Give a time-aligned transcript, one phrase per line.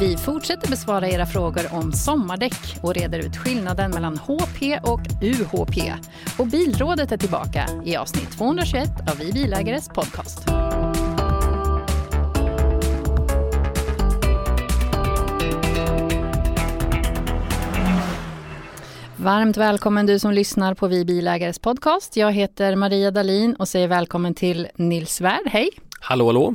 [0.00, 5.92] Vi fortsätter besvara era frågor om sommardäck och reder ut skillnaden mellan HP och UHP.
[6.38, 10.48] Och Bilrådet är tillbaka i avsnitt 221 av Vi Bilägares podcast.
[19.16, 22.16] Varmt välkommen du som lyssnar på Vi Bilägares podcast.
[22.16, 25.46] Jag heter Maria Dalin och säger välkommen till Nils Svärd.
[25.46, 25.70] Hej!
[26.00, 26.54] Hallå, hallå!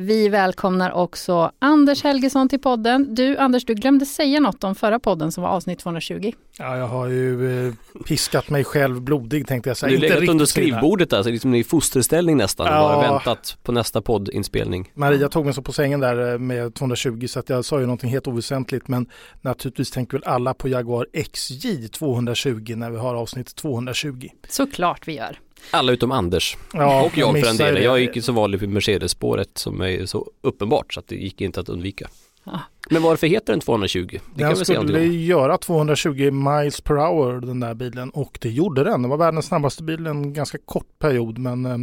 [0.00, 3.14] Vi välkomnar också Anders Helgesson till podden.
[3.14, 6.32] Du Anders, du glömde säga något om förra podden som var avsnitt 220.
[6.58, 7.74] Ja, jag har ju eh,
[8.06, 9.90] piskat mig själv blodig tänkte jag säga.
[9.90, 12.80] Du har legat under skrivbordet där, så liksom i fosterställning nästan och Ja.
[12.96, 14.90] bara väntat på nästa poddinspelning.
[14.94, 17.86] Maria tog mig så på sängen där eh, med 220 så att jag sa ju
[17.86, 19.06] någonting helt oväsentligt men
[19.40, 24.28] naturligtvis tänker väl alla på Jaguar XJ 220 när vi har avsnitt 220.
[24.48, 25.38] Såklart vi gör.
[25.70, 26.56] Alla utom Anders.
[26.72, 27.74] Ja, och jag för delen.
[27.74, 27.82] det.
[27.82, 31.40] Jag gick ju så vanligt vid Mercedes-spåret som är så uppenbart så att det gick
[31.40, 32.08] inte att undvika.
[32.44, 32.60] Ja.
[32.90, 34.18] Men varför heter den 220?
[34.34, 38.84] Det kan Den skulle göra 220 miles per hour den där bilen och det gjorde
[38.84, 39.02] den.
[39.02, 41.78] Det var världens snabbaste bil en ganska kort period men eh,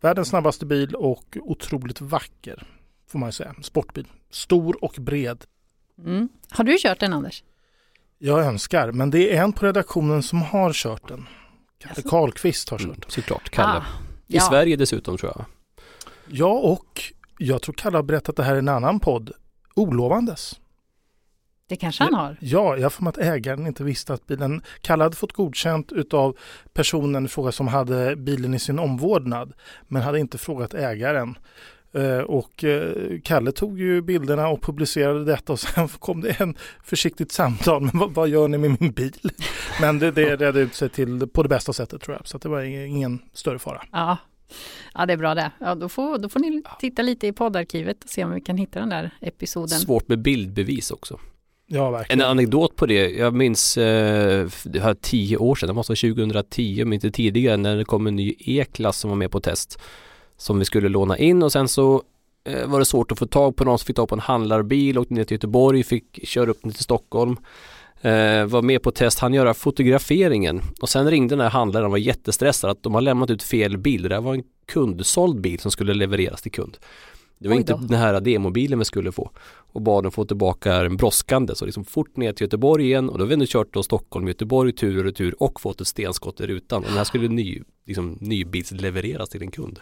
[0.00, 2.66] världens snabbaste bil och otroligt vacker
[3.08, 3.54] får man ju säga.
[3.62, 4.06] Sportbil.
[4.30, 5.44] Stor och bred.
[6.04, 6.28] Mm.
[6.50, 7.44] Har du kört den Anders?
[8.18, 11.26] Jag önskar men det är en på redaktionen som har kört den.
[11.82, 12.08] Kalle Jaså?
[12.08, 13.78] Karlqvist har kört Mm, såklart, Kalle.
[13.78, 13.84] Ah,
[14.26, 14.40] I ja.
[14.40, 15.44] Sverige dessutom tror jag.
[16.26, 17.02] Ja, och
[17.38, 19.32] jag tror Kalle har berättat det här i en annan podd.
[19.74, 20.60] Olovandes.
[21.68, 22.36] Det kanske han har.
[22.40, 24.62] Ja, jag får att ägaren inte visste att bilen...
[24.80, 26.36] Kalle hade fått godkänt utav
[26.72, 29.52] personen i fråga som hade bilen i sin omvårdnad.
[29.88, 31.38] Men hade inte frågat ägaren.
[31.94, 32.92] Eh, Och eh,
[33.24, 37.82] Kalle tog ju bilderna och publicerade detta och sen kom det en försiktigt samtal.
[37.82, 39.12] Men vad, vad gör ni med min bil?
[39.80, 42.28] Men det, det redde ut sig till på det bästa sättet tror jag.
[42.28, 43.82] Så det var ingen, större fara.
[43.92, 44.16] Ja.
[44.94, 45.50] ja, det är bra det.
[45.60, 48.56] Ja, då, får, då får ni titta lite i poddarkivet och se om vi kan
[48.56, 49.78] hitta den där episoden.
[49.78, 51.18] Svårt med bildbevis också.
[51.66, 52.22] Ja, En verkligen.
[52.22, 56.82] anekdot på det, jag minns eh, det här tio år sedan, det måste vara 2010
[56.82, 59.80] om inte tidigare, när det kom en ny E-klass som var med på test.
[60.40, 62.02] Som vi skulle låna in och sen så
[62.44, 64.98] eh, var det svårt att få tag på någon som fick tag på en handlarbil,
[64.98, 67.36] åkte ner till Göteborg, fick köra upp ner till Stockholm.
[68.00, 71.90] Eh, var med på test, han göra fotograferingen och sen ringde den här handlaren och
[71.90, 74.02] var jättestressad att de har lämnat ut fel bil.
[74.02, 76.76] Det var en kundsåld bil som skulle levereras till kund.
[77.38, 79.30] Det var inte den här demobilen vi skulle få
[79.72, 83.18] och bad dem få tillbaka en brådskande så liksom fort ner till Göteborg igen och
[83.18, 86.40] då har vi nu kört då Stockholm, Göteborg tur och retur och fått ett stenskott
[86.40, 89.80] i rutan och den här skulle ny, liksom, nybilslevereras till en kund.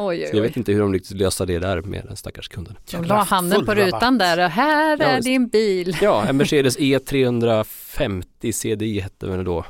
[0.00, 0.40] Oj, Så oj, jag oj.
[0.40, 2.76] vet inte hur de lyckades lösa det där med den stackars kunden.
[2.90, 5.24] De la handen på rutan där och här Ja, är visst.
[5.26, 5.96] din bil.
[6.02, 9.64] Ja, en Mercedes E E350 CDI hette den då.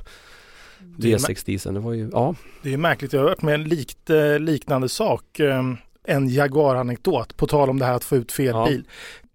[0.98, 2.34] Det är, V6 diesel, det var ju, ja.
[2.62, 5.40] det är märkligt, jag har hört med en likt, eh, liknande sak.
[5.40, 5.62] eh,
[6.04, 8.66] En Jaguar-anekdot på tal om det här att få ut fel Ja.
[8.66, 8.84] bil.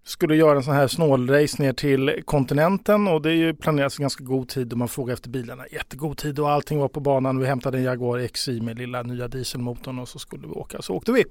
[0.08, 4.02] Skulle göra en sån här snålrace ner till kontinenten och det är ju planerat i
[4.02, 5.64] ganska god tid och man frågar efter bilarna.
[5.72, 7.38] Jättegod tid och allting var på banan.
[7.38, 10.82] Vi hämtade en Jaguar XI med lilla nya dieselmotorn och så skulle vi åka.
[10.82, 11.24] Så åkte vi.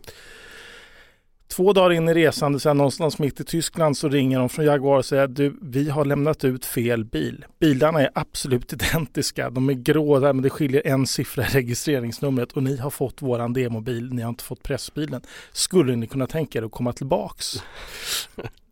[1.47, 4.97] Två dagar in i resan, sen någonstans mitt i Tyskland så ringer de från Jaguar
[4.97, 7.45] och säger att du, vi har lämnat ut fel bil.
[7.59, 9.49] Bilarna är absolut identiska.
[9.49, 13.21] De är grå där men det skiljer en siffra i registreringsnumret och ni har fått
[13.21, 15.21] våran demobil, ni har inte fått pressbilen.
[15.51, 17.63] Skulle ni kunna tänka er att komma tillbaks?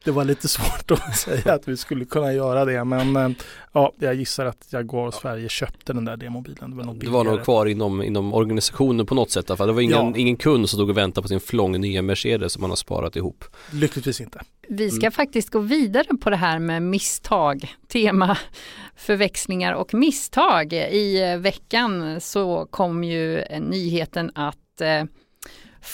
[0.04, 3.30] Det var lite svårt att säga att vi skulle kunna göra det men eh,
[3.74, 6.72] ja, jag gissar att Jaguar Sverige köpte den där demobilen.
[6.72, 9.48] Det var, något Det var nog kvar inom, inom organisationen på något sätt.
[9.58, 9.68] fall.
[9.68, 10.14] Det var ingen, Ja.
[10.18, 13.16] ingen kund som stod och väntade på sin flång nya Mercedes som man har sparat
[13.16, 13.44] ihop.
[13.72, 14.42] Lyckligtvis inte.
[14.70, 18.38] Vi ska faktiskt gå vidare på det här med misstag, tema
[18.96, 20.74] förväxlingar och misstag.
[20.74, 24.58] I eh, veckan så kom ju eh, nyheten att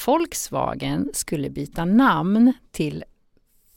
[0.05, 3.03] Volkswagen skulle byta namn till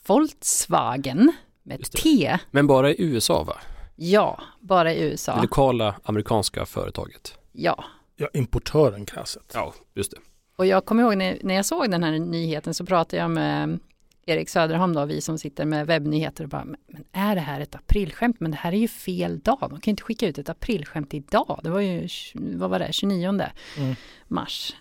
[0.07, 1.33] Volkswagen
[1.63, 1.85] med det.
[2.03, 2.39] T.
[2.51, 3.57] Men bara i USA va?
[3.97, 5.43] Ja, bara i Det USA.
[5.43, 7.39] lokala amerikanska företaget.
[7.53, 7.85] Ja.
[8.17, 9.51] Ja, importören krasset.
[9.55, 10.17] Ja, just det.
[10.57, 13.79] Och jag kommer ihåg när, när jag såg den här nyheten så pratade jag med
[14.26, 17.61] Erik Söderholm då, vi som sitter med webbnyheter och bara, men, men är det här
[17.61, 18.41] ett aprilskämt?
[18.41, 21.15] Men det här är ju fel dag, de kan ju inte skicka ut ett aprilskämt
[21.15, 21.61] idag.
[21.62, 23.94] Det var ju, vad var det, 29 Mm.
[24.29, 24.75] mars.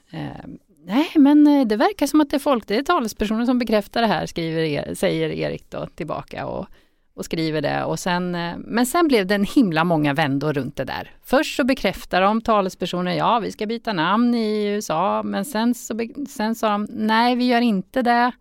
[0.85, 4.01] Nej, men eh, det verkar som att det är folk, det är talespersoner som bekräftar
[4.01, 6.67] det här, skriver, er- säger Erik då tillbaka och,
[7.13, 7.83] och skriver det.
[7.83, 11.11] Och sen, eh, men sen blev det en himla många vändor runt det där.
[11.23, 15.99] Först så bekräftar de talespersoner, ja vi ska byta namn i USA, men sen, så,
[16.29, 18.31] sen sa de, nej vi gör inte det.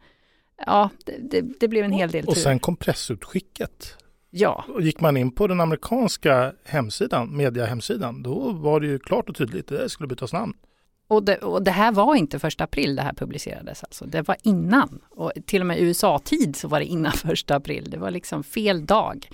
[0.66, 2.40] Ja, det, det, det blev en hel del Och tur.
[2.42, 3.96] sen kom pressutskicket.
[4.30, 9.28] Ja, Och gick man in på den amerikanska hemsidan, mediahemsidan, då var det ju klart
[9.28, 10.54] och tydligt, det skulle bytas namn.
[11.10, 14.06] Och det, och det här var inte första april det här publicerades alltså.
[14.06, 15.00] Det var innan.
[15.10, 17.90] Och till och med USA-tid så var det innan första april.
[17.90, 19.28] Det var liksom fel dag.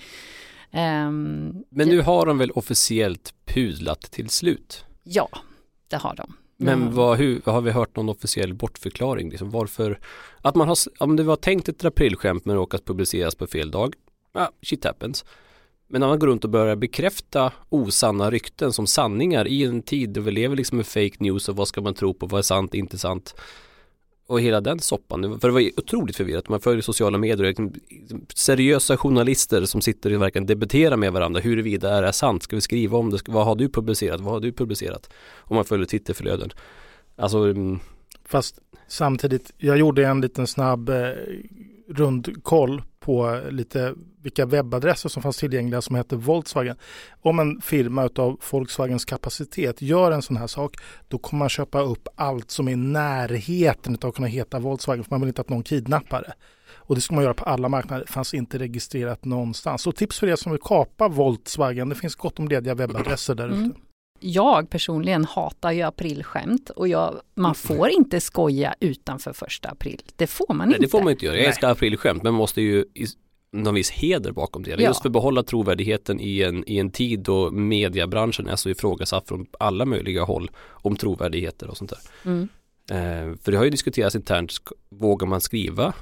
[0.71, 4.85] Um, Men nu har de väl officiellt pudlat till slut?
[5.03, 5.29] Ja,
[5.87, 6.33] det har de.
[6.57, 6.95] Men mm.
[6.95, 9.29] vad, hur, har vi hört någon officiell bortförklaring?
[9.29, 9.99] Liksom varför?
[10.41, 13.93] Att man har, om det var tänkt ett aprilskämt men råkat publiceras på fel dag,
[14.33, 15.25] ja, shit happens.
[15.87, 20.09] Men när man går runt och börjar bekräfta osanna rykten som sanningar i en tid
[20.09, 22.43] då vi lever liksom med fake news och vad ska man tro på, vad är
[22.43, 23.35] sant, inte sant.
[24.27, 26.49] Och hela den soppan, för det var otroligt förvirrat.
[26.49, 27.73] Man följer sociala medier, och liksom
[28.35, 32.61] seriösa journalister som sitter och verkligen debatterar med varandra huruvida är det sant, ska vi
[32.61, 35.09] skriva om det, vad har du publicerat, vad har du publicerat?
[35.37, 36.49] Om man följer Twitterflöden.
[37.15, 37.37] Alltså.
[37.37, 37.79] Mm.
[38.25, 41.11] Fast samtidigt, jag gjorde en liten snabb eh,
[41.87, 43.93] rundkoll på lite
[44.27, 46.75] vilka webbadresser som fanns tillgängliga som hette Volkswagen.
[47.21, 50.75] Om en firma av Volkswagens kapacitet gör en sån här sak,
[51.07, 55.03] då kommer man köpa upp allt som är i närheten av att kunna heta Volkswagen,
[55.03, 56.33] för man vill inte att någon kidnappar det.
[56.75, 59.81] Och det ska man göra på alla marknader, det fanns inte registrerat någonstans.
[59.81, 63.47] Så tips för er som vill kapa Volkswagen, det finns gott om lediga webbadresser där
[63.47, 63.57] ute.
[63.57, 63.73] Mm.
[64.19, 70.01] Jag personligen hatar ju aprilskämt och jag, man får inte skoja utanför första april.
[70.15, 70.85] Det får man Nej, inte.
[70.85, 71.37] Det får man inte göra.
[71.37, 72.85] Jag älskar aprilskämt men man måste ju
[73.51, 74.71] någon viss heder bakom det.
[74.71, 74.77] Ja.
[74.77, 79.27] Just för att behålla trovärdigheten i en, i en tid då mediebranschen är så ifrågasatt
[79.27, 81.99] från alla möjliga håll om trovärdigheter och sånt där.
[82.25, 82.49] Mm.
[82.91, 84.53] Eh, för det har ju diskuterats internt,
[84.89, 85.93] vågar man skriva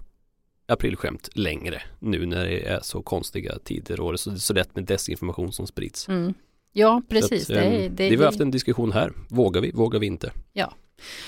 [0.68, 4.75] aprilskämt längre nu när det är så konstiga tider och det är så, så lätt
[4.75, 6.07] med desinformation som sprids.
[6.07, 6.33] Mm.
[6.71, 7.50] Ja, precis.
[7.50, 9.13] Att, det, det, det, vi har haft en diskussion här.
[9.30, 10.31] Vågar vi, vågar vi inte?
[10.53, 10.74] Ja,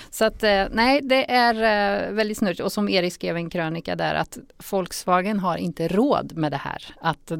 [0.09, 3.95] så att eh, nej, det är eh, väldigt snurrigt och som Erik skrev en krönika
[3.95, 4.37] där att
[4.71, 6.83] Volkswagen har inte råd med det här.
[7.01, 7.31] Att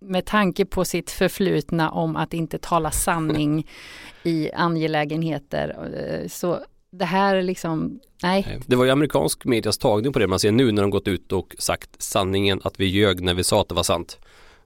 [0.00, 3.66] med tanke på sitt förflutna om att inte tala sanning
[4.22, 6.60] i angelägenheter eh, så
[6.90, 8.58] det här är liksom, nej.
[8.66, 11.32] Det var ju amerikansk medias tagning på det man ser nu när de gått ut
[11.32, 14.18] och sagt sanningen att vi ljög när vi sa att det var sant.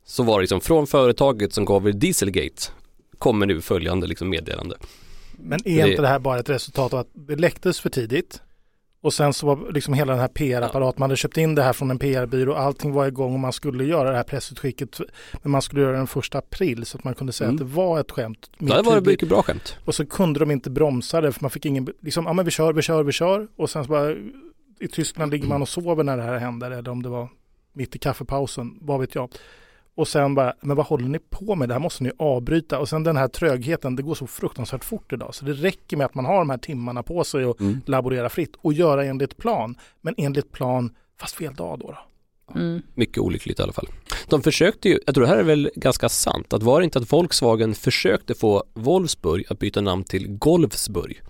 [0.04, 2.62] Så var det liksom från företaget som gav er Dieselgate
[3.18, 4.76] kommer nu följande liksom meddelande.
[5.44, 5.90] Men är det...
[5.90, 8.42] inte det här bara ett resultat av att det läcktes för tidigt?
[9.04, 11.72] Och sen så var liksom hela den här PR-apparaten, man hade köpt in det här
[11.72, 15.00] från en PR-byrå, allting var igång och man skulle göra det här pressutskicket.
[15.42, 17.54] Men man skulle göra den första april så att man kunde säga mm.
[17.62, 18.50] att det var ett skämt.
[18.58, 19.76] Det var ett mycket bra skämt.
[19.84, 22.50] Och så kunde de inte bromsa det för man fick ingen, liksom, ja men vi
[22.50, 23.48] kör, vi kör, vi kör.
[23.56, 24.12] Och sen så bara,
[24.80, 27.28] i Tyskland ligger man och sover när det här händer eller om det var
[27.72, 29.30] mitt i kaffepausen, vad vet jag.
[29.96, 31.68] Och sen bara, men vad håller ni på med?
[31.68, 32.78] Det här måste ni avbryta.
[32.78, 35.34] Och sen den här trögheten, det går så fruktansvärt fort idag.
[35.34, 37.80] Så det räcker med att man har de här timmarna på sig och mm.
[37.86, 39.76] laborera fritt och göra enligt plan.
[40.00, 41.86] Men enligt plan, fast fel dag då.
[41.86, 41.98] då.
[42.54, 42.82] Mm.
[42.94, 43.88] Mycket olyckligt i alla fall.
[44.28, 46.98] De försökte ju, jag tror det här är väl ganska sant, att var det inte
[46.98, 51.20] att Volkswagen försökte få Wolfsburg att byta namn till Golfsburg?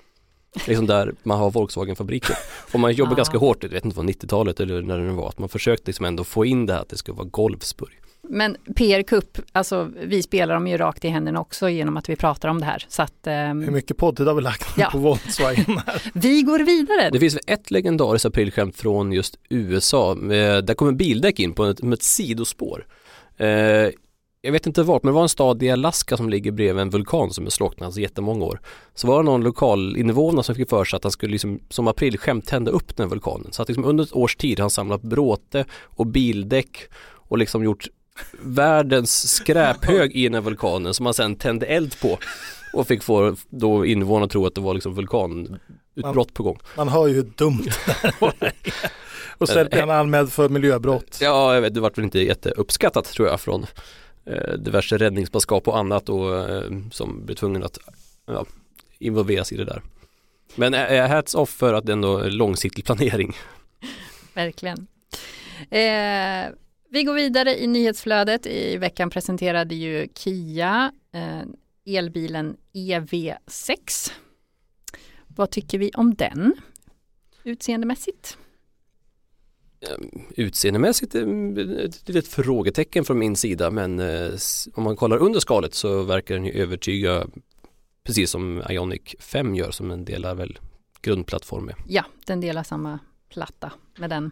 [0.66, 2.36] Liksom där man har Volkswagen-fabriker.
[2.72, 3.16] Och man jobbar ah.
[3.16, 5.86] ganska hårt, jag vet inte vad 90-talet eller när det nu var, att man försökte
[5.86, 8.00] liksom ändå få in det här att det skulle vara Golfsburg.
[8.28, 12.16] Men PR Cup, alltså vi spelar dem ju rakt i händerna också genom att vi
[12.16, 12.84] pratar om det här.
[12.88, 13.62] Så att, um...
[13.62, 14.88] Hur mycket poddtid har vi lagt ja.
[14.92, 15.80] på Volkswagen?
[16.14, 17.10] vi går vidare.
[17.10, 20.12] Det finns ett legendariskt aprilskämt från just USA.
[20.12, 22.86] Eh, där kommer bildäck in på ett, med ett sidospår.
[23.36, 23.48] Eh,
[24.44, 26.90] jag vet inte vart, men det var en stad i Alaska som ligger bredvid en
[26.90, 28.60] vulkan som är slocknat alltså jättemånga år.
[28.94, 31.88] Så var det någon lokal invånare som fick för sig att han skulle liksom, som
[31.88, 33.52] aprilskämt tända upp den vulkanen.
[33.52, 37.64] Så att liksom under ett års tid har han samlat bråte och bildäck och liksom
[37.64, 37.88] gjort
[38.32, 42.18] världens skräphög i den här vulkanen som man sen tände eld på
[42.72, 46.58] och fick få då invånarna tro att det var liksom vulkanutbrott på gång.
[46.76, 47.64] Man hör ju hur dumt
[48.02, 48.34] det var.
[49.38, 51.18] och sen blev han anmäld för miljöbrott.
[51.20, 53.66] Ja, jag vet, det vart väl inte jätteuppskattat tror jag från
[54.26, 57.78] eh, diverse räddningsmanskap och annat och eh, som blev tvungen att
[58.26, 58.46] ja,
[58.98, 59.82] involveras i det där.
[60.54, 63.36] Men eh, hats off för att det ändå är långsiktig planering.
[64.34, 64.86] Verkligen.
[65.70, 66.54] Eh,
[66.94, 68.46] vi går vidare i nyhetsflödet.
[68.46, 71.42] I veckan presenterade ju Kia eh,
[71.86, 74.12] elbilen EV6.
[75.26, 76.54] Vad tycker vi om den
[77.44, 78.38] utseendemässigt?
[79.80, 84.30] Ehm, utseendemässigt ett litet frågetecken från min sida men eh,
[84.74, 87.26] om man kollar under skalet så verkar den ju övertyga
[88.04, 90.58] precis som Ionic 5 gör som en delar väl
[91.00, 91.74] grundplattform med.
[91.88, 92.98] Ja, den delar samma
[93.28, 94.30] platta med den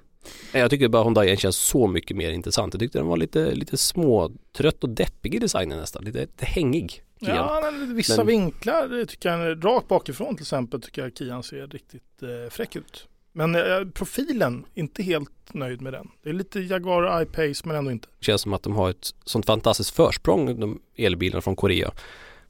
[0.52, 2.74] jag tycker bara Hyundai känns så mycket mer intressant.
[2.74, 6.04] Jag tyckte den var lite, lite småtrött och deppig i designen nästan.
[6.04, 7.02] Lite, lite hängig.
[7.20, 7.36] Kian.
[7.36, 8.26] Ja, men vissa men...
[8.26, 13.08] vinklar tycker jag, rakt bakifrån till exempel, tycker jag Kian ser riktigt eh, fräck ut.
[13.32, 16.08] Men eh, profilen, inte helt nöjd med den.
[16.22, 18.08] Det är lite Jaguar I-Pace men ändå inte.
[18.18, 21.92] Det känns som att de har ett sånt fantastiskt försprång, de elbilarna från Korea.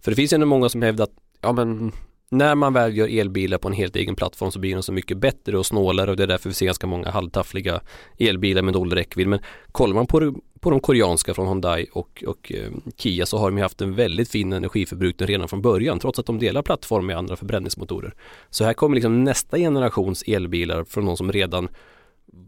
[0.00, 1.92] För det finns ju ändå många som hävdar att, ja men
[2.32, 5.18] när man väl gör elbilar på en helt egen plattform så blir de så mycket
[5.18, 7.80] bättre och snålare och det är därför vi ser ganska många halvtaffliga
[8.18, 9.28] elbilar med dålig räckvidd.
[9.28, 9.40] Men
[9.72, 13.60] kollar man på, på de koreanska från Hyundai och, och eh, Kia så har de
[13.60, 17.36] haft en väldigt fin energiförbrukning redan från början trots att de delar plattform med andra
[17.36, 18.14] förbränningsmotorer.
[18.50, 21.68] Så här kommer liksom nästa generations elbilar från de som redan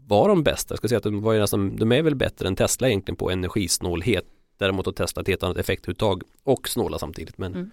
[0.07, 0.71] var de bästa.
[0.71, 3.31] Jag ska säga att de, var nästan, de är väl bättre än Tesla egentligen på
[3.31, 4.25] energisnålhet.
[4.57, 7.37] Däremot har Tesla ett helt annat effektuttag och snåla samtidigt.
[7.37, 7.71] Men mm.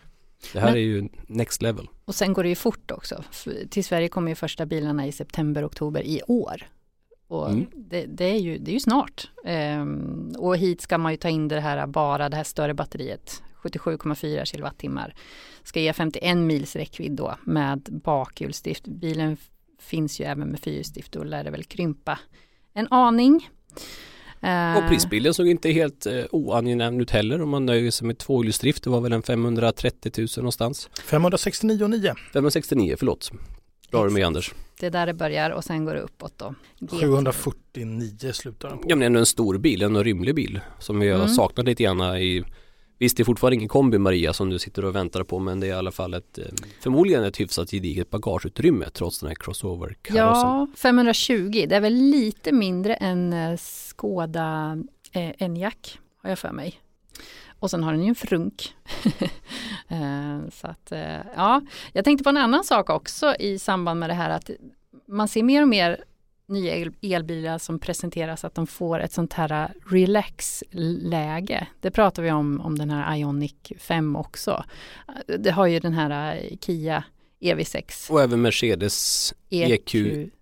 [0.53, 1.89] Det här Men, är ju next level.
[2.05, 3.25] Och sen går det ju fort också.
[3.71, 6.63] Till Sverige kommer ju första bilarna i september, oktober i år.
[7.29, 7.67] Och mm.
[7.75, 9.31] det, det, är ju, det är ju snart.
[9.45, 13.43] Ehm, och hit ska man ju ta in det här bara det här större batteriet.
[13.63, 15.15] 77,4 kilowattimmar.
[15.63, 18.87] Ska ge 51 mils räckvidd då med bakhjulsdrift.
[18.87, 19.37] Bilen
[19.79, 21.13] finns ju även med fyrhjulsdrift.
[21.13, 22.19] Då lär det väl krympa
[22.73, 23.51] en aning.
[24.43, 24.77] Eh.
[24.77, 28.85] Och prisbilden såg inte helt eh, oangenäm ut heller om man nöjer sig med tvåhjulsdrift.
[28.85, 30.91] Det var väl en 530 000 någonstans.
[31.05, 32.15] 569 9.
[32.33, 33.33] 569, förlåt.
[33.91, 34.55] Bra du med Anders.
[34.81, 36.55] Det är där det börjar och sen går det uppåt då.
[36.91, 38.85] 749 slutar den på.
[38.89, 41.29] Ja men ändå en stor bil, en rymlig bil som vi har mm.
[41.29, 42.45] saknat lite grann i
[43.03, 45.67] Visst det är fortfarande ingen kombi Maria som du sitter och väntar på men det
[45.67, 46.45] är i alla fall ett eh,
[46.81, 50.17] förmodligen ett hyfsat gediget bagageutrymme trots den här crossover -karossen.
[50.17, 54.79] Ja, 520 det är väl lite mindre än eh, Skoda
[55.13, 56.81] eh, Enyaq har jag för mig.
[57.59, 58.75] Och sen har den ju en frunk.
[59.89, 60.93] Eh, så att,
[61.37, 61.61] ja,
[61.93, 64.51] jag tänkte på en annan sak också i samband med det här att
[65.09, 66.05] man ser mer och mer
[66.47, 71.67] nya elbilar som presenteras att de får ett sånt här relax-läge.
[71.81, 74.65] Det pratar vi om, om den här Ionic 5 också.
[75.39, 77.05] Det har ju den här Kia
[77.41, 78.11] EV6.
[78.11, 79.95] Och även Mercedes EQS.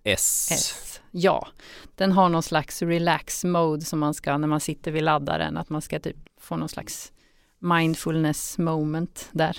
[0.03, 1.01] EQS.
[1.11, 1.47] Ja,
[1.95, 5.69] den har någon slags relax mode som man ska när man sitter vid laddaren, att
[5.69, 7.11] man ska typ få någon slags
[7.61, 9.57] mindfulness moment där.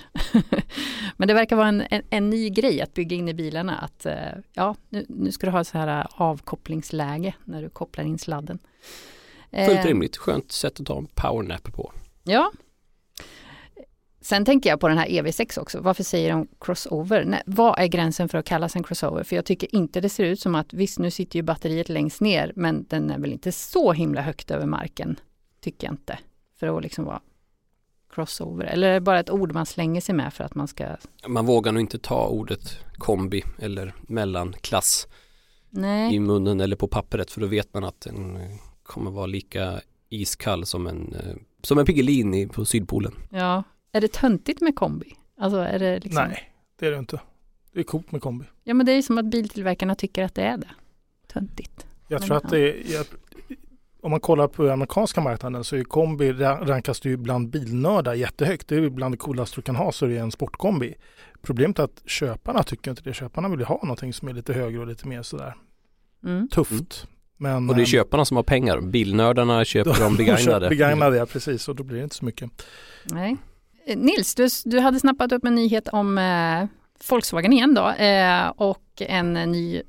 [1.16, 4.06] Men det verkar vara en, en, en, ny grej att bygga in i bilarna att
[4.06, 4.14] eh,
[4.52, 8.58] ja, nu, nu ska du ha så här avkopplingsläge när du kopplar in sladden.
[9.50, 11.92] Fullt eh, rimligt, skönt sätt att ta en powernap på.
[12.24, 12.52] Ja.
[14.20, 15.80] Sen tänker jag på den här EV6 också.
[15.80, 17.24] Varför säger de crossover?
[17.24, 19.24] Nej, vad är gränsen för att kallas en crossover?
[19.24, 22.20] För jag tycker inte det ser ut som att visst nu sitter ju batteriet längst
[22.20, 25.20] ner men den är väl inte så himla högt över marken.
[25.60, 26.18] Tycker jag inte.
[26.60, 27.20] För att liksom vara
[28.12, 28.64] crossover?
[28.64, 30.96] Eller är det bara ett ord man slänger sig med för att man ska?
[31.26, 35.08] Man vågar nog inte ta ordet kombi eller mellanklass
[35.70, 36.14] Nej.
[36.14, 38.38] i munnen eller på pappret för då vet man att den
[38.82, 43.12] kommer vara lika iskall som en, eh, som en Piggelin på Sydpolen.
[43.30, 45.16] Ja, är det töntigt med kombi?
[45.38, 46.28] Alltså är det liksom...
[46.28, 47.20] Nej, det är det inte.
[47.72, 48.44] Det är coolt med kombi.
[48.64, 50.70] Ja, men det är som att biltillverkarna tycker att det är det.
[51.32, 51.86] Töntigt.
[52.08, 53.06] Jag men tror att det är, jag,
[54.02, 58.68] om man kollar på amerikanska marknaden så är kombi rankas det ju bland bilnördar jättehögt.
[58.68, 60.94] Det är bland det coolaste du kan ha så är det en sportkombi.
[61.42, 63.14] Problemet är att köparna tycker inte det.
[63.14, 65.54] Köparna vill ju ha någonting som är lite högre och lite mer sådär
[66.24, 66.48] mm.
[66.48, 67.06] tufft.
[67.36, 68.80] Men, och det är köparna som har pengar.
[68.80, 70.68] Bilnördarna köper de begagnade.
[70.68, 71.68] begagnade, ja precis.
[71.68, 72.50] Och då blir det inte så mycket.
[73.04, 73.36] Nej.
[73.86, 76.66] Eh, Nils, du, du hade snappat upp en nyhet om eh,
[77.10, 79.82] Volkswagen igen då eh, och en ny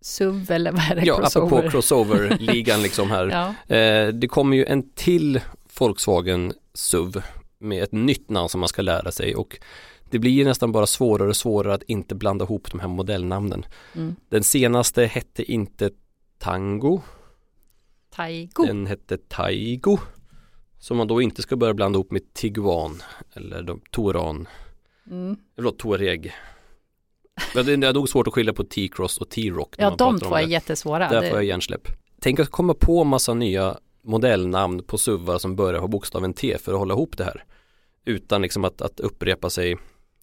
[0.00, 1.02] SUV eller vad är det?
[1.04, 1.46] Ja, crossover.
[1.46, 3.54] apropå crossover-ligan liksom här.
[3.68, 3.76] ja.
[3.76, 5.40] eh, det kommer ju en till
[5.78, 7.22] Volkswagen SUV
[7.58, 9.58] med ett nytt namn som man ska lära sig och
[10.10, 13.64] det blir nästan bara svårare och svårare att inte blanda ihop de här modellnamnen.
[13.94, 14.16] Mm.
[14.28, 15.90] Den senaste hette inte
[16.38, 17.00] Tango.
[18.14, 18.66] Taigo.
[18.66, 19.98] Den hette Taigo.
[20.78, 23.02] Som man då inte ska börja blanda ihop med Tiguan
[23.34, 24.48] eller de, Touran.
[25.10, 25.36] Mm.
[25.54, 26.32] Förlåt, Touareg.
[27.54, 29.74] Men det är nog svårt att skilja på T-cross och T-rock.
[29.78, 31.08] Ja, de två är jättesvåra.
[31.08, 31.88] Där får jag hjärnsläpp.
[32.20, 36.72] Tänk att komma på massa nya modellnamn på SUVar som börjar på bokstaven T för
[36.72, 37.44] att hålla ihop det här.
[38.04, 39.76] Utan liksom att, att upprepa sig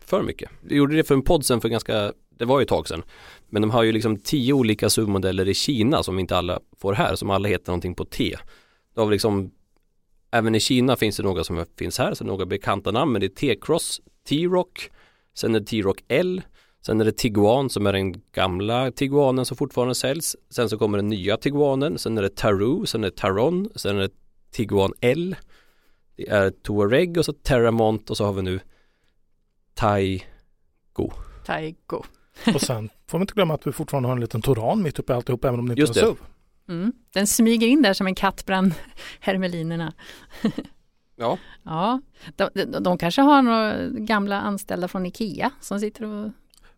[0.05, 0.49] för mycket.
[0.61, 3.03] Vi gjorde det för en podd sen för ganska, det var ju ett tag sedan.
[3.49, 7.15] Men de har ju liksom tio olika SUV-modeller i Kina som inte alla får här,
[7.15, 8.37] som alla heter någonting på T.
[8.95, 9.51] Då har vi liksom,
[10.31, 13.27] även i Kina finns det några som finns här, så några bekanta namn, men det
[13.27, 14.89] är T-cross, T-rock,
[15.33, 16.41] sen är det T-rock L,
[16.85, 20.35] Sen är det Tiguan som är den gamla Tiguanen som fortfarande säljs.
[20.49, 21.97] Sen så kommer den nya Tiguanen.
[21.97, 24.11] Sen är det Taru, sen är det Taron, sen är det
[24.51, 25.35] Tiguan L.
[26.15, 28.59] Det är Touareg och så Terramont och så har vi nu
[29.73, 31.11] Taigo.
[31.45, 32.03] Taigo.
[32.53, 35.13] och sen får vi inte glömma att vi fortfarande har en liten Toran mitt uppe
[35.13, 36.17] i alltihop även om det inte Just är en SUV.
[36.69, 36.93] Mm.
[37.13, 38.73] Den smyger in där som en katt bland
[39.19, 39.93] hermelinerna.
[41.15, 41.37] ja.
[41.63, 42.01] ja.
[42.35, 46.31] De, de, de kanske har några gamla anställda från Ikea som sitter och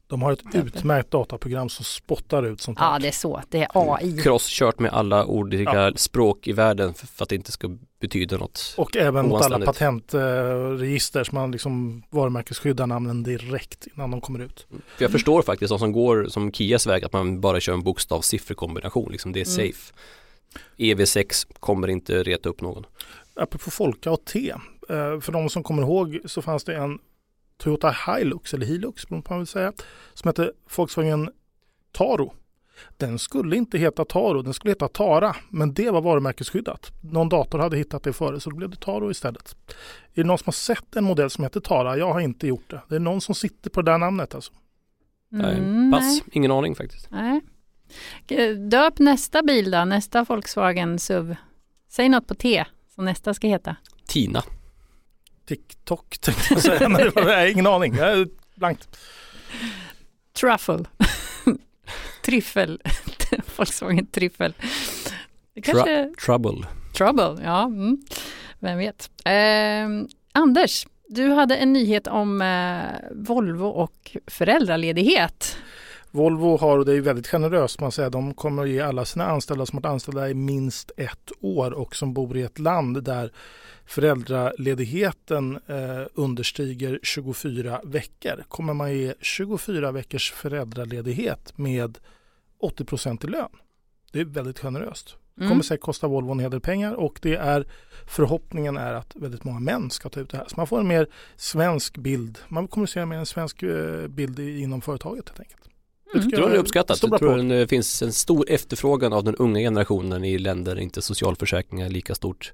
[0.10, 3.00] De har ett utmärkt dataprogram som spottar ut sånt Ja, här.
[3.00, 3.42] det är så.
[3.50, 4.18] Det är AI.
[4.22, 5.92] Crosskört med alla olika Ja.
[5.96, 8.74] språk i världen för, att det inte ska betyda något.
[8.78, 14.68] Och även mot alla patentregister så man liksom varumärkesskyddar namnen direkt innan de kommer ut.
[14.70, 17.84] För jag förstår faktiskt de som går som Kias väg att man bara kör en
[17.84, 19.12] bokstav-sifferkombination.
[19.12, 19.72] Liksom det är Mm.
[19.74, 19.94] safe.
[20.78, 22.86] EV6 kommer inte reta upp någon.
[23.36, 24.50] Apropå Folka och T.
[24.90, 27.00] eh, För de som kommer ihåg så fanns det en
[27.60, 29.74] Toyota Hilux, eller Hilux beroende på vad man vill säga,
[30.14, 31.30] som hette Volkswagen
[31.92, 32.34] Taro.
[32.98, 36.92] Den skulle inte heta Taro, den skulle heta Tara, men det var varumärkesskyddat.
[37.02, 39.56] Någon dator hade hittat det före så då blev det Taro istället.
[40.14, 41.98] Är det någon som har sett en modell som heter Tara?
[41.98, 42.82] Jag har inte gjort det.
[42.90, 44.54] Det är någon som sitter på det där namnet alltså.
[45.30, 46.22] Nej, Mm, Pass, nej.
[46.32, 47.08] ingen aning faktiskt.
[47.12, 47.42] Nej.
[48.70, 51.36] Döp nästa bil då, nästa Volkswagen SUV.
[51.90, 53.76] Säg något på T som nästa ska heta.
[54.08, 54.44] Tina.
[55.50, 56.88] TikTok tänkte jag säga.
[56.88, 57.96] Nej, jag har ingen aning.
[57.96, 59.00] Jag är blankt.
[60.40, 60.86] Truffle.
[62.26, 62.82] Tryffel.
[63.58, 64.54] Volkswagen Tryffel.
[65.56, 66.14] Det kanske...
[66.26, 66.68] Trouble.
[66.98, 67.66] Trouble, ja.
[67.66, 67.98] Mm.
[68.60, 69.10] Vem vet.
[69.26, 75.58] Eh, Anders, du hade en nyhet om eh, Volvo och föräldraledighet.
[76.12, 79.26] Volvo har, och det är väldigt generöst, man säger, de kommer att ge alla sina
[79.26, 83.32] anställda som varit anställda i minst ett år och som bor i ett land där
[83.86, 91.98] föräldraledigheten eh, understiger 24 veckor kommer man ge 24 veckors föräldraledighet med
[92.62, 93.50] 80% i lön.
[94.12, 95.16] Det är väldigt generöst.
[95.36, 95.50] Det Mm.
[95.52, 97.68] kommer säkert kosta Volvo en hel del pengar och det är
[98.08, 100.46] förhoppningen är att väldigt många män ska ta ut det här.
[100.48, 102.40] Så man får en mer svensk bild.
[102.48, 105.70] Man kommunicerar med en svensk eh, bild inom företaget helt enkelt.
[106.16, 106.30] Mm.
[106.30, 107.04] Jag tror det är uppskattat.
[107.04, 111.02] Jag tror det finns en stor efterfrågan av den unga generationen i länder där inte
[111.02, 112.54] socialförsäkringar är lika stort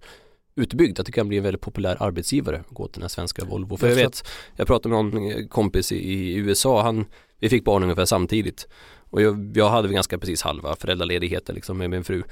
[0.55, 0.99] utbyggd.
[0.99, 3.77] Att det kan bli en väldigt populär arbetsgivare att gå till den här svenska Volvo.
[3.77, 7.05] För jag Jag vet, jag pratade med någon kompis i, i USA, han,
[7.39, 8.67] vi fick barn ungefär samtidigt.
[9.09, 12.23] Och jag, jag hade väl ganska precis halva föräldraledigheten liksom med min fru,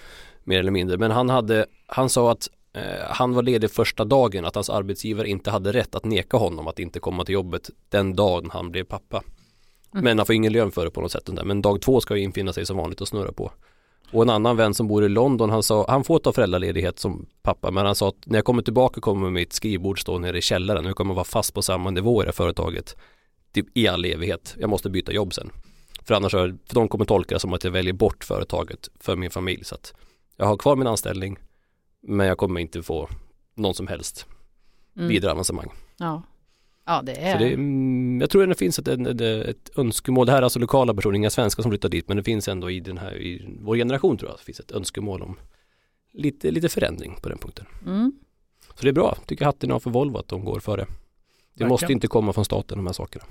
[0.44, 0.98] mer eller mindre.
[0.98, 5.30] Men han hade, han sa att eh, han var ledig första dagen, att hans arbetsgivare
[5.30, 8.84] inte hade rätt att neka honom att inte komma till jobbet den dagen han blev
[8.84, 9.24] pappa.
[9.94, 10.04] Mm.
[10.04, 11.30] Men han får ingen lön för det på något sätt.
[11.44, 13.52] Men dag två ska ju infinna sig som vanligt och snurra på.
[14.12, 17.26] Och en annan vän som bor i London, han sa, han får ta föräldraledighet som
[17.42, 20.42] pappa, men han sa att när jag kommer tillbaka kommer mitt skrivbord stå nere i
[20.42, 22.96] källaren och jag kommer vara fast på samma nivå i det här företaget
[23.54, 24.56] typ i all evighet.
[24.60, 25.50] Jag måste byta jobb sen.
[26.02, 29.30] För annars, för de kommer tolka det som att jag väljer bort företaget för min
[29.32, 29.64] familj.
[29.66, 29.94] Så att
[30.38, 31.38] jag har kvar min anställning,
[32.02, 33.10] men jag kommer inte få
[33.56, 34.26] någon som helst
[34.96, 35.08] Mm.
[35.08, 35.72] vidare avancemang.
[35.98, 36.24] Ja.
[36.86, 37.40] Ja, det Så är...
[37.40, 40.60] det, mm, jag tror att det finns ett, ett, ett önskemål, det här är alltså
[40.60, 43.58] lokala personer, inga svenskar som flyttar dit, men det finns ändå i den här, i
[43.60, 45.40] vår generation tror jag, det finns ett önskemål om
[46.14, 47.66] lite, lite förändring på den punkten.
[47.86, 48.14] Mm.
[48.76, 50.82] Så det är bra, tycker hatten av för Volvo att de går före.
[50.82, 50.88] Det
[51.54, 51.70] Verkligen.
[51.70, 53.26] måste inte komma från staten de här sakerna.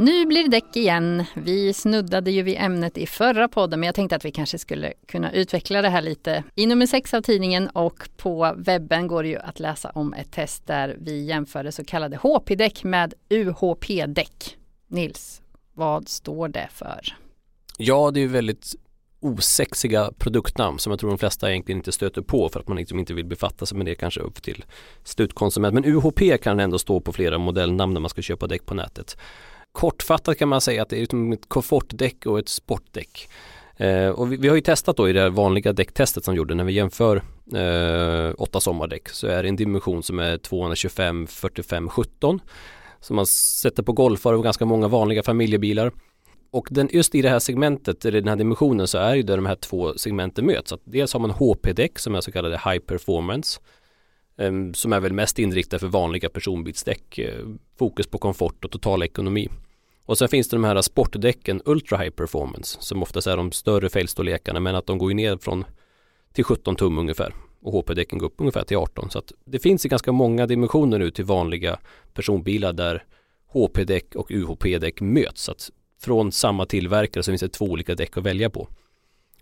[0.00, 1.24] Nu blir det däck igen.
[1.34, 4.92] Vi snuddade ju vid ämnet i förra podden men jag tänkte att vi kanske skulle
[5.08, 6.44] kunna utveckla det här lite.
[6.54, 10.32] I nummer sex av tidningen och på webben går det ju att läsa om ett
[10.32, 14.56] test där vi jämförde så kallade HP-däck med UHP-däck.
[14.88, 15.42] Nils,
[15.74, 17.00] vad står det för?
[17.78, 18.74] Ja, det är ju väldigt
[19.20, 22.98] osexiga produktnamn som jag tror de flesta egentligen inte stöter på för att man liksom
[22.98, 24.64] inte vill befatta sig med det kanske upp till
[25.04, 25.74] slutkonsument.
[25.74, 29.16] Men UHP kan ändå stå på flera modellnamn när man ska köpa däck på nätet.
[29.72, 33.28] Kortfattat kan man säga att det är ett komfortdäck och ett sportdäck.
[33.76, 36.54] Eh, och vi, vi har ju testat då i det vanliga däcktestet som vi gjorde
[36.54, 37.16] när vi jämför
[37.54, 42.40] eh, åtta sommardäck så är det en dimension som är 225, 45, 17
[43.00, 45.92] som man sätter på golfare och ganska många vanliga familjebilar.
[46.50, 49.36] Och den, just i det här segmentet, i den här dimensionen så är ju där
[49.36, 50.72] de här två segmenten möts.
[50.72, 53.60] Att dels har man HP-däck som är så kallade high performance
[54.40, 57.18] Ehm, som är väl mest inriktad för vanliga personbilsdäck.
[57.18, 57.46] Eh,
[57.78, 59.48] fokus på komfort och total ekonomi.
[60.04, 63.88] Och sen finns det de här sportdäcken Ultra High Performance som oftast är de större
[63.88, 65.64] fälgstorlekarna men att de går ju ner från
[66.32, 69.86] till 17 tum ungefär och HP-däcken går upp ungefär till 18 så att det finns
[69.86, 71.78] i ganska många dimensioner nu till vanliga
[72.14, 73.04] personbilar där
[73.52, 78.16] HP-däck och UHP-däck möts så att från samma tillverkare så finns det två olika däck
[78.16, 78.68] att välja på.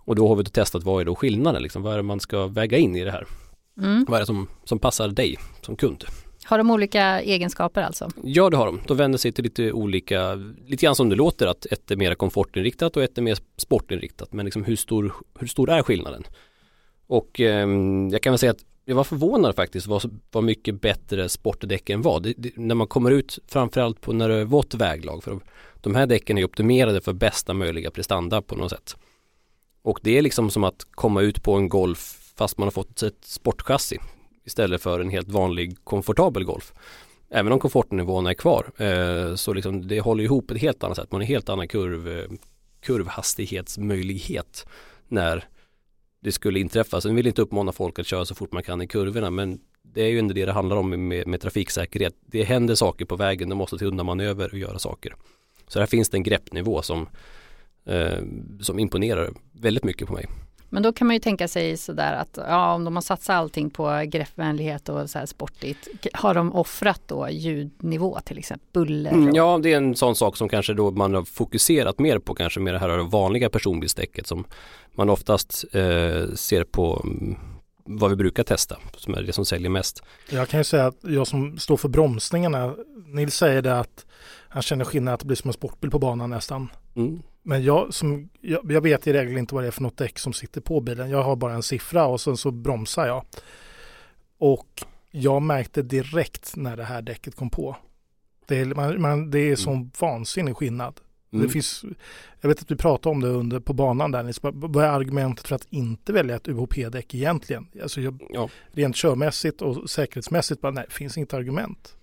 [0.00, 2.20] Och då har vi då testat vad är då skillnaden liksom, vad är det man
[2.20, 3.26] ska väga in i det här?
[3.78, 4.04] Mm.
[4.08, 6.04] Vad är det som, som passar dig som kund?
[6.44, 8.10] Har de olika egenskaper alltså?
[8.24, 8.80] Ja det har de.
[8.86, 10.34] De vänder sig till lite olika,
[10.66, 14.32] lite grann som det låter att ett är mer komfortinriktat och ett är mer sportinriktat.
[14.32, 16.24] Men liksom hur stor, hur stor är skillnaden?
[17.06, 21.28] Och ehm, jag kan väl säga att jag var förvånad faktiskt vad, vad mycket bättre
[21.28, 22.20] sportdäcken var.
[22.20, 25.24] Det, det, när man kommer ut framförallt på när det är vått väglag.
[25.24, 25.40] För
[25.74, 28.96] de här däcken är optimerade för bästa möjliga prestanda på något sätt.
[29.82, 33.02] Och det är liksom som att komma ut på en Golf fast man har fått
[33.02, 33.98] ett sportchassi
[34.44, 36.72] istället för en helt vanlig komfortabel Golf.
[37.30, 41.12] Även om komfortnivåerna är kvar eh, så liksom det håller ihop ett helt annat sätt.
[41.12, 42.30] Man har en helt annan kurv, eh,
[42.80, 44.66] kurvhastighetsmöjlighet
[45.08, 45.44] när
[46.20, 47.00] det skulle inträffa.
[47.00, 50.02] Sen vill inte uppmana folk att köra så fort man kan i kurvorna men det
[50.02, 52.14] är ju ändå det det handlar om med, med trafiksäkerhet.
[52.26, 55.16] Det händer saker på vägen, det måste till undanmanöver och göra saker.
[55.68, 57.08] Så här finns det en greppnivå som,
[57.86, 58.18] eh,
[58.60, 60.26] som imponerar väldigt mycket på mig.
[60.70, 63.70] Men då kan man ju tänka sig sådär att ja, om de har satsat allting
[63.70, 69.10] på greppvänlighet och så här sportigt, har de offrat då ljudnivå till exempel, buller?
[69.10, 72.34] Mm, ja, det är en sån sak som kanske då man har fokuserat mer på
[72.34, 74.44] kanske med det här vanliga personbilsdäcket som
[74.94, 77.36] man oftast eh, ser på mm,
[77.84, 80.02] vad vi brukar testa, som är det som säljer mest.
[80.30, 82.74] Jag kan ju säga att jag som står för bromsningarna,
[83.06, 84.06] Nils säger det att
[84.48, 86.68] han känner skillnad att det blir som en sportbil på banan nästan.
[86.96, 87.22] Mm.
[87.42, 90.18] Men jag, som, jag, jag, vet i regel inte vad det är för något däck
[90.18, 91.10] som sitter på bilen.
[91.10, 93.24] Jag har bara en siffra och sen så bromsar jag.
[94.38, 97.76] Och jag märkte direkt när det här däcket kom på.
[98.46, 99.90] Det är, man, man, det är sån mm.
[100.00, 101.00] vansinnig skillnad.
[101.32, 101.46] Mm.
[101.46, 101.84] Det finns,
[102.40, 104.34] jag vet att vi pratade om det under, på banan där.
[104.52, 107.66] Vad är argumentet för att inte välja ett UHP-däck egentligen?
[107.82, 108.48] Alltså jag, ja.
[108.72, 111.96] Rent körmässigt och säkerhetsmässigt, bara, nej, det finns inget argument.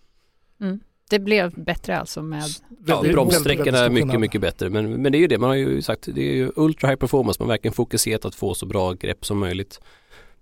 [0.60, 0.80] Mm.
[1.10, 2.44] Det blev bättre alltså med...
[2.86, 4.70] Ja, bromssträckorna är mycket, mycket bättre.
[4.70, 7.00] Men, men det är ju det, man har ju sagt, det är ju ultra high
[7.00, 9.82] performance, man har verkligen fokuserat att få så bra grepp som möjligt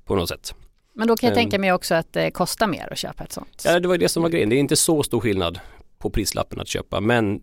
[0.06, 0.56] på något sätt.
[0.94, 3.32] Men då kan jag um, tänka mig också att det kostar mer att köpa ett
[3.32, 3.64] sånt.
[3.66, 4.50] Ja, det var det som var grejen.
[4.50, 5.60] Det är inte så stor skillnad
[5.98, 7.40] på prislappen att köpa, men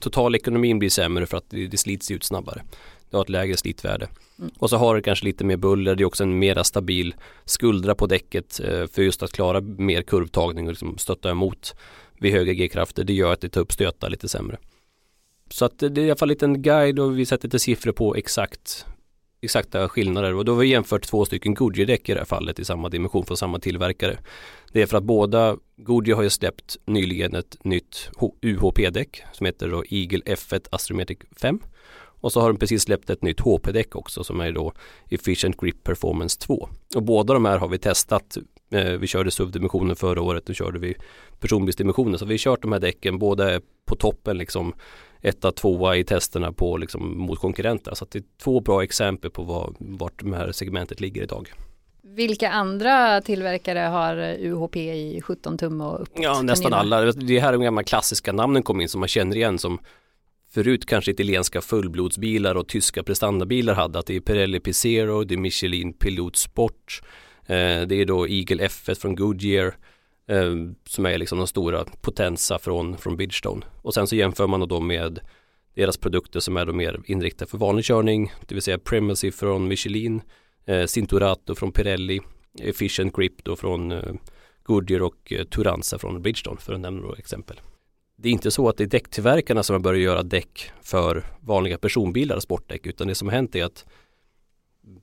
[0.00, 2.62] totalekonomin blir sämre för att det, det slits ut snabbare.
[3.10, 4.08] Det har ett lägre slitvärde.
[4.38, 4.50] Mm.
[4.58, 7.94] Och så har det kanske lite mer buller, det är också en mera stabil skuldra
[7.94, 11.74] på däcket eh, för just att klara mer kurvtagning och liksom stötta emot
[12.20, 13.04] vid höga G-krafter.
[13.04, 14.58] Det gör att det tar upp stötar lite sämre.
[15.50, 17.92] Så att det är i alla fall en en guide och vi sätter lite siffror
[17.92, 18.86] på exakt
[19.40, 22.64] exakta skillnader och då har vi jämfört två stycken Goodyear-däck i det här fallet i
[22.64, 24.18] samma dimension från samma tillverkare.
[24.72, 28.10] Det är för att båda Goodyear har ju släppt nyligen ett nytt
[28.42, 31.60] UHP-däck som heter då Eagle F1 Astrometric 5
[32.20, 34.72] och så har de precis släppt ett nytt HP-däck också som är då
[35.10, 36.68] Efficient Grip Performance 2.
[36.94, 38.38] Och båda de här har vi testat.
[38.70, 40.94] Eh, vi körde SUV-dimensionen förra året, nu körde vi
[41.40, 42.18] personbilsdimensionen.
[42.18, 44.74] Så vi har kört de här däcken, båda på toppen liksom
[45.20, 47.94] etta, tvåa i testerna på liksom mot konkurrenter.
[47.94, 51.52] Så det är två bra exempel på var, vart det här segmentet ligger idag.
[52.02, 56.22] Vilka andra tillverkare har UHP i 17 tum och uppåt?
[56.22, 57.00] Ja, nästan alla.
[57.12, 59.78] Det här är de gamla klassiska namnen kom in som man känner igen som
[60.50, 63.98] förut kanske italienska fullblodsbilar och tyska prestandabilar hade.
[63.98, 67.02] Att det är Pirelli P0, det är Michelin Pilot Sport,
[67.46, 69.76] Eh, det är då Eagle F1 från Goodyear
[70.28, 70.54] eh,
[70.84, 73.66] som är liksom de stora potensa från, från Bridgestone.
[73.82, 75.20] Och sen så jämför man då med
[75.74, 79.68] deras produkter som är då mer inriktade för vanlig körning, det vill säga Primacy från
[79.68, 80.20] Michelin,
[80.66, 82.20] eh, Cinturato från Pirelli,
[82.58, 84.14] Efficient Grip då från eh,
[84.62, 87.60] Goodyear och eh, Turanza från Bridgestone för att nämna några exempel
[88.16, 91.78] det är inte så att det är däcktillverkarna som har börjat göra däck för vanliga
[91.78, 93.86] personbilar och sportdäck utan det som har hänt är att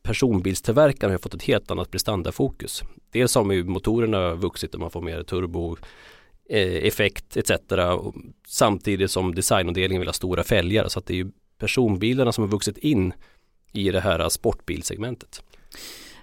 [0.02, 2.84] personbilstillverkarna har fått ett helt annat prestandafokus.
[3.12, 5.78] Dels har ju motorerna vuxit och man får mer turbo
[6.50, 7.52] eh, effekt etc.
[8.48, 12.52] Samtidigt som designavdelningen vill ha stora fälgar så att det är ju personbilarna som har
[12.52, 13.13] vuxit in
[13.74, 15.43] i det här sportbilsegmentet.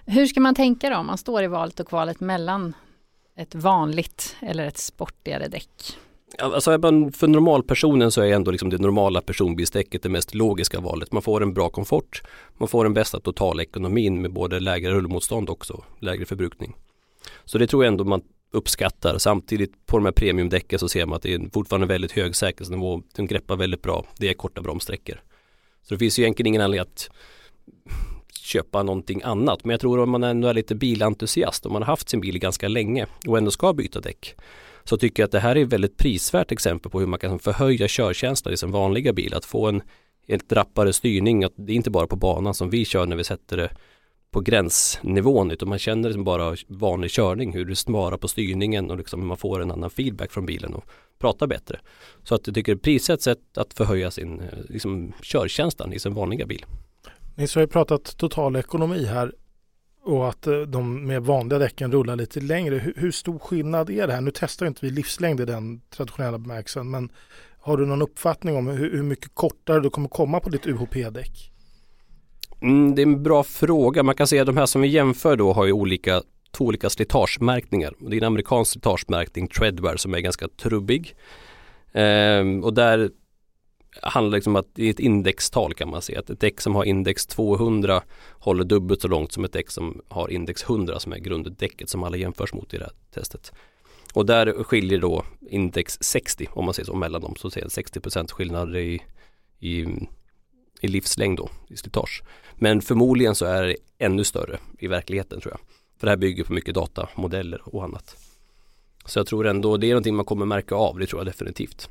[0.05, 2.73] Hur ska man tänka då om man står i valet och kvalet mellan
[3.35, 5.97] ett vanligt eller ett sportigare däck?
[6.37, 6.71] Alltså
[7.13, 11.11] för normalpersonen så är ändå liksom det normala personbilsdäcket det mest logiska valet.
[11.11, 12.21] Man får en bra komfort,
[12.57, 16.75] man får den bästa totalekonomin med både lägre rullmotstånd också, lägre förbrukning.
[17.45, 19.17] Så det tror jag ändå man uppskattar.
[19.17, 23.01] Samtidigt på de här premiumdäcken så ser man att det är fortfarande väldigt hög säkerhetsnivå.
[23.15, 24.05] De greppar väldigt bra.
[24.17, 25.21] Det är korta bromssträckor.
[25.81, 27.09] Så det finns ju egentligen ingen anledning att
[28.39, 29.65] köpa någonting annat.
[29.65, 32.39] Men jag tror om man ändå är lite bilentusiast, om man har haft sin bil
[32.39, 34.35] ganska länge och ändå ska byta däck
[34.83, 37.39] så tycker jag att det här är ett väldigt prisvärt exempel på hur man kan
[37.39, 39.33] förhöja körkänslan i sin vanliga bil.
[39.33, 39.81] Att få en
[40.27, 41.43] helt rappare styrning.
[41.43, 43.69] Att det är inte bara på banan som vi kör när vi sätter det
[44.31, 48.97] på gränsnivån utan man känner liksom bara vanlig körning hur du sparar på styrningen och
[48.97, 50.85] liksom man får en annan feedback från bilen och
[51.19, 51.79] pratar bättre.
[52.23, 56.45] Så att jag tycker prissätt sätt att förhöja sin eh, liksom, körkänslan i sin vanliga
[56.45, 56.65] bil.
[57.35, 59.33] Ni har ju pratat total ekonomi här
[60.03, 62.75] och att eh, de med vanliga däcken rullar lite längre.
[62.75, 64.21] Hur, hur stor skillnad är det här?
[64.21, 67.11] Nu testar inte vi livslängd i den traditionella bemärkelsen men
[67.59, 71.51] har du någon uppfattning om hur, hur mycket kortare du kommer komma på ditt UHP-däck?
[72.61, 74.03] Mm, det är en bra fråga.
[74.03, 76.89] Man kan säga att de här som vi jämför då har ju olika, två olika
[76.89, 77.93] slitagemärkningar.
[77.99, 81.15] Det är en amerikansk slitagemärkning, Treadwear, som är ganska trubbig.
[81.93, 83.09] Ehm, och där
[84.01, 86.19] handlar liksom om att det är ett indextal kan man säga.
[86.19, 90.01] Att ett däck som har index 200 håller dubbelt så långt som ett däck som
[90.09, 93.51] har index 100 som är grunddäcket som alla jämförs mot i det här testet.
[94.13, 98.33] Och där skiljer då index 60 om man säger så mellan dem så ser 60
[98.33, 99.01] skillnad i,
[99.59, 99.85] i,
[100.81, 102.23] i livslängd då i slitage.
[102.55, 105.59] Men förmodligen så är det ännu större i verkligheten tror jag.
[105.97, 108.17] För det här bygger på mycket datamodeller och annat.
[109.05, 111.89] Så jag tror ändå det är någonting man kommer märka av, det tror jag definitivt.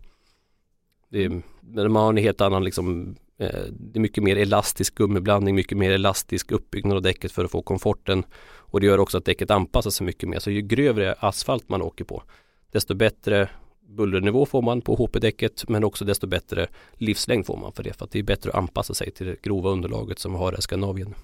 [1.10, 4.94] Det är, men man har en helt annan liksom eh, det är mycket mer elastisk
[4.94, 8.24] gummiblandning, mycket mer elastisk uppbyggnad av däcket för att få komforten.
[8.42, 10.38] Och det gör också att däcket anpassar sig mycket mer.
[10.38, 12.22] Så ju grövre asfalt man åker på,
[12.70, 13.48] desto bättre
[13.90, 17.92] bullernivå får man på HP-däcket men också desto bättre livslängd får man för det.
[17.92, 20.58] För att det är bättre att anpassa sig till det grova underlaget som vi har
[20.58, 21.14] i Skandinavien.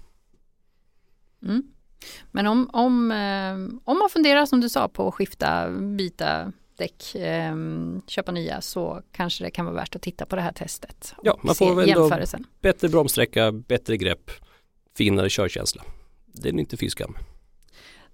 [1.43, 1.63] Mm.
[2.33, 7.15] Men om, om, eh, om man funderar som du sa på att skifta, byta däck,
[7.15, 7.55] eh,
[8.07, 11.15] köpa nya så kanske det kan vara värt att titta på det här testet.
[11.23, 12.47] Ja, man får väl jämförelsen.
[12.61, 14.31] bättre bromssträcka, bättre grepp,
[14.97, 15.83] finare körkänsla.
[16.27, 17.17] Det är inte fy skam.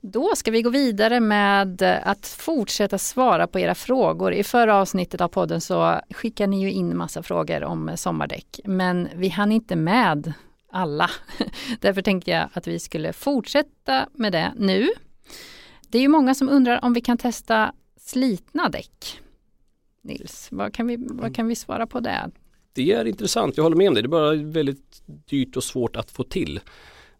[0.04, 4.32] Då ska vi gå vidare med att fortsätta svara på era frågor.
[4.32, 9.08] I förra avsnittet av podden så skickade ni ju in massa frågor om sommardäck, men
[9.14, 10.32] vi hann inte med
[10.72, 11.10] alla.
[11.80, 14.88] Därför tänkte jag att vi skulle fortsätta med det nu.
[15.88, 17.72] Det är ju många som undrar om vi kan testa
[18.04, 19.20] slitna däck.
[20.02, 22.30] Nils, vad kan vi, vad kan vi svara på det?
[22.72, 24.02] Det är intressant, jag håller med om det.
[24.02, 26.60] Det är bara väldigt dyrt och svårt att få till.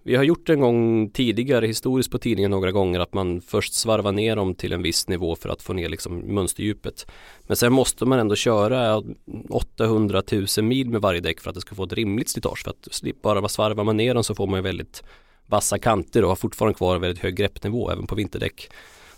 [0.05, 4.13] Vi har gjort en gång tidigare historiskt på tidningen några gånger att man först svarvar
[4.13, 7.07] ner dem till en viss nivå för att få ner liksom mönsterdjupet.
[7.43, 9.03] Men sen måste man ändå köra
[9.49, 12.63] 800 000 mil med varje däck för att det ska få ett rimligt slitage.
[12.65, 15.03] För att bara svarvar man ner dem så får man väldigt
[15.47, 18.71] vassa kanter och har fortfarande kvar väldigt hög greppnivå även på vinterdäck.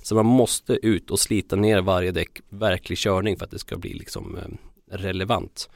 [0.04, 3.76] Så man måste ut och slita ner varje däck verklig körning för att det ska
[3.76, 5.70] bli liksom eh, relevant.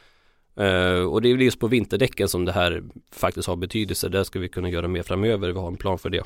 [0.61, 4.09] Uh, och det är just på vinterdäcken som det här faktiskt har betydelse.
[4.09, 5.53] Där ska vi kunna göra mer framöver.
[5.53, 6.23] Vi har en plan för det.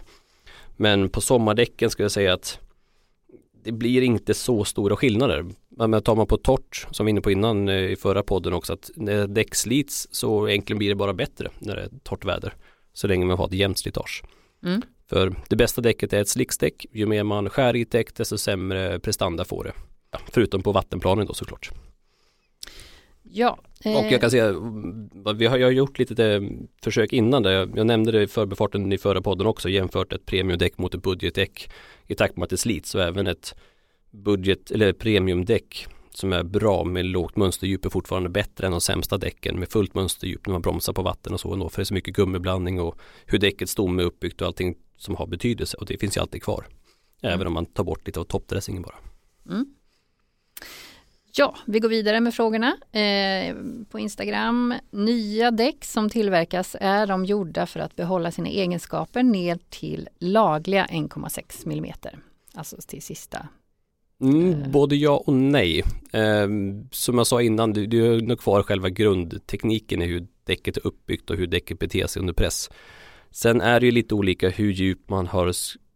[0.77, 2.59] Men på sommardäcken ska jag säga att
[3.65, 5.47] det blir inte så stora skillnader.
[5.69, 8.53] Men tar man på torrt, som vi var inne på innan eh, i förra podden
[8.53, 12.25] också, att när däck slits så egentligen blir det bara bättre när det är torrt
[12.25, 12.55] väder.
[12.93, 14.23] Så länge man har ett jämnt slitage.
[14.65, 14.83] Mm.
[15.13, 16.87] För det bästa däcket är ett slicksdäck.
[16.93, 19.73] Ju mer man skär i ett däck desto sämre prestanda får det.
[20.11, 21.71] Ja, förutom på vattenplanen då såklart.
[23.23, 23.59] Ja.
[23.85, 23.97] Eh.
[23.97, 24.55] Och jag kan säga,
[25.35, 26.43] vi har, jag har gjort lite eh,
[26.83, 27.53] försök innan det.
[27.53, 31.71] Jag nämnde det i förbefarten i förra podden också, jämfört ett premiumdäck mot ett budgetdäck
[32.07, 33.55] i takt med att det slits och även ett
[34.11, 39.19] budget eller premiumdäck som är bra med lågt mönsterdjup är fortfarande bättre än de sämsta
[39.19, 41.85] däcken med fullt mönsterdjup när man bromsar på vatten och så ändå för det är
[41.85, 45.87] så mycket gummiblandning och hur däckets stomme är uppbyggt och allting som har betydelse och
[45.87, 46.67] det finns ju alltid kvar.
[47.23, 47.35] Mm.
[47.35, 48.97] Även om man tar bort lite av toppdressingen bara.
[49.51, 49.67] Mm.
[51.35, 53.57] Ja, vi går vidare med frågorna eh,
[53.91, 54.75] på Instagram.
[54.91, 60.87] Nya däck som tillverkas är de gjorda för att behålla sina egenskaper ner till lagliga
[60.87, 61.93] 1,6 mm.
[62.55, 63.49] Alltså till sista.
[64.21, 64.69] Mm, eh.
[64.69, 65.83] både ja och nej.
[66.13, 66.49] Eh,
[66.91, 70.87] som jag sa innan, du, du har nog kvar själva grundtekniken i hur däcket är
[70.87, 72.71] uppbyggt och hur däcket beter sig under press.
[73.33, 75.53] Sen är det ju lite olika hur djupt man har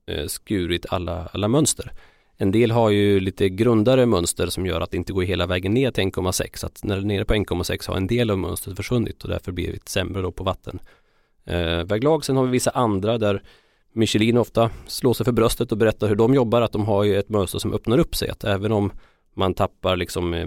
[0.06, 1.92] eh, skurit alla, alla mönster.
[2.36, 5.74] En del har ju lite grundare mönster som gör att det inte går hela vägen
[5.74, 6.56] ner till 1,6.
[6.56, 9.30] Så att när det är nere på 1,6 har en del av mönstret försvunnit och
[9.30, 10.78] därför blir det sämre då på vatten.
[11.44, 13.42] Eh, väglag, sen har vi vissa andra där
[13.92, 17.18] Michelin ofta slår sig för bröstet och berättar hur de jobbar, att de har ju
[17.18, 18.28] ett mönster som öppnar upp sig.
[18.28, 18.92] Att även om
[19.34, 20.46] man tappar liksom eh,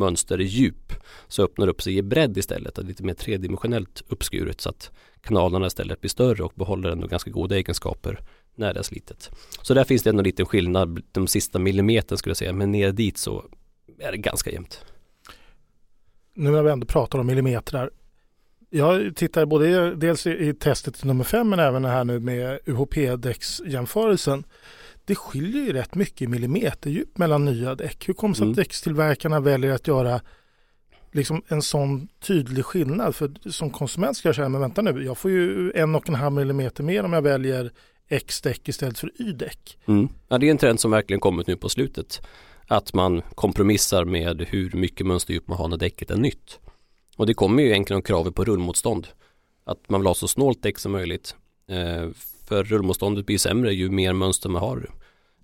[0.00, 0.92] mönster i djup
[1.28, 5.66] så öppnar det upp sig i bredd istället, lite mer tredimensionellt uppskuret så att kanalerna
[5.66, 8.20] istället blir större och behåller ändå ganska goda egenskaper
[8.54, 9.30] när det är slitet.
[9.62, 12.72] Så där finns det ändå en liten skillnad de sista millimetern skulle jag säga, men
[12.72, 13.44] ner dit så
[13.98, 14.84] är det ganska jämnt.
[16.34, 17.90] Nu när vi ändå pratar om millimeter
[18.70, 24.44] jag tittar både dels i testet nummer fem men även här nu med UHP-däcksjämförelsen.
[25.04, 28.08] Det skiljer ju rätt mycket millimeterdjup mellan nya däck.
[28.08, 28.52] Hur kommer det sig mm.
[28.52, 30.20] att däckstillverkarna väljer att göra
[31.12, 33.14] liksom en sån tydlig skillnad?
[33.14, 36.14] För som konsument ska jag känna, men vänta nu, jag får ju en och en
[36.14, 37.72] halv millimeter mer om jag väljer
[38.08, 39.78] X-däck istället för Y-däck.
[39.86, 40.08] Mm.
[40.28, 42.20] Ja, det är en trend som verkligen kommit nu på slutet.
[42.66, 46.58] Att man kompromissar med hur mycket mönsterdjup man har när däcket är nytt.
[47.16, 49.06] Och det kommer ju egentligen av kravet på rullmotstånd.
[49.64, 51.36] Att man vill ha så snålt däck som möjligt.
[52.50, 54.90] För rullmotståndet blir sämre ju mer mönster man har.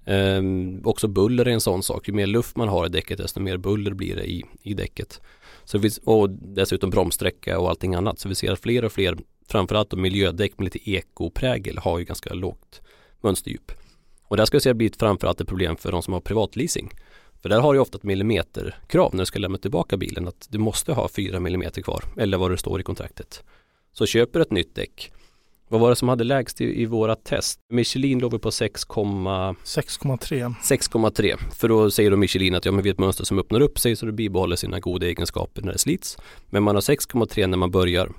[0.07, 2.09] Ehm, också buller är en sån sak.
[2.09, 5.21] Ju mer luft man har i däcket desto mer buller blir det i, i däcket.
[5.65, 8.19] Så finns, och dessutom bromssträcka och allting annat.
[8.19, 9.17] Så vi ser att fler och fler,
[9.49, 12.81] framförallt miljödäck med lite ekoprägel har ju ganska lågt
[13.21, 13.73] mönsterdjup.
[14.23, 16.91] Och där ska jag säga blir framförallt ett problem för de som har privatleasing.
[17.43, 20.59] För där har du ofta ett millimeterkrav när du ska lämna tillbaka bilen att du
[20.59, 23.45] måste ha fyra millimeter kvar eller vad det står i kontraktet.
[23.93, 25.13] Så köper du ett nytt däck
[25.69, 27.61] vad var det som hade lägst i, i våra test?
[27.69, 29.55] Michelin låg vi på 6,3
[30.63, 31.37] 6,3.
[31.55, 33.79] För då säger då Michelin att ja, men vi är ett mönster som öppnar upp
[33.79, 36.19] sig så det bibehåller sina goda egenskaper när det slits.
[36.47, 38.13] Men man har 6,3 när man börjar.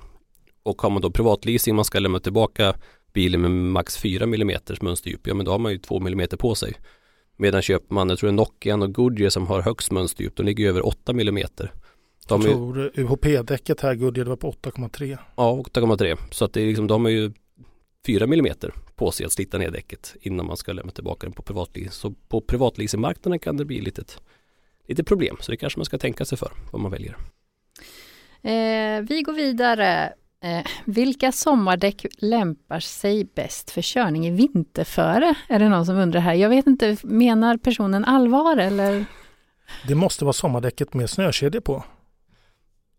[0.62, 2.74] Och har man då privatleasing, man ska lämna tillbaka
[3.12, 6.54] bilen med max 4 mm mönsterdjup, ja men då har man ju 2 mm på
[6.54, 6.74] sig.
[7.36, 10.42] Medan köper man, jag tror det är Nokian och Goodyear som har högst mönsterdjup, de
[10.42, 11.46] ligger över 8 mm.
[12.28, 15.18] De jag tror UHP-däcket här Goodyear var på 8,3.
[15.36, 16.18] Ja, 8,3.
[16.30, 17.32] Så att det är liksom, de har ju
[18.06, 18.46] 4 mm
[18.96, 21.90] på sig att slita ner däcket innan man ska lämna tillbaka den på privatleasing.
[21.90, 24.02] Så på privatleasingmarknaden kan det bli lite,
[24.86, 25.36] lite problem.
[25.40, 27.16] Så det kanske man ska tänka sig för vad man väljer.
[28.42, 30.12] Eh, vi går vidare.
[30.42, 35.34] Eh, vilka sommardäck lämpar sig bäst för körning i vinterföre?
[35.48, 36.34] Är det någon som undrar här.
[36.34, 39.04] Jag vet inte, menar personen allvar eller?
[39.86, 41.84] Det måste vara sommardäcket med snökedja på.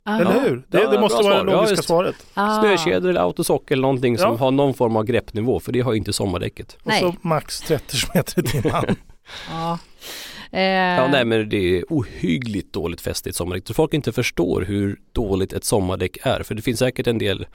[0.09, 0.19] Ah.
[0.19, 0.63] Eller hur?
[0.67, 1.51] Det, Ja, det måste vara det svar.
[1.51, 1.87] Ja, logiska just.
[1.87, 2.15] svaret.
[2.33, 2.61] Ah.
[2.61, 4.37] Snökedjor eller autosock eller någonting som Ja.
[4.37, 6.73] har någon form av greppnivå för det har ju inte sommardäcket.
[6.81, 6.99] Och Nej.
[7.01, 8.95] så max 30 meter i timmen.
[9.49, 9.79] Ja.
[10.51, 13.67] Eh, Ja nej men det är ohyggligt dåligt fäste i ett sommardäck.
[13.67, 16.43] Så folk inte förstår hur dåligt ett sommardäck är.
[16.43, 17.47] För det finns säkert en del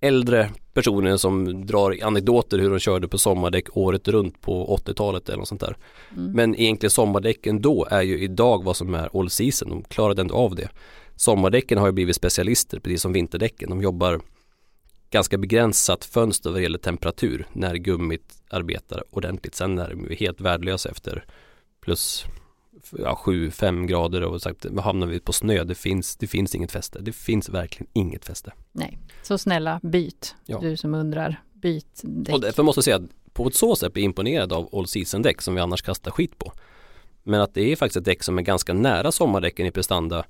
[0.00, 5.38] äldre personer som drar anekdoter hur de körde på sommardäck året runt på 80-talet eller
[5.38, 5.76] något sånt där.
[6.16, 6.32] mm.
[6.32, 9.68] Men egentligen sommardäcken då är ju idag vad som är all season.
[9.70, 10.68] De klarade ändå av det.
[11.16, 13.70] Sommardäcken har ju blivit specialister precis som vinterdäcken.
[13.70, 14.20] De jobbar
[15.10, 19.54] ganska begränsat fönster vad gäller temperatur när gummit arbetar ordentligt.
[19.54, 21.24] Sen är de helt värdelösa efter
[21.80, 22.24] plus
[22.98, 26.98] ja, 7-5 grader och sagt, hamnar vi på snö, det finns, det finns inget fäste.
[27.00, 28.52] Det finns verkligen inget fäste.
[28.72, 30.34] Nej, så snälla byt.
[30.46, 30.58] Ja.
[30.60, 32.34] Du som undrar, byt däck.
[32.34, 34.86] Och därför måste jag säga att på ett så sätt blir jag imponerad av all
[34.86, 36.52] season däck som vi annars kastar skit på.
[37.22, 40.24] Men att det är faktiskt ett däck som är ganska nära sommardäcken i prestanda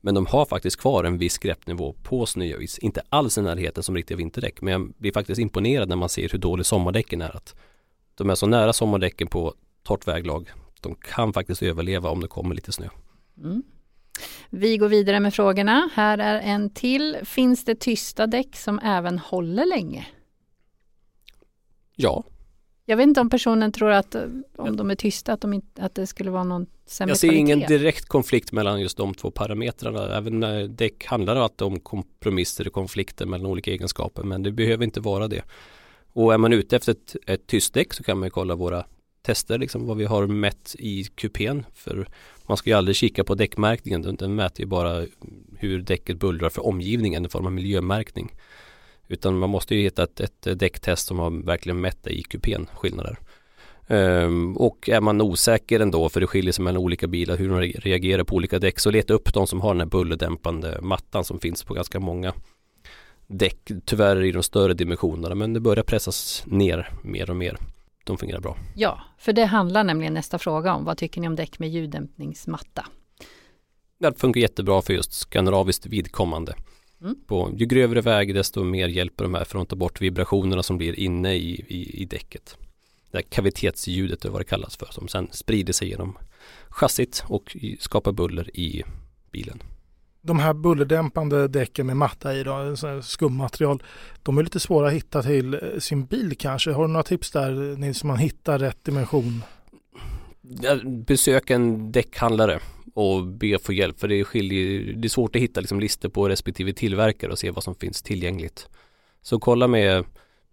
[0.00, 2.78] men de har faktiskt kvar en viss greppnivå på snö och is.
[2.78, 6.28] Inte alls i närheten som riktiga vinterdäck men jag blir faktiskt imponerad när man ser
[6.28, 7.36] hur dålig sommardäcken är.
[7.36, 7.54] Att
[8.14, 10.50] de är så nära sommardäcken på torrt väglag.
[10.80, 12.88] De kan faktiskt överleva om det kommer lite snö.
[13.38, 13.62] Mm.
[14.50, 15.90] Vi går vidare med frågorna.
[15.94, 17.16] Här är en till.
[17.24, 20.06] Finns det tysta däck som även håller länge?
[21.96, 22.24] Ja,
[22.90, 24.22] Jag vet inte om personen tror att eh,
[24.56, 27.28] om de är tysta att, de inte, att det skulle vara någon sämre Jag ser
[27.28, 27.40] kvalitet.
[27.40, 30.16] ingen direkt konflikt mellan just de två parametrarna.
[30.16, 35.00] Även när däck handlar om kompromisser och konflikter mellan olika egenskaper men det behöver inte
[35.00, 35.42] vara det.
[36.12, 38.84] Och är man ute efter ett, ett tyst däck så kan man kolla våra
[39.22, 41.66] tester, liksom vad vi har mätt i kupén.
[41.74, 42.08] För
[42.46, 45.06] man ska ju aldrig kika på däckmärkningen, den mäter ju bara
[45.58, 48.34] hur däcket bullrar för omgivningen i form av miljömärkning.
[49.10, 53.18] Utan man måste ju hitta ett, ett däcktest som har verkligen mätt i kupén, skillnader.
[53.86, 57.60] Ehm, och är man osäker ändå, för det skiljer sig mellan olika bilar, hur de
[57.60, 61.24] re- reagerar på olika däck, så leta upp de som har den här bullerdämpande mattan
[61.24, 62.34] som finns på ganska många
[63.26, 67.56] däck, tyvärr i de större dimensionerna, men det börjar pressas ner mer och mer.
[68.04, 68.56] De fungerar bra.
[68.76, 70.84] Ja, för det handlar nämligen nästa fråga om.
[70.84, 72.86] Vad tycker ni om däck med ljuddämpningsmatta?
[73.98, 76.54] Det funkar jättebra för just skandinaviskt vidkommande.
[77.02, 77.16] Mm.
[77.26, 80.78] På, ju grövre väg desto mer hjälper de här för att ta bort vibrationerna som
[80.78, 82.56] blir inne i, i, i däcket.
[83.10, 86.18] Det här kavitetsljudet är vad det kallas för som sen sprider sig genom
[86.68, 88.82] chassit och skapar buller i
[89.30, 89.62] bilen.
[90.22, 93.82] De här bullerdämpande däcken med matta i, då, skummaterial,
[94.22, 96.72] de är lite svåra att hitta till eh, sin bil kanske.
[96.72, 99.42] Har du några tips där Nils, man hittar rätt dimension?
[101.06, 102.60] Besök en däckhandlare
[102.94, 106.28] och be få hjälp för det, skiljer, det är svårt att hitta liksom listor på
[106.28, 108.68] respektive tillverkare och se vad som finns tillgängligt.
[109.22, 110.04] Så kolla med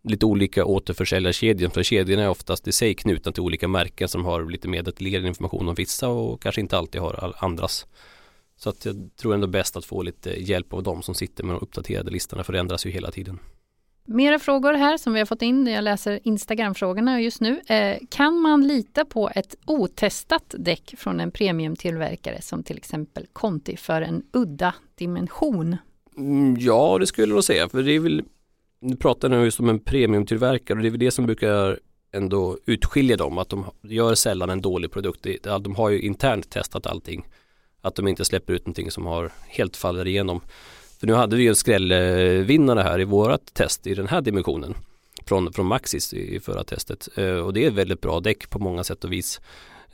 [0.03, 4.45] lite olika återförsäljarkedjor för kedjorna är oftast i sig knutna till olika märken som har
[4.45, 7.87] lite mer detaljerad information om vissa och kanske inte alltid har andras.
[8.57, 11.55] Så att jag tror ändå bäst att få lite hjälp av de som sitter med
[11.55, 13.39] de uppdaterade listorna för det ändras ju hela tiden.
[14.09, 17.61] Mera frågor här som vi har fått in när jag läser Instagram-frågorna just nu.
[17.67, 23.77] Eh, kan man lita på ett otestat däck från en premiumtillverkare som till exempel Conti
[23.77, 25.77] för en udda dimension?
[26.17, 27.69] Mm, ja, det skulle jag säga.
[27.69, 28.23] För det är väl,
[28.79, 31.79] nu pratar nu just om en premiumtillverkare och det är väl det som brukar
[32.11, 33.37] ändå utskilja dem.
[33.37, 35.27] Att de gör sällan en dålig produkt.
[35.43, 37.27] De har ju internt testat allting.
[37.81, 40.41] Att de inte släpper ut någonting som har helt faller igenom.
[40.99, 44.75] För nu hade vi ju en skrällvinnare här i vårat test i den här dimensionen.
[45.25, 47.09] Från, från Maxis i förra testet.
[47.15, 49.41] Eh, och det är väldigt bra däck på många sätt och vis.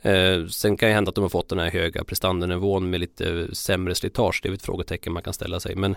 [0.02, 3.54] Eh, sen kan det hända att de har fått den här höga prestandanivån med lite
[3.54, 4.40] sämre slitage.
[4.42, 5.76] Det är ett frågetecken man kan ställa sig.
[5.76, 5.96] Men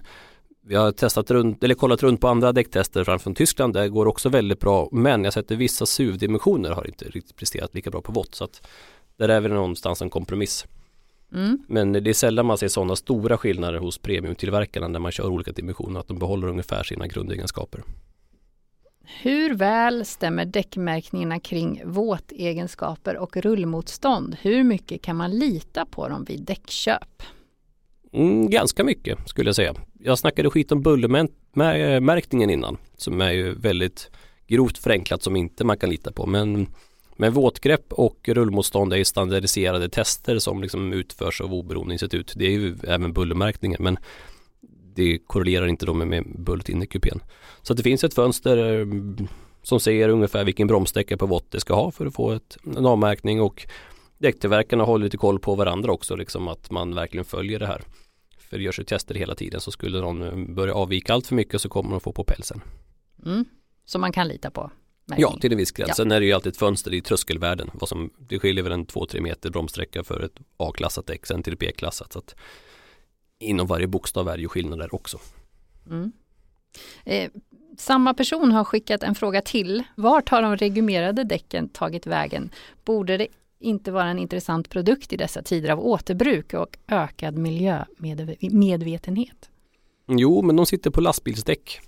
[0.65, 3.73] vi har testat runt, eller kollat runt på andra däcktester framför Tyskland.
[3.73, 4.89] Det går också väldigt bra.
[4.91, 8.35] Men jag sätter vissa SUV-dimensioner har inte riktigt presterat lika bra på vått.
[8.35, 8.67] Så att
[9.17, 10.65] där är vi någonstans en kompromiss.
[11.33, 11.59] Mm.
[11.67, 15.51] Men det är sällan man ser sådana stora skillnader hos premiumtillverkarna när man kör olika
[15.51, 15.99] dimensioner.
[15.99, 17.83] Att de behåller ungefär sina grundegenskaper.
[19.21, 24.37] Hur väl stämmer däckmärkningarna kring våtegenskaper och rullmotstånd?
[24.41, 27.23] Hur mycket kan man lita på dem vid däckköp?
[28.13, 29.73] Mm, ganska mycket skulle jag säga.
[29.99, 34.11] Jag snackade skit om bullermärkningen innan som är ju väldigt
[34.47, 36.25] grovt förenklat som inte man kan lita på.
[36.25, 36.67] Men
[37.17, 42.33] men våtgrepp och rullmotstånd är ju standardiserade tester som liksom utförs av oberoende institut.
[42.35, 43.97] Det är ju även bullermärkningen men
[44.95, 47.19] det korrelerar inte då med, med bullret inne i kupén.
[47.61, 48.87] Så det finns ett fönster eh,
[49.63, 52.85] som säger ungefär vilken bromssträcka på vått det ska ha för att få ett, en
[52.85, 53.67] avmärkning och
[54.17, 57.81] däcktillverkarna håller lite koll på varandra också, liksom att man verkligen följer det här.
[58.37, 61.35] För det görs ju tester hela tiden så skulle någon eh, börja avvika allt för
[61.35, 62.61] mycket så kommer de få på pälsen.
[63.25, 63.45] Mm.
[63.85, 64.71] Som man kan lita på?
[65.15, 65.89] Ja, till en viss gräns.
[65.89, 65.95] Ja.
[65.95, 67.69] Sen är det ju alltid ett fönster i tröskelvärden.
[67.73, 71.57] Vad som, det skiljer väl en 2-3 meter bromssträcka för ett A-klassat däck, sen till
[71.57, 72.13] B-klassat.
[72.13, 72.35] Så att
[73.39, 75.19] inom varje bokstav är det ju skillnader också.
[75.89, 76.11] Mm.
[77.05, 77.31] Eh,
[77.77, 79.83] samma person har skickat en fråga till.
[79.95, 82.49] Vart har de regumerade däcken tagit vägen?
[82.85, 83.27] Borde det
[83.59, 89.49] inte vara en intressant produkt i dessa tider av återbruk och ökad miljömedvetenhet?
[90.07, 91.81] Jo, men de sitter på lastbilsdäck.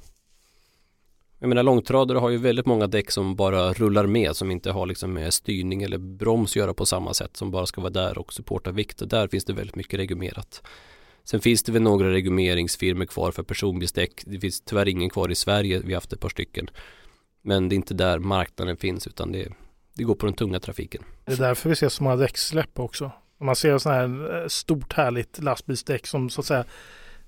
[1.42, 4.86] Jag menar långtradare har ju väldigt många däck som bara rullar med som inte har
[4.86, 8.18] liksom med styrning eller broms att göra på samma sätt som bara ska vara där
[8.18, 10.64] och supporta vikt och där finns det väldigt mycket regumerat.
[11.24, 14.24] Sen finns det väl några regumeringsfirmor kvar för personbilsdäck.
[14.26, 15.80] Det finns tyvärr ingen kvar i Sverige.
[15.80, 16.70] Vi har haft ett par stycken.
[17.42, 19.48] Men det är inte där marknaden finns utan det,
[19.94, 21.04] det går på den tunga trafiken.
[21.26, 23.12] Det är därför vi ser så många däcksläpp också.
[23.40, 26.66] Om man ser sådana här eh, stort härligt lastbilsdäck som så att säga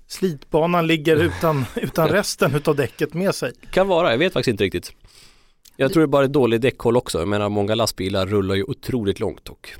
[0.06, 3.52] slitbanan ligger utan, utan resten av däcket med sig.
[3.70, 4.92] Kan vara, jag vet faktiskt inte riktigt.
[5.76, 7.18] Jag tror det är bara är dålig däckhåll också.
[7.18, 9.70] Jag menar många lastbilar rullar ju otroligt långt och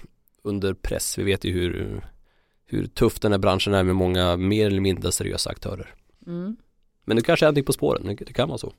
[0.45, 1.19] under press.
[1.19, 2.03] Vi vet ju hur
[2.73, 5.95] hur tuff den här branschen är med många mer eller mindre seriösa aktörer.
[6.27, 6.57] Mm.
[7.05, 8.73] Men det kanske är någonting på spåren, det kan vara så.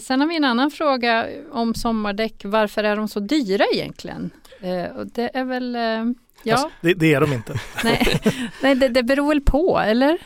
[0.00, 2.44] Sen har vi en annan fråga om sommardäck.
[2.44, 4.30] Varför är de så dyra egentligen?
[4.60, 6.54] Eh, och det är väl, eh, ja.
[6.54, 7.60] Alltså, det, det, är de inte.
[7.84, 8.20] nej,
[8.62, 10.18] nej det, det beror väl på, eller?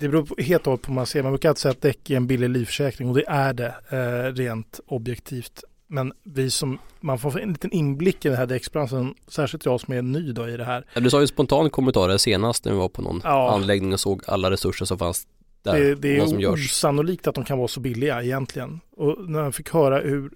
[0.00, 1.22] Det beror på, helt och hållet på vad man ser.
[1.22, 4.34] Man brukar alltid säga att däck är en billig livförsäkring och det är det eh,
[4.34, 5.64] rent objektivt.
[5.86, 9.94] Men vi som, man får en liten inblick i den här däcksbranschen, särskilt jag som
[9.94, 10.84] är ny då i det här.
[10.94, 13.54] Ja, du sa ju en spontan kommentar senast när vi var på någon ja.
[13.54, 15.26] anläggning och såg alla resurser som fanns
[15.62, 15.80] där.
[15.80, 16.64] Det, det är görs.
[16.64, 18.80] osannolikt att de kan vara så billiga egentligen.
[18.96, 20.30] Och när jag fick höra hur,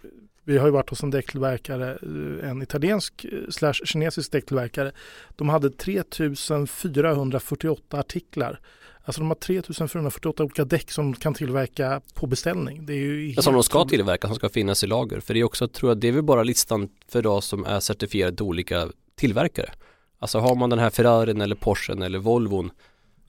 [0.45, 4.93] vi har ju varit hos en däcktillverkare, eh, en italiensk eh, slash kinesisk däcktillverkare.
[5.37, 8.61] De hade 3448 artiklar
[9.05, 12.87] Alltså de har 3448 olika däck som kan tillverka på beställning.
[12.87, 15.21] Det är ju som de ska tillverka, som ska finnas i lager.
[15.21, 17.81] För det är också, tror jag, det är väl bara listan för idag som är
[17.81, 19.73] certifierad till olika tillverkare.
[20.19, 22.71] Alltså har man den här Ferrarin eller Porschen eller Volvon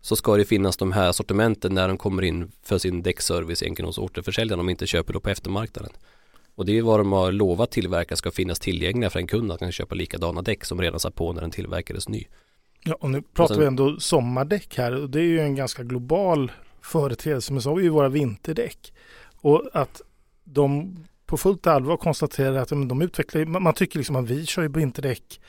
[0.02, 3.88] så ska det finnas de här sortimenten när de kommer in för sin däckservice egentligen
[3.88, 5.92] hos återförsäljaren om de inte köper då på eftermarknaden.
[6.56, 9.60] Och det är vad de har lovat tillverka ska finnas tillgängliga för en kund att
[9.60, 12.26] kunna köpa likadana däck som redan satt på när den tillverkades ny.
[12.86, 15.56] Ja, och nu pratar och sen, vi ändå sommardäck här och det är ju en
[15.56, 17.54] ganska global företeelse.
[17.54, 18.94] Men så har vi ju våra vinterdäck.
[19.42, 20.02] Och att
[20.44, 24.68] de på fullt allvar konstaterar att de utvecklar, man tycker liksom att vi kör ju
[24.68, 25.40] vinterdäck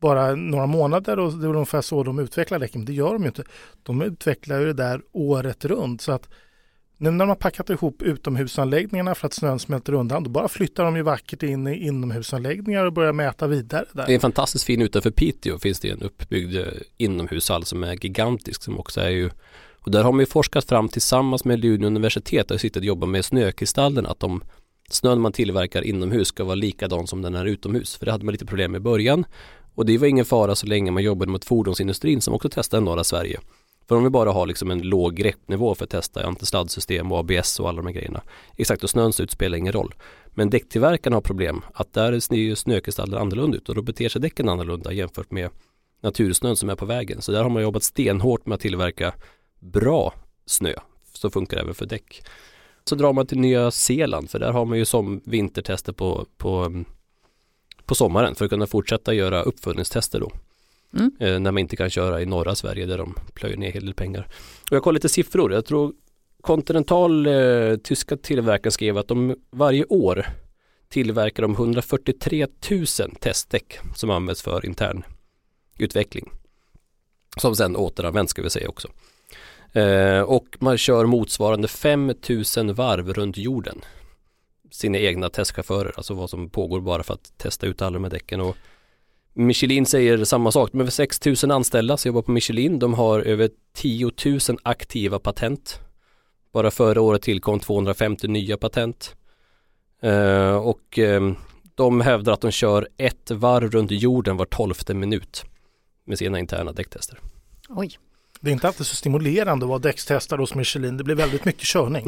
[0.00, 2.84] bara några månader och det är ungefär så de utvecklar däcken.
[2.84, 3.44] Det gör de ju inte.
[3.82, 6.00] De utvecklar ju det där året runt.
[6.00, 6.28] Så att
[7.02, 10.84] nu när de har packat ihop utomhusanläggningarna för att snön smälter undan, då bara flyttar
[10.84, 13.84] de ju vackert in i inomhusanläggningar och börjar mäta vidare.
[13.92, 14.06] Där.
[14.06, 18.04] Det är en fantastiskt fin utanför Piteå finns det en uppbyggd eh, inomhushall som är
[18.04, 19.30] gigantisk som också är ju
[19.84, 23.06] och där har man ju forskat fram tillsammans med Luleå universitet och sitter och jobbar
[23.06, 24.44] med snökristallen att de
[24.90, 27.96] snön man tillverkar inomhus ska vara likadan som den är utomhus.
[27.96, 29.24] För det hade man lite problem med i början
[29.74, 33.04] och det var ingen fara så länge man jobbade mot fordonsindustrin som också testade norra
[33.04, 33.40] Sverige.
[33.88, 37.60] För om vi bara har liksom en låg greppnivå för att testa antisladdsystem och ABS
[37.60, 38.22] och alla de här grejerna.
[38.56, 39.94] Exakt, och snön ser ut spelar ingen roll.
[40.30, 44.20] Men däcktillverkarna har problem att där ser ju snökristaller annorlunda ut och då beter sig
[44.20, 45.50] däcken annorlunda jämfört med
[46.02, 47.22] natursnön som är på vägen.
[47.22, 49.14] Så där har man jobbat stenhårt med att tillverka
[49.60, 50.14] bra
[50.46, 50.74] snö.
[51.14, 52.22] Så funkar det även för däck.
[52.84, 56.84] Så drar man till Nya Zeeland för där har man ju som vintertester på, på,
[57.84, 60.32] på sommaren för att kunna fortsätta göra uppföljningstester då.
[60.98, 61.12] Mm.
[61.20, 63.84] Eh, när man inte kan köra i norra Sverige där de plöjer ner en hel
[63.84, 64.28] del pengar.
[64.70, 65.52] Och jag kollar lite siffror.
[65.52, 65.92] Jag tror
[66.42, 70.26] Continental, eh, tyska tillverkaren skrev att de varje år
[70.88, 72.86] tillverkar de 143 000
[73.20, 75.04] testdäck som används för intern
[75.78, 76.30] utveckling.
[77.36, 78.88] Som sen återanvänds ska vi säga också.
[79.72, 82.06] Eh, och man kör motsvarande 5
[82.56, 83.80] 000 varv runt jorden.
[84.70, 88.10] Sina egna testchaufförer, alltså vad som pågår bara för att testa ut alla de här
[88.10, 88.40] däcken.
[88.40, 88.56] Och
[89.34, 92.78] Michelin säger samma sak, de är 6 000 anställda som jobbar på Michelin.
[92.78, 95.80] De har över 10 000 aktiva patent.
[96.52, 99.16] Bara förra året tillkom 250 nya patent.
[100.02, 101.32] Eh, och eh,
[101.74, 105.44] de hävdar att de kör ett varv runt jorden var tolfte minut
[106.04, 107.18] med sina interna däcktester.
[107.68, 107.98] Oj.
[108.42, 110.96] Det är inte alltid så stimulerande att vara däckstestare hos Michelin.
[110.96, 112.06] Det blir väldigt mycket körning.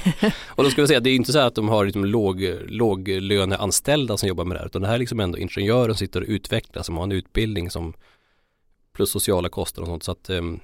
[0.48, 4.16] och då ska vi säga, det är inte så att de har liksom låg, låglöneanställda
[4.16, 6.26] som jobbar med det här, utan det här är liksom ändå ingenjörer som sitter och
[6.28, 7.94] utvecklar, som har en utbildning som
[8.92, 10.02] plus sociala kostnader och sånt.
[10.02, 10.60] Så att um,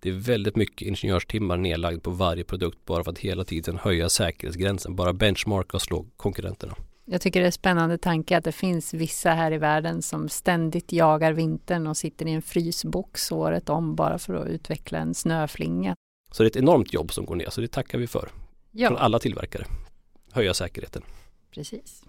[0.00, 4.08] det är väldigt mycket ingenjörstimmar nedlagd på varje produkt bara för att hela tiden höja
[4.08, 6.74] säkerhetsgränsen, bara benchmarka och slå konkurrenterna.
[7.04, 10.92] Jag tycker det är spännande tanke att det finns vissa här i världen som ständigt
[10.92, 15.94] jagar vintern och sitter i en frysbox året om bara för att utveckla en snöflinga.
[16.32, 18.28] Så det är ett enormt jobb som går ner, så det tackar vi för.
[18.70, 18.88] Ja.
[18.88, 19.64] Från alla tillverkare.
[20.32, 21.02] Höja säkerheten.
[21.50, 22.02] Precis.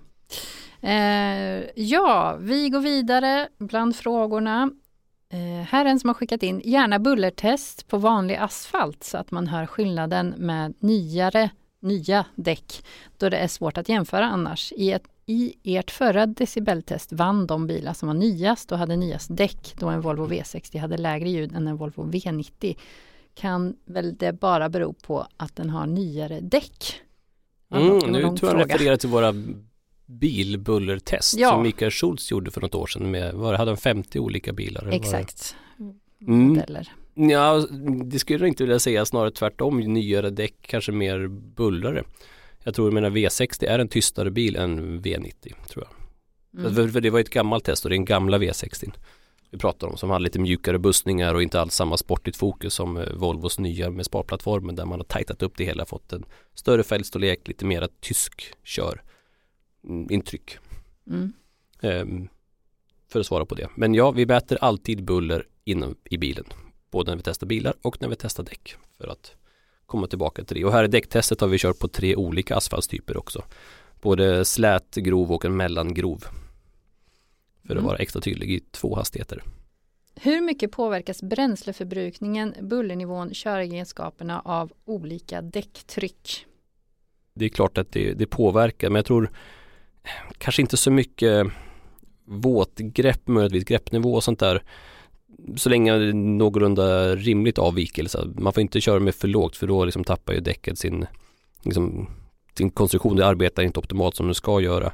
[0.81, 4.71] Eh, ja, vi går vidare bland frågorna.
[5.29, 9.31] Eh, här är en som har skickat in gärna bullertest på vanlig asfalt så att
[9.31, 11.49] man hör skillnaden med nyare
[11.85, 12.85] nya däck
[13.17, 14.73] då det är svårt att jämföra annars.
[14.75, 19.27] I, ett, I ert förra decibeltest vann de bilar som var nyast och hade nyast
[19.37, 22.75] däck då en Volvo V60 hade lägre ljud än en Volvo V90.
[23.33, 27.01] Kan väl det bara bero på att den har nyare däck?
[27.71, 29.33] Mm, nu tror jag refererar till våra
[30.05, 31.49] bilbullertest ja.
[31.49, 34.89] som Mikael Schultz gjorde för något år sedan med, var hade han 50 olika bilar?
[34.91, 35.55] Exakt.
[36.27, 36.61] Mm.
[37.15, 37.67] Ja,
[38.05, 39.79] det skulle jag inte vilja säga, snarare tvärtom.
[39.79, 42.03] Nyare däck, kanske mer bullrare.
[42.63, 46.61] Jag tror, menar V60 är en tystare bil än V90, tror jag.
[46.61, 46.75] Mm.
[46.75, 48.93] För, för, det var ett gammalt test och det är en gamla V60
[49.55, 52.97] vi pratar om som hade lite mjukare bussningar och inte alls samma sportigt fokus som
[52.97, 56.83] eh, Volvos nya med sparplattformen där man har tajtat upp det hela, fått en större
[56.83, 59.01] fälgstorlek, lite mera tysk kör
[59.83, 60.57] mm, intryck.
[61.09, 61.33] Mm.
[61.81, 62.29] Um,
[63.11, 63.69] för att svara på det.
[63.75, 66.45] Men ja, vi mäter alltid buller inom i bilen
[66.95, 69.35] både när vi testar bilar och när vi testar däck för att
[69.85, 70.65] komma tillbaka till det.
[70.65, 73.43] Och här i däcktestet har vi kört på tre olika asfaltstyper också.
[74.01, 76.25] Både slät, grov och en mellangrov.
[77.61, 77.83] För att mm.
[77.83, 79.43] vara extra tydlig i två hastigheter.
[80.15, 86.45] Hur mycket påverkas bränsleförbrukningen, bullernivån, köregenskaperna av olika däcktryck?
[87.33, 89.31] Det är klart att det, det påverkar men jag tror
[90.37, 91.47] kanske inte så mycket
[92.25, 94.63] våtgrepp, möjligtvis greppnivå och sånt där
[95.55, 98.27] så länge det är någorlunda rimligt avvikelse.
[98.35, 101.05] Man får inte köra med för lågt för då liksom tappar ju däcket sin,
[101.63, 102.07] liksom,
[102.57, 103.15] sin konstruktion.
[103.15, 104.93] Det arbetar inte optimalt som det ska göra.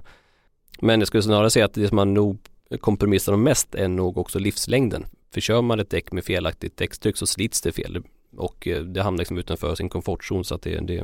[0.81, 2.39] Men jag skulle snarare säga att det som man nog
[2.79, 5.05] kompromissar om mest är nog också livslängden.
[5.33, 8.03] För kör man ett däck med felaktigt däckstryck så slits det fel
[8.37, 11.03] och eh, det hamnar liksom utanför sin komfortzon så att det, det,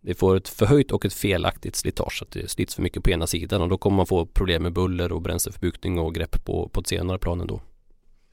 [0.00, 2.18] det får ett förhöjt och ett felaktigt slitage.
[2.18, 4.62] Så att det slits för mycket på ena sidan och då kommer man få problem
[4.62, 7.60] med buller och bränsleförbrukning och grepp på, på ett senare plan ändå.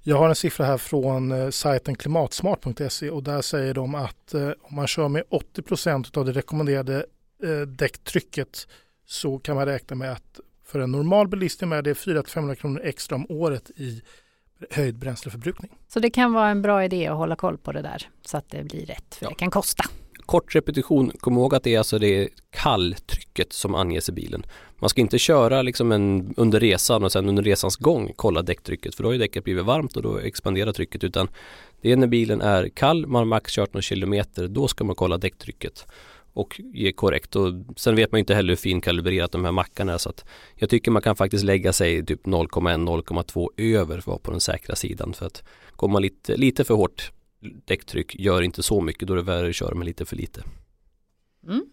[0.04, 4.49] Jag har en siffra här från eh, sajten klimatsmart.se och där säger de att eh,
[4.62, 7.06] om man kör med 80% av det rekommenderade
[7.43, 8.68] eh, däcktrycket
[9.06, 13.16] så kan man räkna med att för en normal bilist är det 400-500 kronor extra
[13.16, 14.02] om året i
[14.70, 15.72] höjd bränsleförbrukning.
[15.88, 18.49] Så det kan vara en bra idé att hålla koll på det där så att
[18.49, 19.30] det blir rätt, för ja.
[19.30, 19.84] det kan kosta
[20.32, 24.46] kort repetition, kom ihåg att det är alltså det kalltrycket som anges i bilen.
[24.80, 28.96] Man ska inte köra liksom en, under resan och sen under resans gång kolla däcktrycket
[28.96, 31.28] för då har ju däcket blivit varmt och då expanderar trycket utan
[31.82, 34.96] det är när bilen är kall, man har max kört några kilometer, då ska man
[34.96, 35.86] kolla däcktrycket
[36.34, 37.36] och ge korrekt.
[37.36, 40.26] Och sen vet man inte heller hur finkalibrerat de här mackarna är så att
[40.56, 44.40] jag tycker man kan faktiskt lägga sig typ 0,1-0,2 över för att vara på den
[44.40, 45.44] säkra sidan för att
[45.76, 47.12] kommer man lite, lite för hårt
[47.66, 50.44] däcktryck gör inte så mycket, då är det värre att köra med lite för lite.
[51.48, 51.66] Mm.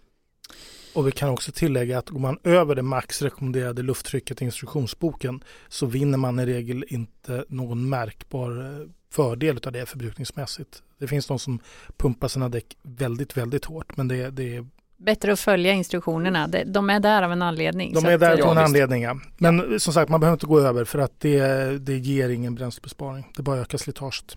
[0.95, 5.45] Och vi kan också tillägga att går man över det max rekommenderade lufttrycket i instruktionsboken
[5.69, 10.83] så vinner man i regel inte någon märkbar eh, fördel av det förbrukningsmässigt.
[10.99, 11.61] Det finns de som
[11.97, 14.67] pumpar sina däck väldigt, väldigt hårt men det, det är
[15.01, 16.49] Bättre att följa instruktionerna.
[16.67, 17.95] De är där av en anledning.
[17.95, 19.21] De är där av en anledning, ja.
[19.37, 19.79] Men ja.
[19.79, 21.43] som sagt, man behöver inte gå över för att det,
[21.79, 23.33] det ger ingen bränslebesparing.
[23.37, 24.37] Det bara ökar slitaget.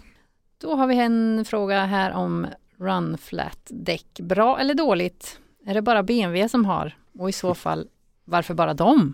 [0.61, 2.47] Då har vi en fråga här om
[2.77, 4.19] Run Flat däck.
[4.19, 5.39] Bra eller dåligt?
[5.65, 6.97] Är det bara BMW som har?
[7.19, 7.87] Och i så fall,
[8.25, 9.13] varför bara dem?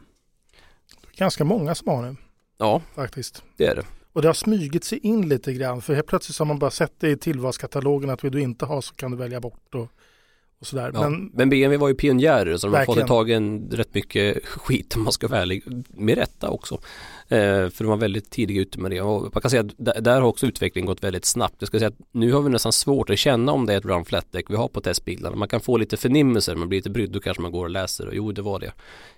[1.17, 2.15] Ganska många som har det.
[2.57, 3.43] Ja, faktiskt.
[3.57, 3.85] Det är det.
[4.13, 6.99] Och det har smugit sig in lite grann för helt plötsligt har man bara sett
[6.99, 9.75] det i tillvalskatalogen att vill du inte ha så kan du välja bort.
[9.75, 9.87] Och
[10.60, 10.91] och sådär.
[10.93, 12.97] Ja, men, men BMW var ju pionjärer så de verkligen.
[12.97, 13.36] har fått tag i
[13.76, 15.64] rätt mycket skit om man ska vara ärlig.
[15.89, 16.76] Med rätta också.
[17.28, 20.22] Eh, för de var väldigt tidiga ute med det och man kan säga att där,
[20.22, 21.55] har också utvecklingen gått väldigt snabbt.
[21.60, 23.86] Jag ska säga att nu har vi nästan svårt att känna om det är ett
[23.86, 25.36] run flat deck vi har på testbilarna.
[25.36, 28.08] Man kan få lite förnimmelser, man blir lite brydd och kanske man går och läser
[28.08, 28.72] och jo det var det.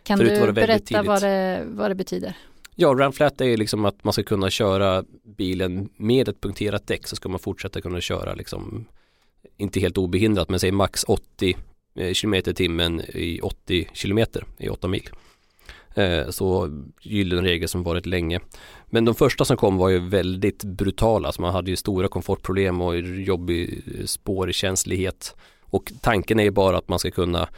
[0.03, 2.33] Kan Förut du berätta vad det, vad det betyder?
[2.75, 5.03] Ja, run flat är liksom att man ska kunna köra
[5.37, 8.85] bilen med ett punkterat däck så ska man fortsätta kunna köra liksom
[9.59, 11.57] inte helt obehindrat men säg max 80
[11.95, 14.19] eh, km i timmen i 80 km
[14.57, 15.09] i 8 mil.
[15.95, 16.69] Eh, så
[17.01, 18.39] gyllene regel som varit länge.
[18.85, 22.81] Men de första som kom var ju väldigt brutala, alltså man hade ju stora komfortproblem
[22.81, 25.35] och jobbig spårkänslighet.
[25.61, 27.49] Och tanken är ju bara att man ska kunna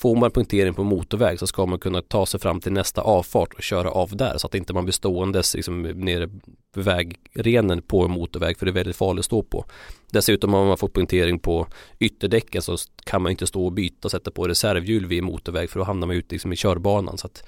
[0.00, 3.54] Får man punktering på motorväg så ska man kunna ta sig fram till nästa avfart
[3.54, 6.28] och köra av där så att inte man blir ståendes liksom nere
[6.74, 9.64] på vägrenen på en motorväg för det är väldigt farligt att stå på.
[10.10, 11.66] Dessutom om man får punktering på
[11.98, 15.78] ytterdäcken så kan man inte stå och byta och sätta på reservhjul vid motorväg för
[15.80, 17.18] då hamnar man ute liksom i körbanan.
[17.18, 17.44] Så att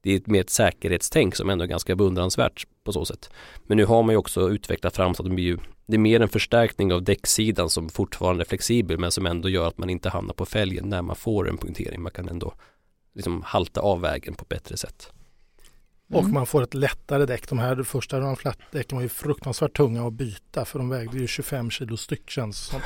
[0.00, 3.30] det är mer ett säkerhetstänk som ändå är ganska beundransvärt på så sätt.
[3.62, 5.98] Men nu har man ju också utvecklat fram så att det blir ju det är
[5.98, 9.90] mer en förstärkning av däcksidan som fortfarande är flexibel men som ändå gör att man
[9.90, 12.02] inte hamnar på fälgen när man får en punktering.
[12.02, 12.54] Man kan ändå
[13.14, 15.12] liksom halta av vägen på ett bättre sätt.
[16.10, 16.24] Mm.
[16.24, 17.48] Och man får ett lättare däck.
[17.48, 18.36] De här första de
[18.70, 22.58] däcken var ju fruktansvärt tunga att byta för de vägde ju 25 kilo styck känns
[22.58, 22.80] som.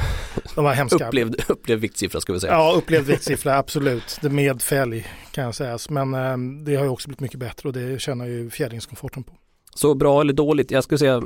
[0.55, 1.09] De var hemska.
[1.09, 2.53] upplevd, upplevd viktsiffra ska vi säga.
[2.53, 4.19] Ja, upplevd viktsiffra absolut.
[4.23, 5.79] Det med fälg kan jag säga.
[5.89, 9.33] Men eh, det har ju också blivit mycket bättre och det känner ju fjädringskomforten på.
[9.75, 10.71] Så bra eller dåligt?
[10.71, 11.23] Jag skulle säga,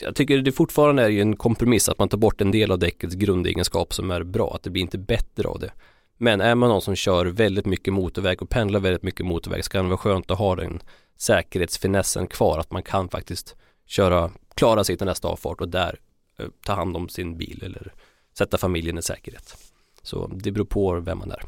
[0.00, 3.14] jag tycker det fortfarande är en kompromiss att man tar bort en del av däckets
[3.14, 5.72] grundegenskap som är bra, att det blir inte bättre av det.
[6.16, 9.70] Men är man någon som kör väldigt mycket motorväg och pendlar väldigt mycket motorväg så
[9.70, 10.82] kan det vara skönt att ha den
[11.16, 13.56] säkerhetsfinessen kvar, att man kan faktiskt
[13.86, 16.00] köra, klara sig till nästa avfart och där
[16.38, 17.92] eh, ta hand om sin bil eller
[18.38, 19.56] sätta familjen i säkerhet.
[20.02, 21.42] Så det beror på vem man är.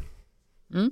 [0.74, 0.90] Mm.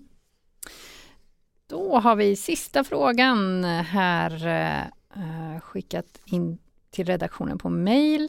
[1.68, 6.58] Då har vi sista frågan här eh, eh, skickat in
[6.90, 8.28] till redaktionen på mail.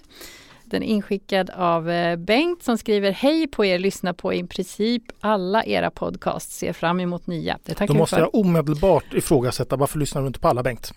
[0.63, 5.03] Den är inskickad av eh, Bengt som skriver Hej på er, lyssna på i princip
[5.19, 7.59] alla era podcasts, ser fram emot nya.
[7.63, 10.93] Det tackar Då måste jag omedelbart ifrågasätta, varför lyssnar du inte på alla Bengt?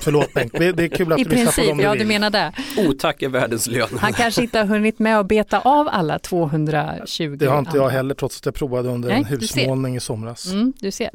[0.00, 2.30] Förlåt Bengt, det är kul att I du lyssnar princip, på dem ja du menar
[2.30, 2.52] det.
[2.78, 3.88] Otack är världens lön.
[4.00, 7.36] Han kanske inte har hunnit med att beta av alla 220.
[7.38, 10.52] Det har inte jag heller trots att jag provade under Nej, en husmålning i somras.
[10.52, 11.10] Mm, du ser.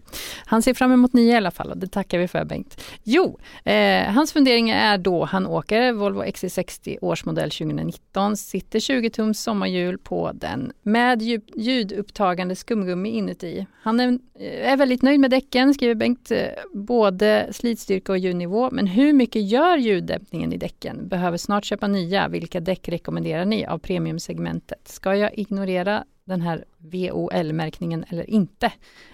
[0.45, 2.81] Han ser fram emot nya i alla fall och det tackar vi för Bengt.
[3.03, 9.43] Jo, eh, hans funderingar är då han åker Volvo XC60 årsmodell 2019, sitter 20 tums
[9.43, 11.21] sommarhjul på den med
[11.55, 13.65] ljudupptagande skumgummi inuti.
[13.81, 14.07] Han är,
[14.39, 16.37] eh, är väldigt nöjd med däcken, skriver Bengt, eh,
[16.73, 18.69] både slitstyrka och ljudnivå nivå.
[18.71, 21.07] Men hur mycket gör ljuddämpningen i däcken?
[21.07, 22.27] Behöver snart köpa nya.
[22.27, 24.87] Vilka däck rekommenderar ni av premiumsegmentet?
[24.87, 28.71] Ska jag ignorera den här VOL-märkningen eller inte?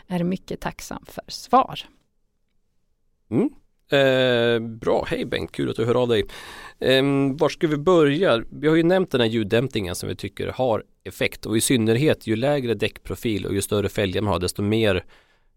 [0.08, 1.80] Är mycket tacksam för svar.
[3.30, 3.50] Mm.
[3.92, 6.26] Eh, bra, hej Bengt, kul att du hör av dig.
[6.80, 7.04] Eh,
[7.40, 8.44] var ska vi börja?
[8.52, 12.28] Vi har ju nämnt den här ljuddämpningen som vi tycker har effekt och i synnerhet
[12.28, 15.06] ju lägre däckprofil och ju större fälgar man har desto mer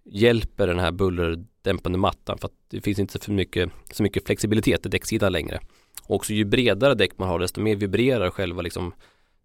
[0.04, 4.86] hjälper den här bullerdämpande mattan för att det finns inte så mycket, så mycket flexibilitet
[4.86, 5.60] i däcksidan längre.
[6.02, 8.94] Och också ju bredare däck man har desto mer vibrerar själva liksom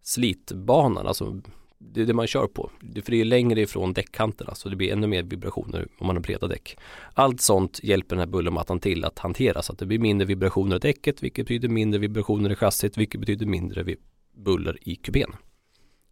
[0.01, 1.41] slitbanan, alltså
[1.79, 2.71] det är det man kör på.
[3.03, 6.23] För det är längre ifrån däckkanterna så det blir ännu mer vibrationer om man har
[6.23, 6.77] breda däck.
[7.13, 10.75] Allt sånt hjälper den här bullermattan till att hantera så att det blir mindre vibrationer
[10.75, 13.95] i däcket vilket betyder mindre vibrationer i chassit vilket betyder mindre
[14.33, 15.35] buller i kupén.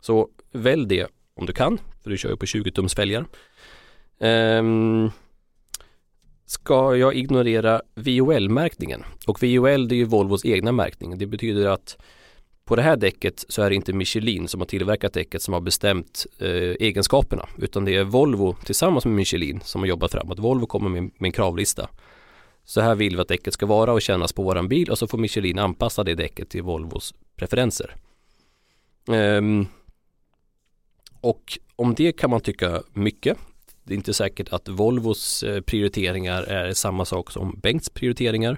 [0.02, 3.26] Så välj det om du kan, för du kör ju på 20 tums fälgar.
[4.20, 5.12] Um,
[6.46, 9.04] ska jag ignorera VOL-märkningen?
[9.28, 11.18] Och VOL det är ju Volvos egna märkning.
[11.18, 11.98] Det betyder att
[12.66, 15.62] på det här däcket så är det inte Michelin som har tillverkat däcket som har
[15.62, 16.50] bestämt eh,
[16.80, 20.90] egenskaperna utan det är Volvo tillsammans med Michelin som har jobbat fram att Volvo kommer
[20.90, 21.90] med, med en kravlista.
[22.64, 25.08] Så här vill vi att däcket ska vara och kännas på våran bil och så
[25.08, 27.96] får Michelin anpassa det däcket till Volvos preferenser.
[29.08, 29.68] Um,
[31.22, 33.38] och om det kan man tycka mycket
[33.86, 38.58] det är inte säkert att Volvos eh, prioriteringar är samma sak som Bengts prioriteringar.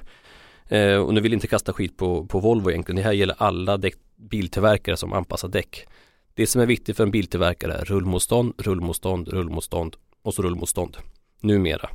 [0.67, 2.95] Eh, och nu vill jag inte kasta skit på, på Volvo egentligen.
[2.97, 5.85] Det här gäller alla däck, biltillverkare som anpassar däck.
[6.33, 10.97] Det som är viktigt för en biltillverkare är rullmotstånd, rullmotstånd, rullmotstånd och så rullmotstånd.
[11.41, 11.89] Numera.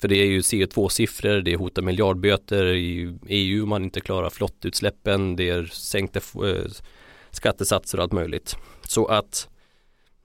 [0.00, 5.36] För det är ju CO2-siffror, det hotar miljardböter i EU om man inte klarar flottutsläppen,
[5.36, 6.64] det är sänkta eh,
[7.30, 8.56] skattesatser och allt möjligt.
[8.82, 9.48] Så att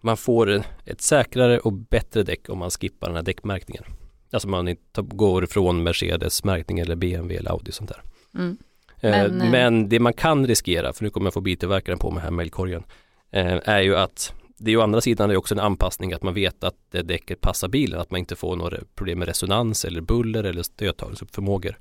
[0.03, 3.83] man får ett säkrare och bättre däck om man skippar den här däckmärkningen.
[4.31, 8.01] Alltså man inte går ifrån Mercedes märkning eller BMW eller Audi och sånt där.
[8.35, 8.57] Mm.
[8.99, 12.11] Eh, men, eh, men, det man kan riskera, för nu kommer jag få biltillverkaren på
[12.11, 12.83] mig här mejlkorgen,
[13.31, 16.33] eh, är ju att det är ju andra sidan är också en anpassning att man
[16.33, 20.01] vet att det däcket passar bilen, att man inte får några problem med resonans eller
[20.01, 21.77] buller eller stödtagningsförmågor.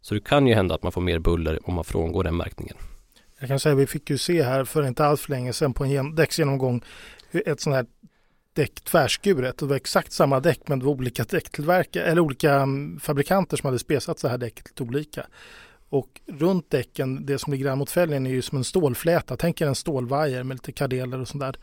[0.00, 2.76] Så det kan ju hända att man får mer buller om man frångår den märkningen.
[3.40, 5.74] Jag kan säga att vi fick ju se här för inte alls för länge sedan
[5.74, 6.82] på en däcksgenomgång
[7.34, 7.86] ett sånt här
[8.52, 9.58] däck tvärskuret.
[9.58, 13.66] Det var exakt samma däck men det var olika däcktillverkare eller olika mm, fabrikanter som
[13.66, 15.26] hade spesat så här däcket lite olika.
[15.88, 19.36] Och runt däcken, det som ligger grann mot fälgen är ju som en stålfläta.
[19.36, 21.56] Tänk er en stålvajer med lite kardeler och sånt där.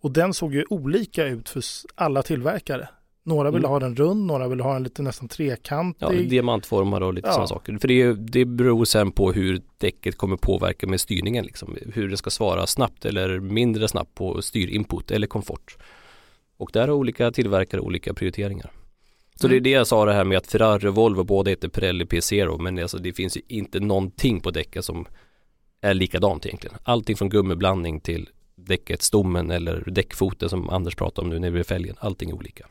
[0.00, 1.62] Och den såg ju olika ut för
[1.94, 2.88] alla tillverkare.
[3.26, 3.70] Några ville mm.
[3.70, 6.06] ha den rund, några ville ha den lite nästan trekantig.
[6.06, 7.32] Ja, diamantformad och lite ja.
[7.32, 7.78] sådana saker.
[7.78, 11.44] För det, det beror sen på hur däcket kommer påverka med styrningen.
[11.44, 11.76] Liksom.
[11.94, 15.76] Hur det ska svara snabbt eller mindre snabbt på styrinput eller komfort.
[16.56, 18.70] Och där har olika tillverkare olika prioriteringar.
[19.34, 19.50] Så mm.
[19.50, 22.04] det är det jag sa det här med att Ferrari och Volvo båda heter Pirelli
[22.04, 25.06] P0 men alltså det finns ju inte någonting på däcket som
[25.80, 26.76] är likadant egentligen.
[26.82, 31.66] Allting från gummiblandning till däcket, stommen eller däckfoten som Anders pratade om nu nere vid
[31.66, 31.96] fälgen.
[31.98, 32.66] Allting är olika.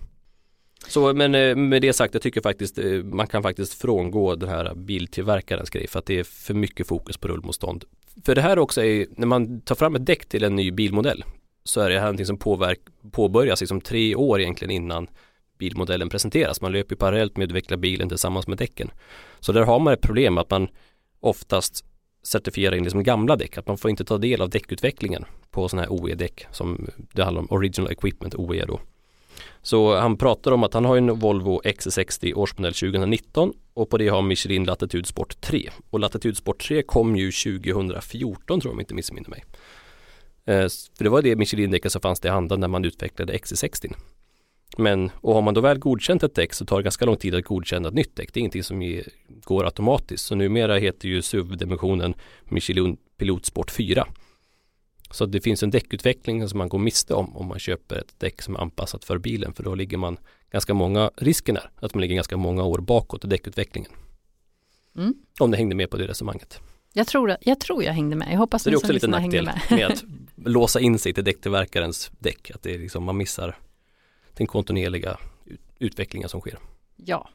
[0.87, 4.49] Så men eh, med det sagt, jag tycker faktiskt eh, man kan faktiskt frångå den
[4.49, 7.85] här biltillverkarens grej för att det är för mycket fokus på rullmotstånd.
[8.25, 11.23] För det här också är, när man tar fram ett däck till en ny bilmodell
[11.63, 12.79] så är det här någonting som påverk,
[13.11, 15.07] påbörjas liksom tre år egentligen innan
[15.57, 16.61] bilmodellen presenteras.
[16.61, 18.91] Man löper parallellt med att utveckla bilen tillsammans med däcken.
[19.39, 20.67] Så där har man ett problem att man
[21.19, 21.85] oftast
[22.23, 25.87] certifierar in liksom gamla däck, att man får inte ta del av däckutvecklingen på sådana
[25.87, 28.79] här OE-däck som det handlar om Original Equipment, OE då.
[29.65, 34.07] Så han pratar om att han har en Volvo XC60 årsmodell 2019 och på det
[34.07, 35.69] har Michelin Latitude Sport 3.
[35.89, 39.43] Och Latitude Sport 3 kom ju 2014 tror jag om jag inte missminner mig.
[40.45, 43.93] Eh, för det var det Michelin-däcket som fanns i handen när man utvecklade XC60.
[44.77, 47.35] Men, och har man då väl godkänt ett däck så tar det ganska lång tid
[47.35, 48.33] att godkänna ett nytt däck.
[48.33, 49.01] Det är ingenting som
[49.43, 50.25] går automatiskt.
[50.25, 52.13] Så numera heter ju SUV-dimensionen
[52.43, 54.07] Michelin Pilot Sport 4.
[55.15, 58.41] Så det finns en däckutveckling som man går miste om om man köper ett däck
[58.41, 59.53] som är anpassat för bilen.
[59.53, 60.17] För då ligger man
[60.51, 63.91] ganska många, risken är att man ligger ganska många år bakåt i däckutvecklingen.
[64.97, 65.13] Mm.
[65.39, 66.59] Om det hängde med på det resonemanget.
[66.93, 68.27] Jag tror, jag tror jag hängde med.
[68.31, 69.61] Jag hoppas det är också lite nackdel med.
[69.69, 70.03] med att
[70.35, 72.51] låsa in sig till däcktillverkarens däck.
[72.51, 73.57] Att det är liksom, man missar
[74.33, 75.17] den kontinuerliga
[75.79, 76.59] utvecklingen som sker.
[76.95, 77.29] Ja.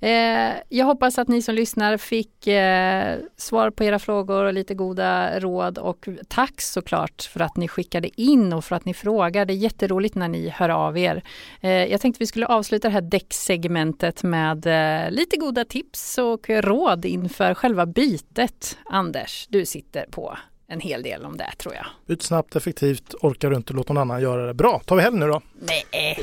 [0.00, 4.74] Eh, jag hoppas att ni som lyssnar fick eh, svar på era frågor och lite
[4.74, 9.44] goda råd och tack såklart för att ni skickade in och för att ni frågar.
[9.44, 11.22] Det är jätteroligt när ni hör av er.
[11.60, 14.64] Eh, jag tänkte vi skulle avsluta det här däcksegmentet med
[15.10, 18.78] lite goda tips och råd inför själva bytet.
[18.86, 21.86] Anders, du sitter på en hel del om det tror jag.
[22.06, 24.54] Byt snabbt, effektivt, orkar du inte, låt någon annan göra det.
[24.54, 25.42] Bra, tar vi helg nu då?
[25.60, 26.18] Nej,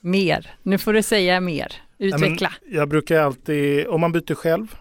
[0.00, 0.54] mer.
[0.62, 1.76] Nu får du säga mer.
[2.00, 2.52] Utveckla.
[2.62, 4.74] Nej, jag brukar alltid, om man byter själv,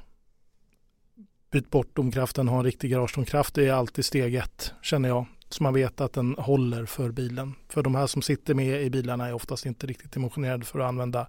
[1.51, 3.55] byt bort domkraften, ha en riktig garagedomkraft.
[3.55, 5.25] Det är alltid steg ett, känner jag.
[5.49, 7.53] Så man vet att den håller för bilen.
[7.69, 10.87] För de här som sitter med i bilarna är oftast inte riktigt dimensionerade för att
[10.87, 11.27] använda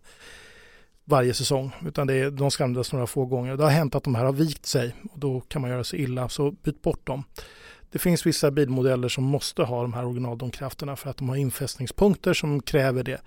[1.05, 1.72] varje säsong.
[1.86, 3.57] Utan det är, de ska användas några få gånger.
[3.57, 6.01] Det har hänt att de här har vikt sig och då kan man göra sig
[6.01, 6.28] illa.
[6.28, 7.24] Så byt bort dem.
[7.91, 12.34] Det finns vissa bilmodeller som måste ha de här originaldomkrafterna för att de har infästningspunkter
[12.34, 13.20] som kräver det.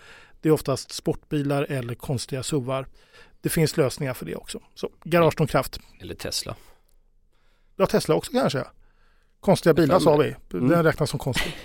[0.44, 2.88] Det är oftast sportbilar eller konstiga SUVar.
[3.42, 4.60] Det finns lösningar för det också.
[4.76, 5.80] Så garagedomkraft.
[6.02, 6.56] Eller Tesla.
[7.76, 8.64] Ja, Tesla också kanske.
[9.40, 10.36] Konstiga bilar sa vi.
[10.50, 10.84] Den mm.
[10.84, 11.56] räknas som konstig.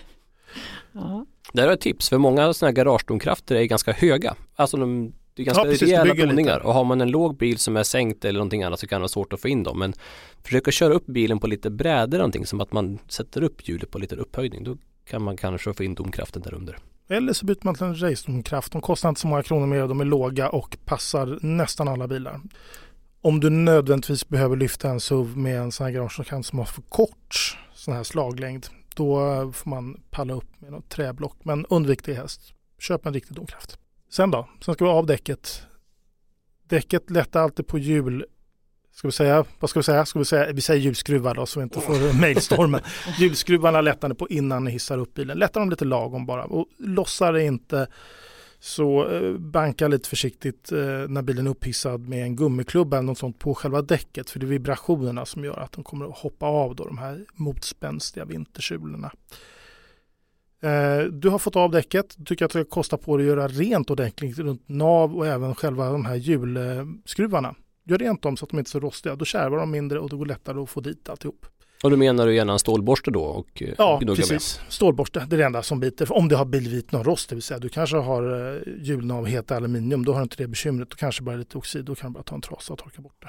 [0.92, 1.26] ja.
[1.52, 4.34] Där har ett tips, för många sådana här garagedomkrafter är ganska höga.
[4.56, 7.58] Alltså de, det är ganska ja, precis, rejäla boningar och har man en låg bil
[7.58, 9.78] som är sänkt eller någonting annat så kan det vara svårt att få in dem.
[9.78, 9.94] Men
[10.44, 13.98] försöka köra upp bilen på lite brädor någonting som att man sätter upp hjulet på
[13.98, 14.64] lite upphöjning.
[14.64, 16.78] Då kan man kanske få in domkraften där under.
[17.08, 18.72] Eller så byter man till en racedomkraft.
[18.72, 22.40] De kostar inte så många kronor mer de är låga och passar nästan alla bilar.
[23.20, 26.82] Om du nödvändigtvis behöver lyfta en SUV med en sån här garagedomkraft som har för
[26.82, 28.66] kort sån här slaglängd.
[28.94, 29.16] Då
[29.52, 31.36] får man palla upp med något träblock.
[31.42, 32.52] Men undvik det helst.
[32.78, 33.78] Köp en riktig domkraft.
[34.10, 34.48] Sen då?
[34.64, 35.62] Sen ska vi av däcket.
[36.68, 38.24] Däcket lättar alltid på hjul
[38.98, 40.06] Ska vi säga, vad ska vi säga?
[40.06, 42.80] Ska vi, säga vi säger hjulskruvar då så vi inte får mejlstormen.
[43.18, 45.38] Hjulskruvarna lättar ni på innan ni hissar upp bilen.
[45.38, 47.86] Lättar dem lite lagom bara och lossar det inte
[48.58, 50.78] så eh, banka lite försiktigt eh,
[51.08, 54.46] när bilen är upphissad med en gummiklubba eller något sånt på själva däcket för det
[54.46, 59.12] är vibrationerna som gör att de kommer att hoppa av då de här motspänstiga vintersulorna.
[60.62, 63.48] Eh, du har fått av däcket, du tycker att det kostar på dig att göra
[63.48, 67.54] rent ordentligt runt nav och även själva de här hjulskruvarna.
[67.88, 69.16] Gör rent dem så att de inte är så rostiga.
[69.16, 71.46] Då kärvar de mindre och det går lättare att få dit alltihop.
[71.82, 73.22] Och då menar du gärna en stålborste då?
[73.22, 74.30] Och eh, ja, precis.
[74.30, 74.72] Med.
[74.72, 76.12] Stålborste, det är det enda som biter.
[76.12, 79.26] Om det har blivit någon rost, det vill säga du kanske har eh, hjulen av
[79.26, 80.90] heta aluminium, då har du inte det bekymret.
[80.90, 83.22] Då kanske bara lite oxid, då kan du bara ta en trasa och torka bort
[83.22, 83.28] det.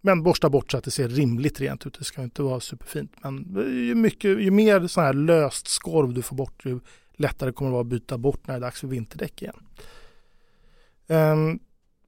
[0.00, 1.98] Men borsta bort så att det ser rimligt rent ut.
[1.98, 3.12] Det ska inte vara superfint.
[3.22, 3.56] Men
[3.86, 6.80] ju, mycket, ju mer sån här löst skorv du får bort, ju
[7.16, 9.56] lättare kommer det vara att byta bort när det är dags för vinterdäck igen.
[11.08, 11.58] Um,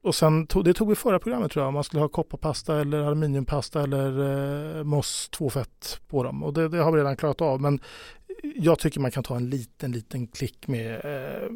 [0.09, 2.81] och sen tog, det tog vi förra programmet tror jag, om man skulle ha kopparpasta
[2.81, 6.43] eller aluminiumpasta eller eh, moss 2-fett på dem.
[6.43, 7.61] Och det, det, har vi redan klarat av.
[7.61, 7.81] Men
[8.55, 11.49] jag tycker man kan ta en liten, liten klick med eh,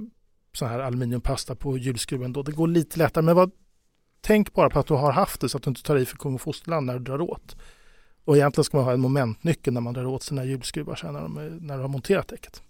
[0.53, 2.43] sån här aluminiumpasta på hjulskruven då.
[2.43, 3.25] Det går lite lättare.
[3.25, 3.51] Men vad
[4.21, 6.17] tänk bara på att du har haft det så att du inte tar i för
[6.17, 7.57] kung och fosterland när du drar åt.
[8.25, 11.21] Och egentligen ska man ha en momentnyckel när man drar åt sina hjulskruvar sen när,
[11.21, 12.63] de, när du har monterat däcket.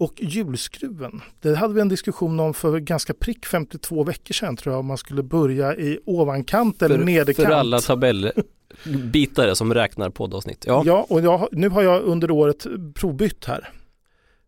[0.00, 4.72] Och hjulskruven, det hade vi en diskussion om för ganska prick 52 veckor sedan tror
[4.72, 7.48] jag, om man skulle börja i ovankant eller För, nederkant.
[7.48, 10.64] för alla tabellbitare som räknar poddavsnitt.
[10.66, 13.68] Ja, Ja, och jag, nu har jag under året provbytt här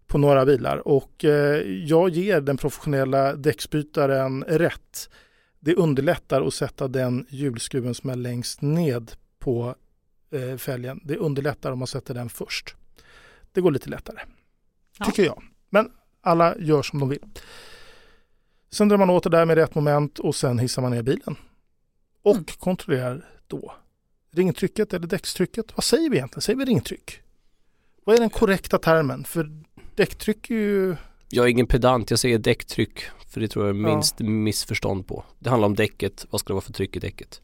[0.07, 5.11] på några bilar och eh, jag ger den professionella däcksbytaren rätt.
[5.61, 9.75] Det underlättar att sätta den hjulskruven som är längst ned på
[10.33, 11.01] eh, fälgen.
[11.05, 12.75] Det underlättar om man sätter den först.
[13.53, 14.19] Det går lite lättare,
[15.05, 15.11] Ja.
[15.11, 15.43] tycker jag.
[15.71, 15.91] Men
[16.21, 17.23] alla gör som de vill.
[18.71, 21.37] Sen drar man åt det där med rätt moment och sen hissar man ner bilen.
[22.23, 22.45] Och Mm.
[22.59, 23.75] kontrollerar då
[24.31, 25.67] ringtrycket eller däckstrycket.
[25.77, 26.43] Vad säger vi egentligen?
[26.43, 27.21] Säger vi ringtryck?
[28.05, 29.25] Vad är den korrekta termen?
[29.25, 29.51] För
[29.95, 30.97] däcktryck är ju...
[31.29, 33.01] jag är ingen pedant, jag säger däcktryck.
[33.29, 33.95] För det tror jag är Ja.
[33.95, 35.25] minst missförstånd på.
[35.39, 37.41] Det handlar om däcket, vad ska det vara för tryck i däcket?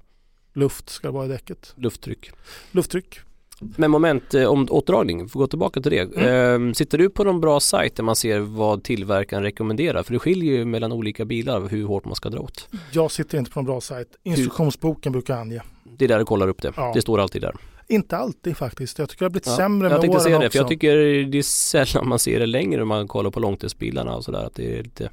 [0.53, 1.73] Luft ska vara i däcket.
[1.77, 2.31] Lufttryck.
[2.71, 3.21] Lufttryck.
[3.61, 6.17] Men moment eh, om återdragning, får gå tillbaka till det.
[6.17, 6.69] Mm.
[6.69, 10.03] Eh, sitter du på någon bra sajt där man ser vad tillverkaren rekommenderar?
[10.03, 12.69] För det skiljer ju mellan olika bilar hur hårt man ska dra åt.
[12.93, 14.09] Jag sitter inte på en bra sajt.
[14.23, 15.63] Instruktionsboken brukar ange.
[15.99, 16.73] Det är där du kollar upp det.
[16.77, 16.93] Ja.
[16.95, 17.55] Det står alltid där.
[17.89, 18.99] Inte alltid faktiskt.
[18.99, 20.53] Jag tycker det har blivit Ja, sämre jag med tänkte åren säga det, också.
[20.53, 20.97] för jag tycker
[21.31, 24.45] det är sällan man ser det längre om man kollar på långtidsbilarna och sådär.
[24.45, 25.11] Att det är lite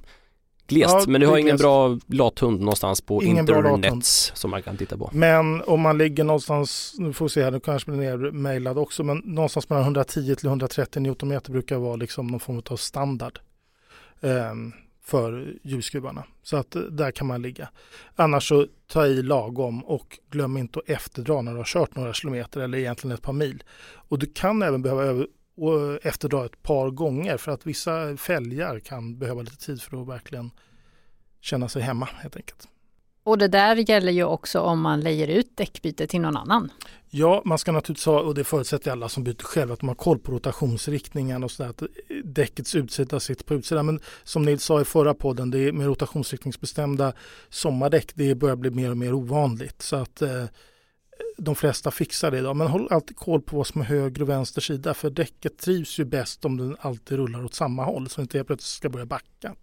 [0.67, 0.95] glest.
[0.99, 4.97] Ja, Men du har ingen bra lathund någonstans på Ingen internets som man kan titta
[4.97, 5.09] på.
[5.13, 9.03] Men om man ligger någonstans, nu får vi se här, nu kanske blir nermailad också,
[9.03, 13.39] men någonstans mellan 110 till 130 Newtonmeter brukar vara liksom någon form av standard
[14.21, 14.73] ehm,
[15.05, 16.23] för hjulskruvarna.
[16.43, 17.69] Så att eh, där kan man ligga.
[18.15, 22.13] Annars så ta i lagom och glöm inte att efterdra när du har kört några
[22.13, 23.63] kilometer eller egentligen ett par mil.
[24.09, 25.25] Och du kan även behöva
[25.55, 30.07] och efterdra ett par gånger för att vissa fälgar kan behöva lite tid för att
[30.07, 30.51] verkligen
[31.41, 32.67] känna sig hemma helt enkelt.
[33.25, 36.71] Och det där gäller ju också om man lejer ut däckbyte till någon annan.
[37.09, 39.95] Ja, man ska naturligtvis ha, och det förutsätter alla som byter själv, att de har
[39.95, 41.83] koll på rotationsriktningen och sådär, att
[42.23, 43.85] däckets utsida sitter på utsidan.
[43.85, 47.13] Men som Nils sa i förra podden, det är med rotationsriktningsbestämda
[47.49, 49.81] sommardäck, det börjar bli mer och mer ovanligt.
[49.81, 50.43] Så att eh,
[51.37, 52.55] de flesta fixar det idag.
[52.55, 55.99] Men håll alltid koll på vad som är höger och vänster sida, för däcket trivs
[55.99, 59.05] ju bäst om den alltid rullar åt samma håll, så inte helt plötsligt ska börja
[59.05, 59.55] backa.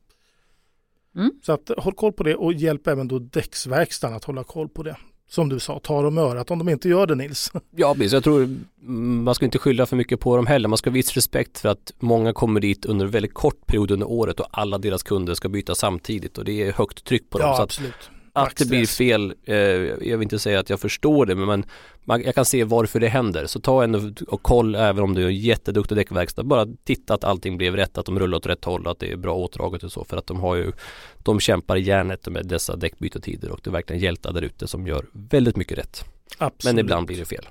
[1.17, 1.31] Mm.
[1.43, 4.83] Så att håll koll på det och hjälp även då däcksverkstaden att hålla koll på
[4.83, 4.97] det.
[5.29, 7.53] Som du sa, ta dem i örat om de inte gör det Nils.
[7.77, 10.69] Ja precis, jag tror mm, man ska inte skylla för mycket på dem heller.
[10.69, 13.91] Man ska ha viss respekt för att många kommer dit under en väldigt kort period
[13.91, 17.39] under året och alla deras kunder ska byta samtidigt och det är högt tryck på
[17.39, 17.49] dem.
[17.49, 18.11] Ja, så att, absolut.
[18.33, 21.65] Att det blir fel, eh, jag vill inte säga att jag förstår det men man,
[22.05, 23.47] man, jag kan se varför det händer.
[23.47, 26.43] Så ta en och koll även om du är en jätteduktig däckverkstad.
[26.43, 29.17] Bara titta att allting blev rätt, att de rullar åt rätt håll, att det är
[29.17, 30.05] bra åtdraget och så.
[30.05, 30.73] För att de har ju,
[31.19, 34.87] de kämpar i järnet med dessa däckbytetider och det är verkligen hjältar där ute som
[34.87, 36.05] gör väldigt mycket rätt.
[36.39, 36.75] Absolut.
[36.75, 37.49] Men ibland blir det fel.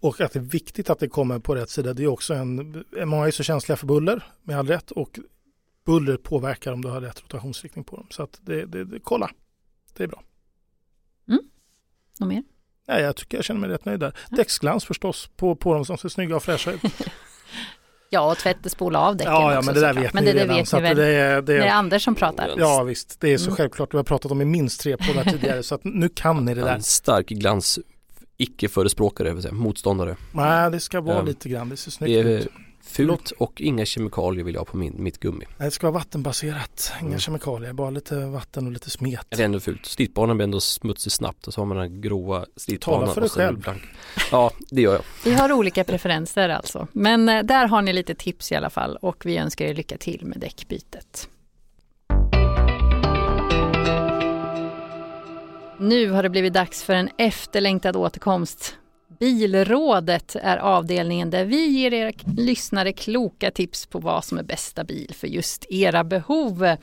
[0.00, 1.94] Och att det är viktigt att det kommer på rätt sida.
[1.94, 5.18] Det är också en, många är så känsliga för buller med all rätt och
[5.86, 8.06] buller påverkar om du har rätt rotationsriktning på dem.
[8.10, 9.30] Så att det, det, det, kolla,
[10.00, 10.22] det är bra.
[12.18, 12.42] Något mer?
[12.88, 14.12] Nej, jag tycker jag känner mig rätt nöjd där.
[14.30, 14.36] Ja.
[14.36, 16.80] Däcksglans förstås på, på dem som ser snygga och fräscha ut.
[18.12, 20.24] Ja, och tvätt och spola av däcken Ja, ja också, men det där vet men
[20.24, 20.56] ni det, det redan.
[20.56, 20.96] vet så ni väl.
[20.96, 22.54] det, är- det, Det är är- Anders som pratar.
[22.58, 23.56] Ja visst, det är så Mm.
[23.56, 23.94] självklart.
[23.94, 26.60] Vi har pratat om i minst tre poddar tidigare så att nu kan ni det
[26.60, 26.74] där.
[26.74, 27.78] En stark glans
[28.36, 30.16] icke-förespråkare, motståndare.
[30.32, 31.22] Nej, det ska vara Ja.
[31.22, 31.68] lite grann.
[31.68, 32.48] Det ser Det snyggt är ut.
[32.90, 35.44] Fult och inga kemikalier vill jag ha på min, mitt gummi.
[35.58, 36.92] Nej, Det ska vara vattenbaserat.
[37.00, 37.18] Inga Mm.
[37.20, 39.26] kemikalier, bara lite vatten och lite smet.
[39.28, 39.86] Det är ändå fult.
[39.86, 43.00] Slitbanan blir ändå smutsig snabbt och så har man den gråa slitbanan.
[43.00, 43.58] Tala för dig själv.
[43.60, 43.82] blank.
[44.30, 45.02] Ja, det gör jag.
[45.24, 46.86] Vi har olika preferenser alltså.
[46.92, 49.96] Men eh, där har ni lite tips i alla fall och vi önskar er lycka
[49.98, 51.28] till med däckbytet.
[55.78, 58.76] Nu har det blivit dags för en efterlängtad återkomst.
[59.20, 64.84] Bilrådet är avdelningen där vi ger er lyssnare kloka tips på vad som är bästa
[64.84, 66.76] bil för just era behov.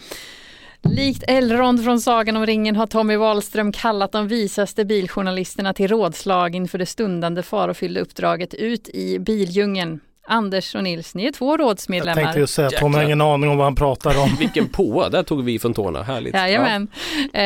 [0.82, 6.56] Likt Elrond från Sagan om ringen har Tommy Wahlström kallat de visaste biljournalisterna till rådslag
[6.56, 10.00] inför det stundande farofyllda uppdraget ut i bildjungeln.
[10.30, 12.22] Anders och Nils, ni är två Jag rådsmedlemmar.
[12.24, 14.36] tänkte ju säga att Tom har ingen aning om vad han pratar om.
[14.40, 16.34] Vilken påa, där tog vi från tårna, härligt.
[16.34, 16.88] Jajamän.
[17.34, 17.44] Eh,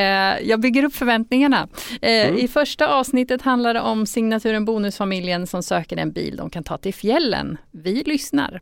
[0.49, 1.67] jag bygger upp förväntningarna.
[2.01, 2.37] Eh, Mm.
[2.37, 6.77] I första avsnittet handlar det om signaturen Bonusfamiljen som söker en bil de kan ta
[6.77, 7.57] till fjällen.
[7.71, 8.61] Vi lyssnar.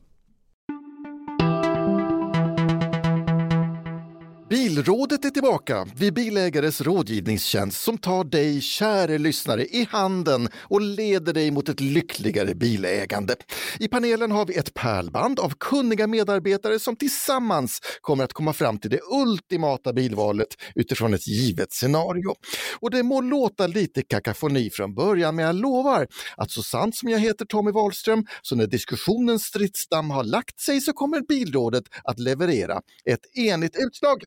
[4.50, 11.34] Bilrådet är tillbaka vid Bilägares rådgivningstjänst som tar dig, käre lyssnare, i handen och leder
[11.34, 13.36] dig mot ett lyckligare bilägande.
[13.80, 18.78] I panelen har vi ett pärlband av kunniga medarbetare som tillsammans kommer att komma fram
[18.78, 22.36] till det ultimata bilvalet utifrån ett givet scenario.
[22.80, 27.10] Och det må låta lite kakafoni från början, men jag lovar att så sant som
[27.10, 32.20] jag heter Tommy Wahlström, så när diskussionens stridsdamm har lagt sig så kommer Bilrådet att
[32.20, 34.24] leverera ett enigt utslag.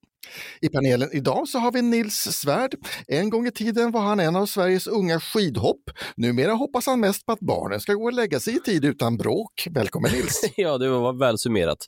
[0.60, 2.74] I panelen idag så har vi Nils Svärd.
[3.08, 5.90] En gång i tiden var han en av Sveriges unga skidhopp.
[6.16, 9.16] Numera hoppas han mest på att barnen ska gå och lägga sig i tid utan
[9.16, 9.68] bråk.
[9.70, 10.42] Välkommen Nils!
[10.56, 11.78] ja, det var väl summerat.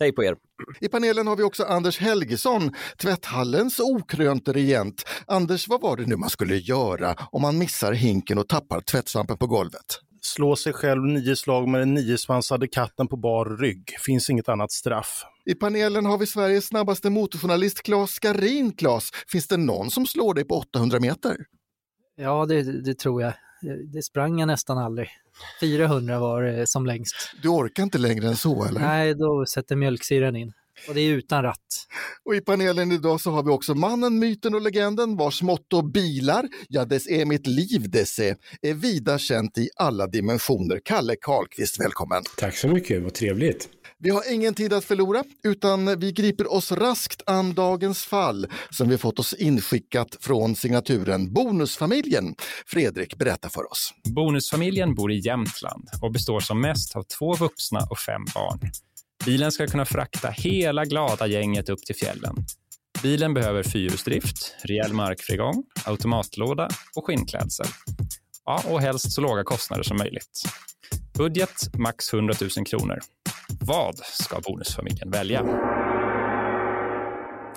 [0.00, 0.36] Hej på er!
[0.80, 5.04] I panelen har vi också Anders Helgesson, tvätthallens okrönte regent.
[5.26, 9.36] Anders, vad var det nu man skulle göra om man missar hinken och tappar tvättsvampen
[9.36, 10.00] på golvet?
[10.22, 13.94] Slå sig själv nio slag med den niosvansade katten på bar rygg.
[14.06, 15.24] Finns inget annat straff.
[15.44, 18.72] I panelen har vi Sveriges snabbaste motorjournalist Claes Skarin.
[18.72, 21.36] Claes, finns det någon som slår dig på 800 meter?
[22.16, 23.32] Ja, det, det tror jag.
[23.92, 25.08] Det sprang jag nästan aldrig.
[25.60, 27.14] 400 var det som längst.
[27.42, 28.80] Du orkar inte längre än så eller?
[28.80, 30.52] Nej, då sätter mjölksyran in.
[30.88, 31.86] Och det är utan ratt.
[32.24, 36.48] Och i panelen idag så har vi också mannen, myten och legenden vars motto bilar,
[36.68, 40.80] ja dess är mitt liv desse, är vida känt i alla dimensioner.
[40.84, 42.22] Kalle Karlqvist, välkommen!
[42.36, 43.68] Tack så mycket, vad trevligt!
[44.02, 48.88] Vi har ingen tid att förlora, utan vi griper oss raskt an dagens fall som
[48.88, 52.34] vi fått oss inskickat från signaturen Bonusfamiljen.
[52.66, 53.94] Fredrik, berätta för oss.
[54.14, 58.70] Bonusfamiljen bor i Jämtland och består som mest av två vuxna och fem barn.
[59.24, 62.36] Bilen ska kunna frakta hela glada gänget upp till fjällen.
[63.02, 67.66] Bilen behöver fyrhjulsdrift, rejäl markfrigång, automatlåda och skinnklädsel.
[68.44, 70.42] Ja, och helst så låga kostnader som möjligt.
[71.14, 72.98] Budget max 100 000 kronor.
[73.60, 75.40] Vad ska bonusfamiljen välja?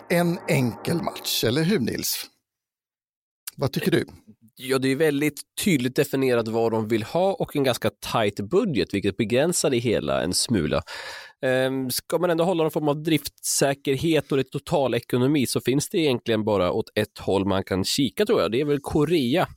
[0.09, 2.25] En enkel match, eller hur Nils?
[3.55, 4.05] Vad tycker du?
[4.55, 8.93] Ja, det är väldigt tydligt definierat vad de vill ha och en ganska tight budget,
[8.93, 10.83] vilket begränsar det hela en smula.
[11.43, 15.97] Ehm, ska man ändå hålla någon form av driftsäkerhet och total totalekonomi så finns det
[15.97, 18.51] egentligen bara åt ett håll man kan kika tror jag.
[18.51, 19.47] Det är väl Korea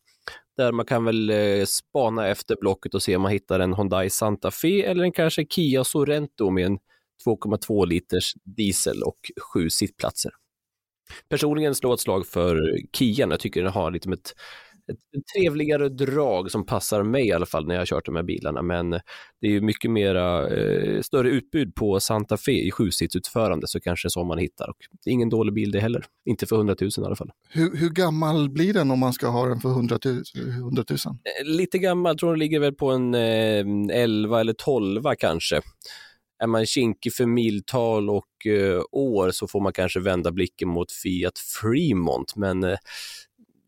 [0.57, 4.11] där man kan väl eh, spana efter blocket och se om man hittar en Hyundai
[4.11, 6.79] Santa Fe eller en kanske Kia Sorento med en
[7.27, 9.19] 2,2 liters diesel och
[9.53, 10.33] sju sittplatser.
[11.29, 12.61] Personligen slår ett slag för
[12.93, 14.33] Kia, jag tycker den har lite ett
[14.93, 14.99] ett
[15.37, 18.63] trevligare drag som passar mig i alla fall när jag har kört de här bilarna.
[18.63, 18.91] Men
[19.41, 24.25] det är mycket mera, eh, större utbud på Santa Fe i sjusitsutförande så kanske så
[24.25, 24.69] man hittar.
[24.69, 26.05] Och det är ingen dålig bil det heller.
[26.25, 27.31] Inte för 100 000 i alla fall.
[27.49, 30.23] Hur, hur gammal blir den om man ska ha den för 100 000?
[30.59, 30.99] 100 000?
[31.45, 35.61] Lite gammal, tror den ligger väl på en eh, 11 eller 12 kanske
[36.39, 40.93] är man kinkig för miltal och eh, år så får man kanske vända blicken mot
[40.93, 42.79] Fiat Fremont, men eh,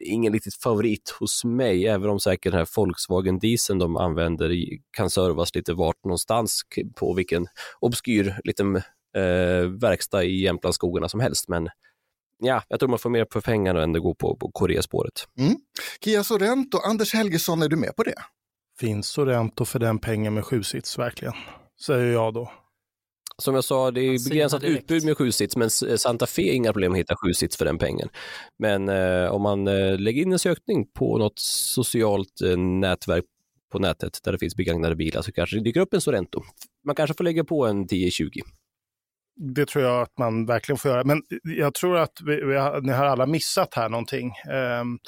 [0.01, 4.51] ingen riktigt favorit hos mig, även om säkert den här Volkswagen-dieseln de använder
[4.97, 6.63] kan servas lite vart någonstans
[6.97, 7.47] på vilken
[7.81, 11.49] obskyr liten eh, verkstad i Jämtlandsskogarna som helst.
[11.49, 11.69] Men
[12.39, 15.29] ja, jag tror man får mer för pengarna än det går på, på Koreaspåret.
[15.39, 15.57] Mm.
[16.05, 18.15] Kia Sorento, Anders Helgesson, är du med på det?
[18.79, 21.35] Finns Sorento för den pengen med sjusits verkligen?
[21.81, 22.53] Säger jag då.
[23.43, 26.73] Som jag sa, det är begränsat utbud med sju sits, men Santa Fe är inga
[26.73, 28.09] problem att hitta sju sits för den pengen.
[28.59, 33.25] Men eh, om man eh, lägger in en sökning på något socialt eh, nätverk
[33.73, 36.43] på nätet där det finns begagnade bilar så kanske det dyker upp en Sorento.
[36.85, 38.31] Man kanske får lägga på en 10-20.
[39.55, 41.05] Det tror jag att man verkligen får göra.
[41.05, 44.33] Men jag tror att vi, vi har, ni har alla missat här någonting.
[44.81, 44.99] Um,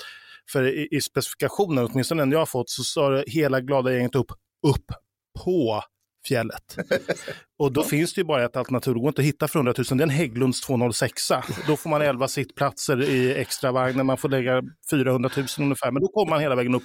[0.52, 4.14] för i, i specifikationen, åtminstone den jag har fått, så sa det hela glada gänget
[4.14, 4.32] upp,
[4.66, 4.86] upp
[5.44, 5.82] på
[6.28, 6.76] fjället.
[7.58, 9.74] Och då finns det ju bara ett alternativ, det går inte att hitta för 100
[9.78, 11.28] 000, det är en Hägglunds 206.
[11.66, 16.02] Då får man 11 sittplatser i extra vagnen, man får lägga 400 000 ungefär, men
[16.02, 16.82] då kommer man hela vägen upp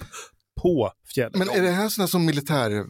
[0.62, 1.36] på fjället.
[1.36, 2.84] Men är det här sådana som militär eh,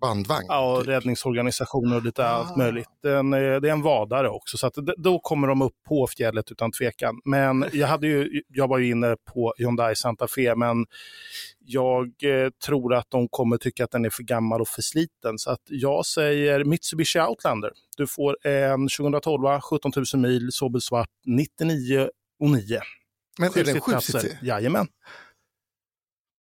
[0.00, 0.46] bandvagn?
[0.48, 0.88] Ja, typ?
[0.88, 2.28] räddningsorganisationer och lite ah.
[2.28, 2.88] allt möjligt.
[3.02, 6.72] Den, det är en vadare också, så att då kommer de upp på fjället utan
[6.72, 7.20] tvekan.
[7.24, 10.86] Men jag, hade ju, jag var ju inne på Hyundai Santa Fe, men
[11.60, 15.38] jag eh, tror att de kommer tycka att den är för gammal och för sliten.
[15.38, 17.70] Så att jag säger Mitsubishi Outlander.
[17.96, 20.80] Du får en 2012, 17 000 mil, Sobel
[21.26, 22.08] 99
[22.40, 22.80] och 9.
[23.38, 23.92] Men är det en 7
[24.42, 24.86] Jajamän.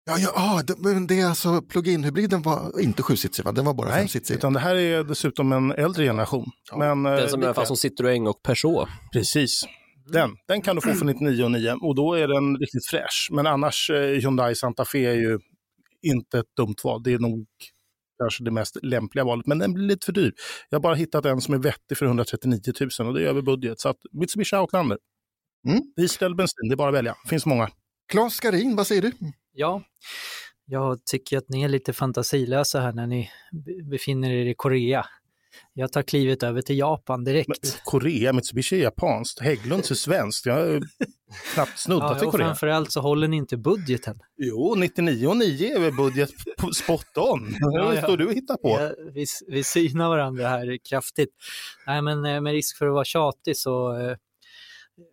[0.09, 4.35] Ja, ja ah, det, det är alltså plug-in-hybriden var inte sjusitsig, den var bara femsitsig?
[4.35, 6.51] utan det här är dessutom en äldre generation.
[6.71, 6.77] Ja.
[6.77, 8.89] Men, den eh, som är fast som Citroën och Peugeot.
[9.13, 9.63] Precis.
[10.05, 13.29] Den, den kan du få för 99 och 9 och då är den riktigt fräsch.
[13.31, 15.39] Men annars, eh, Hyundai Santa Fe är ju
[16.01, 17.03] inte ett dumt val.
[17.03, 17.45] Det är nog
[18.21, 20.33] kanske det mest lämpliga valet, men den blir lite för dyr.
[20.69, 22.59] Jag har bara hittat en som är vettig för 139
[22.99, 23.79] 000 och det är över budget.
[23.79, 24.97] Så att Mitsubishi Outlander.
[25.67, 25.81] Mm.
[25.95, 27.15] Diesel eller bensin, det är bara att välja.
[27.29, 27.69] finns många.
[28.11, 29.11] Claes Skarin, vad säger du?
[29.59, 29.83] Ja,
[30.65, 35.05] jag tycker att ni är lite fantasilösa här när ni be- befinner er i Korea.
[35.73, 37.47] Jag tar klivet över till Japan direkt.
[37.47, 40.45] Men, Korea, Mitsubishi är japanskt, Hägglunds är svenskt.
[40.45, 40.81] Jag har
[41.53, 42.47] knappt snuddat Ja, till Korea.
[42.47, 44.19] framförallt så håller ni inte budgeten.
[44.37, 46.29] Jo, 99 och 9 är väl budget
[46.75, 47.55] spot on.
[47.59, 48.01] Ja, ja.
[48.01, 48.69] står du och hittar på?
[48.69, 51.29] Ja, vi, vi synar varandra här kraftigt.
[51.87, 54.17] Nej, men eh, med risk för att vara tjatig så eh,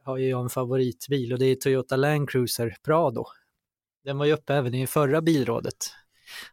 [0.05, 3.25] har jag en favoritbil och det är Toyota Land Cruiser Prado.
[4.05, 5.77] Den var ju uppe även i förra bilrådet.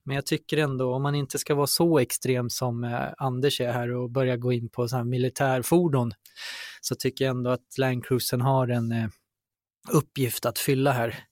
[0.04, 3.72] Men jag tycker ändå, om man inte ska vara så extrem som eh, Anders är
[3.72, 6.12] här och börja gå in på så här militärfordon,
[6.82, 9.08] så tycker jag ändå att Land Cruisern har en eh,
[9.92, 11.24] uppgift att fylla här.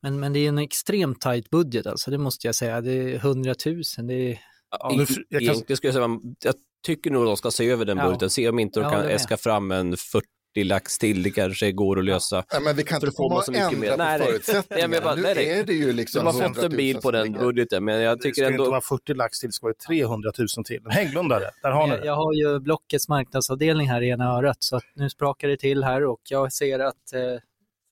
[0.00, 2.80] Men, men det är en extremt tajt budget alltså, det måste jag säga.
[2.80, 6.54] Det är 100 000, det är Ja, nu- jag kan- Egentligen skulle jag säga, jag
[6.86, 8.04] tycker nog de ska se över den Ja.
[8.04, 11.72] budgeten, se om inte de Jag kan äska fram en 40 lax till, det kanske
[11.72, 12.44] går att lösa.
[12.52, 13.90] Ja, men vi kan inte man komma så mycket ändra mer.
[13.90, 14.26] på Nej, nej.
[14.28, 14.90] förutsättningarna.
[14.90, 16.96] Nej, bara- nu nej, är det ju liksom De har fått 100 en 000 bil
[17.00, 18.70] på den budgeten, men jag Det tycker ska inte ändå...
[18.70, 20.80] vara 40 lax till, det ska vara 300 000 till.
[20.84, 22.06] En Hägglundare, där har ni Jag, det.
[22.06, 25.84] jag har ju Blockets marknadsavdelning här i ena örat så att nu sprakar det till
[25.84, 27.20] här och jag ser att eh,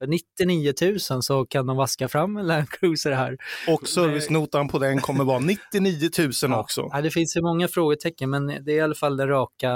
[0.01, 0.73] för 99
[1.11, 3.37] 000 så kan de vaska fram en Land Cruiser här.
[3.69, 6.11] Och servicenotan på den kommer vara 99
[6.43, 6.89] 000 också.
[6.93, 9.73] Ja, det finns ju många frågetecken men det är i alla fall den raka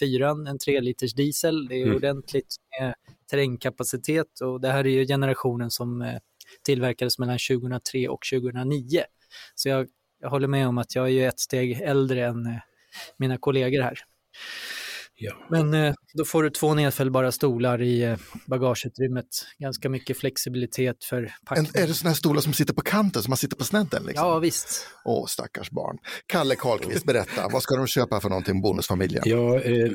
[0.00, 1.66] fyran, en 3 liters diesel.
[1.68, 1.96] Det är Mm.
[1.96, 2.94] ordentligt med
[3.30, 6.14] terrängkapacitet och det här är ju generationen som eh,
[6.64, 9.02] tillverkades mellan 2003 och 2009.
[9.54, 9.88] Så jag,
[10.20, 12.52] jag håller med om att jag är ju ett steg äldre än eh,
[13.16, 13.98] mina kollegor här.
[15.22, 15.46] Ja.
[15.50, 18.16] Men eh, då får du två nedfällbara stolar i eh,
[18.46, 19.26] bagageutrymmet.
[19.58, 21.82] Ganska mycket flexibilitet för En, packning.
[21.82, 24.02] är det sådana här stolar som sitter på kanten, som man sitter på snedden?
[24.06, 24.26] Liksom?
[24.28, 24.86] Ja, visst.
[25.04, 25.98] Åh, stackars barn.
[26.26, 29.22] Kalle Karlqvist, berätta, vad ska de köpa för någonting, bonusfamiljen?
[29.26, 29.90] Ja, eh,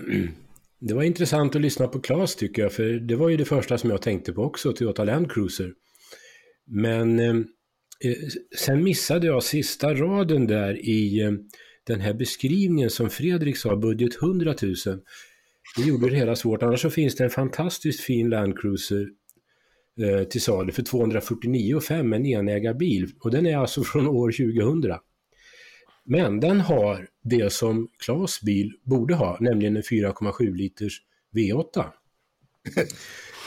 [0.79, 3.77] det var intressant att lyssna på Claes tycker jag, för det var ju det första
[3.77, 5.71] som jag tänkte på också, Toyota Land Cruiser.
[6.67, 7.35] Men eh,
[8.05, 8.15] eh,
[8.57, 11.31] sen missade jag sista raden där i eh,
[11.87, 14.75] den här beskrivningen som Fredrik sa, budget 100 000.
[15.77, 19.09] Det gjorde det hela svårt, annars så finns det en fantastiskt fin Landcruiser
[19.99, 23.11] eh, till salu för 249 500, en enägarbil.
[23.19, 24.93] Och den är alltså från år 2000.
[26.03, 31.01] Men den har det som Klas bil borde ha, nämligen en 4,7 liters
[31.35, 31.85] V8.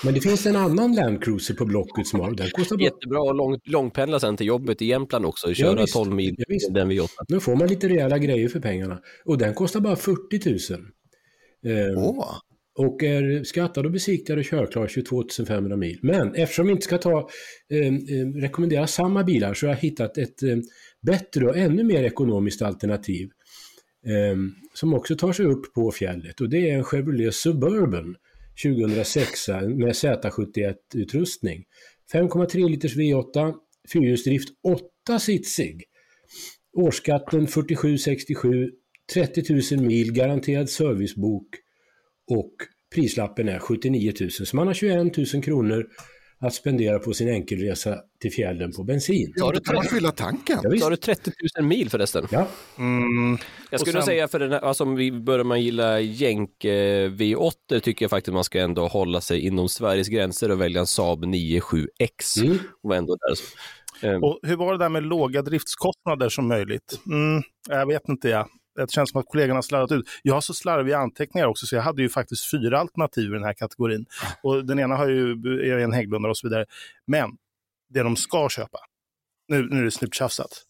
[0.04, 2.84] Men det finns en annan Land Cruiser på Blocket som har, den kostar bara...
[2.84, 5.92] Jättebra att lång, långpendla sen till jobbet i Jämtland också, och Ja, köra visst.
[5.94, 6.74] 12 mil Ja, visst.
[6.74, 9.00] den vi 8 Nu får man lite rejäla grejer för pengarna.
[9.24, 10.80] Och den kostar bara 40 000.
[11.76, 12.36] Eh, Åh,
[12.78, 15.98] och är skattad och besiktad och körklar 22 500 mil.
[16.02, 17.28] Men eftersom vi inte ska ta,
[17.70, 20.56] eh, eh, rekommendera samma bilar så har jag hittat ett eh,
[21.02, 23.30] bättre och ännu mer ekonomiskt alternativ
[24.06, 24.36] eh,
[24.74, 28.16] som också tar sig upp på fjället och det är en Chevrolet Suburban
[28.62, 31.64] 2006 med Z71-utrustning.
[32.12, 33.54] 5,3 liters V8,
[33.92, 35.84] fyrhjulsdrift, 8 sitsig.
[36.72, 38.70] Årsskatten 4767,
[39.14, 41.46] 30 000 mil, garanterad servicebok
[42.30, 42.52] och
[42.94, 44.30] prislappen är 79 000.
[44.30, 45.86] Så man har 21 000 kronor
[46.40, 49.32] att spendera på sin enkelresa till fjällen på bensin.
[49.36, 50.58] ja, då kan man fylla tanken.
[50.62, 50.84] Ja, visst.
[50.84, 52.26] Har du 30 000 mil förresten?
[52.30, 52.46] Ja,
[52.78, 53.38] Mm.
[53.70, 57.10] Jag skulle sen- säga för den här, alltså om vi börjar man gilla jänk eh,
[57.10, 60.86] V8 tycker jag faktiskt man ska ändå hålla sig inom Sveriges gränser och välja en
[60.86, 62.36] Saab 97X.
[62.42, 62.58] mm.
[62.82, 63.36] Och ändå där.
[64.10, 67.00] Eh, Och hur var det där med låga driftskostnader som möjligt?
[67.06, 68.28] Mm, jag vet inte.
[68.28, 68.48] Ja.
[68.86, 70.08] Det känns som att kollegorna har slarvat ut.
[70.22, 73.44] Jag har så slarviga anteckningar också, så jag hade ju faktiskt fyra alternativ i den
[73.44, 74.06] här kategorin.
[74.42, 75.32] Och den ena har ju,
[75.72, 76.64] är en Hägglundare och så vidare.
[77.06, 77.30] Men
[77.88, 78.78] det de ska köpa,
[79.48, 80.64] nu, nu är det snyggt tjafsat.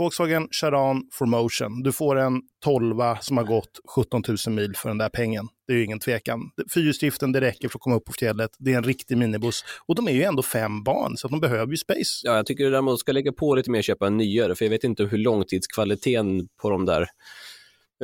[0.00, 1.82] Volkswagen Charan Formotion.
[1.82, 5.48] Du får en 12 som har gått 17 000 mil för den där pengen.
[5.66, 6.40] Det är ju ingen tvekan.
[6.74, 8.50] Fyrhjulsdriften, det räcker för att komma upp på fjället.
[8.58, 9.64] Det är en riktig minibuss.
[9.88, 12.20] Och de är ju ändå fem barn, så att de behöver ju space.
[12.22, 14.64] Ja, jag tycker det däremot ska lägga på lite mer och köpa en nyare, för
[14.64, 17.06] jag vet inte hur långtidskvaliteten på de där,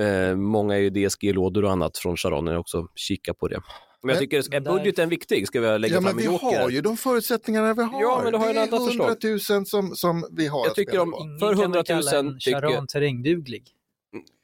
[0.01, 3.61] eh, många är ju DSG-lådor och annat från Charon, jag också kika på det.
[4.07, 5.47] Men jag tycker, är budgeten viktig?
[5.47, 6.61] Ska vi lägga Ja, fram men en vi joker?
[6.63, 8.03] har ju de förutsättningarna vi har.
[8.03, 9.17] Ja, men då har det är förslag.
[9.25, 11.79] 100 000 som, som vi har Jag att tycker spela om- För kan väl 100
[11.79, 13.65] 000 kalla en tycker jag- Charan terrängduglig.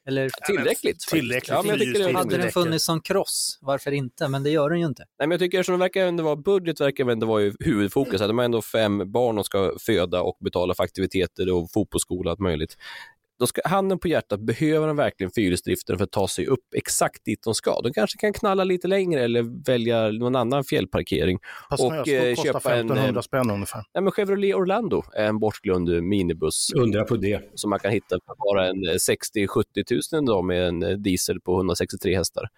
[0.09, 1.01] Eller Tillräckligt.
[1.01, 1.48] Tillräckligt.
[1.48, 4.28] Ja, men jag tycker hade den funnits som cross, varför inte?
[4.28, 5.02] Men det gör den ju inte.
[5.18, 8.20] Nej, men jag tycker eftersom det verkar ändå vara budget verkar ändå vara ju huvudfokus.
[8.20, 12.30] Att de har ändå fem barn och ska föda och betala för aktiviteter och fotbollsskola
[12.30, 12.76] och allt möjligt.
[13.43, 17.24] Då ska handen på hjärtat, behöver de verkligen fyrhjulsdriften för att ta sig upp exakt
[17.24, 17.81] dit de ska?
[17.81, 21.39] De kanske kan knalla lite längre eller välja någon annan fjällparkering.
[21.70, 23.85] Och, eh, köpa en, 1500 spänn ungefär.
[23.94, 27.51] Nej, men Chevrolet Orlando är en bortglömd minibuss Undra på det.
[27.55, 31.56] som man kan hitta för bara en 60-70 tusen idag med en eh, diesel på
[31.56, 32.48] 163 hästar.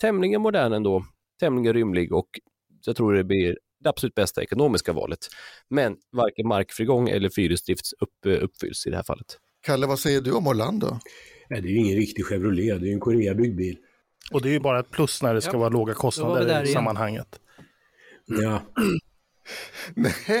[0.00, 1.04] Tämligen modern ändå,
[1.40, 2.28] tämligen rymlig och
[2.86, 5.28] jag tror det blir det absolut bästa ekonomiska valet.
[5.68, 9.38] Men varken markfrigång eller fyrhjulsdrift upp, eh, uppfylls i det här fallet.
[9.66, 10.98] Kalle, vad säger du om Orlando?
[11.50, 13.76] Nej, det är ju ingen riktig Chevrolet, det är ju en Koreabyggd bil.
[14.32, 16.50] Och det är ju bara ett plus när det ska Ja, vara låga kostnader i
[16.50, 16.66] igen.
[16.66, 17.40] sammanhanget.
[18.26, 18.62] Ja,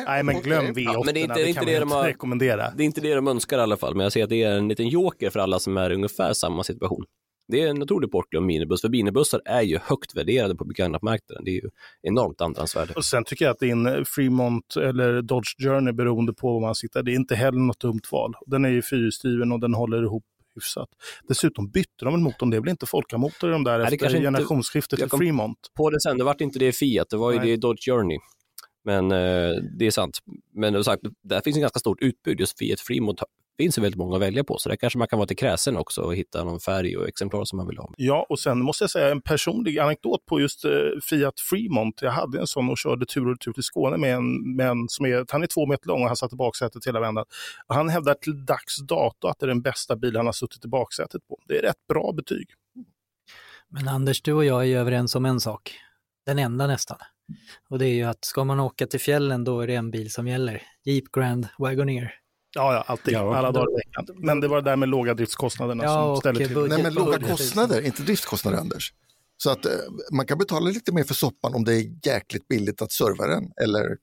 [0.06, 1.78] Nej, men glöm V8, Ja, men det är inte- det är inte kan det vi
[1.78, 2.70] de har- rekommendera.
[2.76, 4.50] Det är inte det de önskar i alla fall, men jag ser att det är
[4.56, 7.04] en liten joker för alla som är i ungefär samma situation.
[7.48, 11.44] Det är en otrolig bortglömd minibuss, för minibussar är ju högt värderade på begagnatmarknaden.
[11.44, 11.70] Det är ju
[12.02, 12.92] enormt andrahandsvärde.
[12.94, 17.02] Och sen tycker jag att din Fremont eller Dodge Journey beroende på var man sitter,
[17.02, 18.34] det är inte heller något dumt val.
[18.46, 20.88] Den är ju fyrhjulsdriven och den håller ihop hyfsat.
[21.28, 24.10] Dessutom bytte de en motorn, det är väl inte Folka-motor i de där det efter
[24.10, 25.58] generationsskiftet till Fremont.
[25.76, 27.50] På det sen, det vart inte det Fiat, det var ju Nej.
[27.50, 28.18] det Dodge Journey.
[28.84, 30.18] Men eh, det är sant.
[30.54, 32.40] Men som sagt, där finns en ganska stort utbud.
[32.40, 33.20] Just Fiat Fremont
[33.56, 35.76] finns ju väldigt många att välja på, så där kanske man kan vara till kräsen
[35.76, 37.94] också och hitta någon färg och exemplar som man vill ha.
[37.96, 40.70] Ja, och sen måste jag säga en personlig anekdot på just eh,
[41.02, 42.02] Fiat Fremont.
[42.02, 44.88] Jag hade en sån och körde tur och retur till Skåne med en, med en
[44.88, 47.24] som är, han är två meter lång och han satt i baksätet hela vändan.
[47.66, 50.64] Och han hävdar till dags dato att det är den bästa bil han har suttit
[50.64, 51.38] i baksätet på.
[51.48, 52.48] Det är rätt bra betyg.
[53.68, 55.74] Men Anders, du och jag är ju överens om en sak.
[56.26, 56.98] Den enda nästan.
[57.68, 60.10] Och det är ju att ska man åka till fjällen då är det en bil
[60.10, 60.62] som gäller.
[60.84, 62.23] Jeep Grand Wagoneer.
[62.54, 63.14] Ja, ja, alltid.
[63.14, 63.36] Ja.
[63.36, 64.06] Alla dagar i veckan.
[64.24, 66.54] Men det var det där med låga driftskostnaderna Ja, som ställer till.
[66.54, 68.92] budget- Nej, men låga budget- kostnader, inte driftskostnader Anders.
[69.36, 69.72] Så att eh,
[70.12, 73.44] man kan betala lite mer för soppan om det är jäkligt billigt att serva den.
[73.64, 73.96] Eller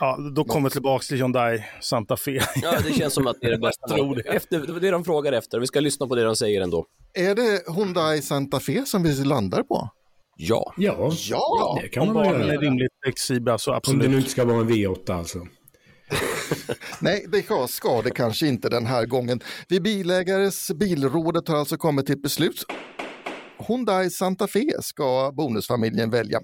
[0.00, 2.40] Ja, då kommer vi tillbaka till Hyundai Santa Fe.
[2.62, 3.88] Ja, det känns som att det är det bästa.
[3.88, 4.22] tror det.
[4.22, 5.60] Efter, det var det de frågar efter.
[5.60, 6.86] Vi ska lyssna på det de säger ändå.
[7.14, 9.88] är det Hyundai Santa Fe som vi landar på?
[10.36, 10.74] Ja.
[10.76, 11.78] ja Ja!
[11.82, 12.60] det kan Om man väl banan är göra.
[12.62, 14.02] rimligt flexibla så Om absolut.
[14.02, 15.46] det nu inte ska vara en V8 alltså.
[17.00, 19.40] Nej, det ska, det kanske inte den här gången.
[19.68, 22.64] Vi bilägares bilrådet har alltså kommit till ett beslut.
[23.68, 26.40] Hyundai Santa Fe ska bonusfamiljen välja.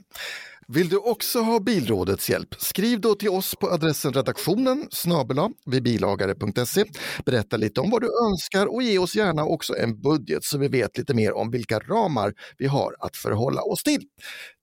[0.68, 2.54] Vill du också ha Bilrådets hjälp?
[2.58, 6.84] Skriv då till oss på adressen redaktionen snabela vidbilagare.se.
[7.26, 10.68] Berätta lite om vad du önskar och ge oss gärna också en budget så vi
[10.68, 14.00] vet lite mer om vilka ramar vi har att förhålla oss till.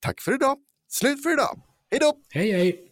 [0.00, 0.56] Tack för idag!
[0.88, 1.60] Slut för idag!
[1.90, 2.12] Hej då!
[2.30, 2.85] Hej hej!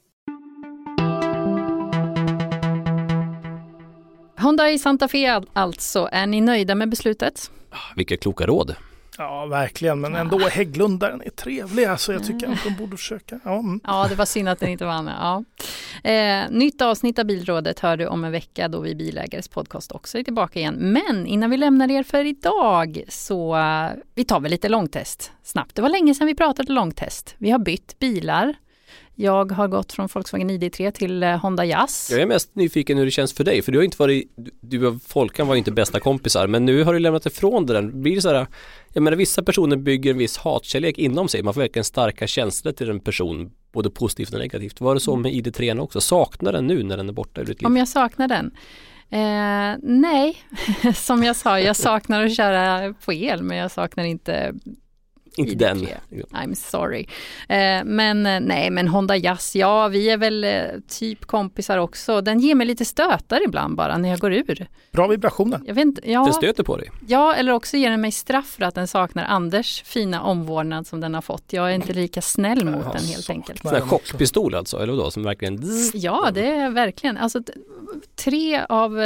[4.45, 7.51] Hyundai Santa Fe alltså, är ni nöjda med beslutet?
[7.97, 8.77] Vilka kloka råd.
[9.19, 10.01] Ja, verkligen.
[10.01, 11.85] Men ändå, Hägglundaren är trevlig.
[11.85, 13.41] Alltså, jag tycker att de borde försöka.
[13.45, 13.81] Ja, mm.
[13.85, 15.07] Ja, det var synd att den inte vann.
[15.07, 15.45] Ja.
[16.11, 20.19] Eh, nytt avsnitt av Bilrådet hör du om en vecka då vi bilägares podcast också
[20.19, 20.75] är tillbaka igen.
[20.75, 25.75] Men innan vi lämnar er för idag så eh, vi tar väl lite långtest snabbt.
[25.75, 27.35] Det var länge sedan vi pratade långtest.
[27.39, 28.55] Vi har bytt bilar.
[29.17, 32.09] Jag har gått från Volkswagen ID3 till eh, Honda Jazz.
[32.11, 34.87] Jag är mest nyfiken hur det känns för dig, för du har inte varit, du
[34.87, 38.03] och Folkan var ju inte bästa kompisar, men nu har du lämnat ifrån dig den.
[38.03, 38.47] Blir det så här,
[38.93, 42.73] jag menar vissa personer bygger en viss hatkärlek inom sig, man får verkligen starka känslor
[42.73, 44.81] till en person, både positivt och negativt.
[44.81, 46.01] Var det så med ID3 också?
[46.01, 47.67] Saknar den nu när den är borta ur ditt liv?
[47.67, 48.51] Om jag saknar den?
[49.11, 50.37] Eh, nej,
[50.95, 54.55] som jag sa, jag saknar att köra på el men jag saknar inte
[55.37, 55.79] Inte den.
[55.79, 55.97] ID3.
[56.31, 57.07] I'm sorry.
[57.49, 60.51] Eh, men eh, nej, men Honda Jazz, ja vi är väl eh,
[60.89, 62.21] typ kompisar också.
[62.21, 64.67] Den ger mig lite stötar ibland bara när jag går ur.
[64.93, 65.61] Bra vibrationer.
[65.67, 66.91] Jag vet inte, ja, Den stöter på dig.
[67.07, 71.01] ja, eller också ger den mig straff för att den saknar Anders fina omvårdnad som
[71.01, 71.53] den har fått.
[71.53, 73.63] Jag är inte lika snäll mot den helt enkelt.
[73.63, 75.11] Sån här chockpistol alltså, eller vadå?
[75.11, 75.63] Som verkligen...
[75.95, 77.17] Ja, det är verkligen.
[77.17, 77.41] Alltså,
[78.17, 78.99] tre av,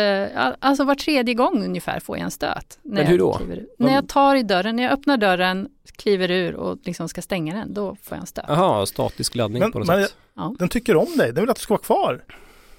[0.58, 2.78] alltså var tredje gång ungefär får jag en stöt.
[2.82, 3.52] När Men hur jag då?
[3.52, 3.66] ur.
[3.78, 7.54] När jag tar i dörren, när jag öppnar dörren, kliver ur och liksom ska stänga
[7.54, 8.44] den, då får jag en stöt.
[8.48, 10.16] Jaha, statisk laddning Men, på något men sätt.
[10.34, 10.54] Ja.
[10.58, 11.32] den tycker om dig.
[11.32, 12.24] Den vill att du ska vara kvar.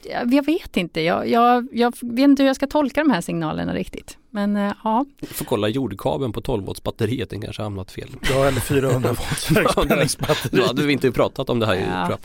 [0.03, 3.21] Jag, jag vet inte, jag, jag, jag vet inte hur jag ska tolka de här
[3.21, 4.17] signalerna riktigt.
[4.29, 7.91] Men eh, ja, Du får kolla jordkabeln på 12 volts batteriet, den kanske har hamnat
[7.91, 8.09] fel.
[8.29, 10.57] Ja, eller 400 volts högspänningsbatteri.
[10.57, 11.75] Då hade vi inte pratat om det här
[12.09, 12.17] Ja.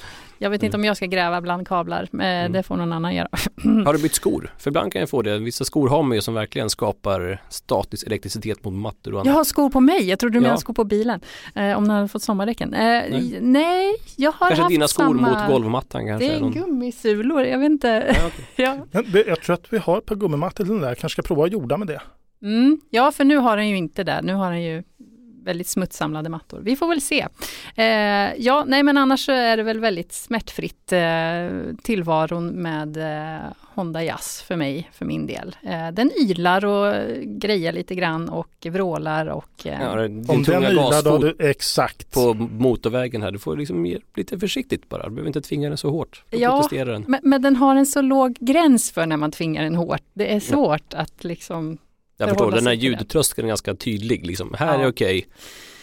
[0.44, 3.28] Jag vet inte om jag ska gräva bland kablar, men det får någon annan göra.
[3.64, 3.84] jag.
[3.84, 4.50] Har du bytt skor?
[4.58, 8.06] För ibland kan jag få det, vissa skor har man ju som verkligen skapar statisk
[8.06, 9.36] elektricitet mot mattor och Jag annat.
[9.36, 10.42] har skor på mig, jag trodde du Ja.
[10.42, 11.20] menade skor på bilen.
[11.54, 12.74] Eh, om den hade fått sommardäcken.
[12.74, 13.38] Eh, nej.
[13.40, 15.28] nej, jag har Kanske haft dina skor samma...
[15.40, 16.28] mot golvmattan kanske?
[16.28, 17.88] Det är någon- gummisulor, jag vet inte.
[18.08, 18.44] Ja, okej.
[18.92, 19.02] ja.
[19.12, 20.94] Det, jag tror att vi har ett par gummimattor till den där.
[20.94, 22.00] Kanske ska prova att jorda med det.
[22.42, 24.20] Mm, ja, för nu har den ju inte det.
[24.22, 24.82] Nu har den ju
[25.44, 26.60] väldigt smutssamlade mattor.
[26.62, 27.26] Vi får väl se.
[27.76, 27.84] Eh,
[28.38, 33.40] ja, nej men annars så är det väl väldigt smärtfritt eh, tillvaron med eh,
[33.74, 35.56] Honda Jazz för mig, för min del.
[35.62, 36.94] Eh, den ylar och
[37.24, 39.66] grejer lite grann och vrålar och...
[39.66, 42.10] Eh, Ja, din Om tunga den ylar då, du, exakt.
[42.14, 45.02] på motorvägen här, du får liksom ge lite försiktigt bara.
[45.04, 46.24] Du behöver inte tvinga den så hårt.
[46.30, 46.50] Då Ja.
[46.50, 47.04] protesterar den.
[47.08, 50.02] men, men den har en så låg gräns för när man tvingar den hårt.
[50.14, 51.78] Det är svårt att liksom...
[52.16, 54.54] Jag förstår, den här ljudtröskeln är ganska tydlig liksom.
[54.58, 54.84] Här Ja.
[54.84, 55.26] är okej,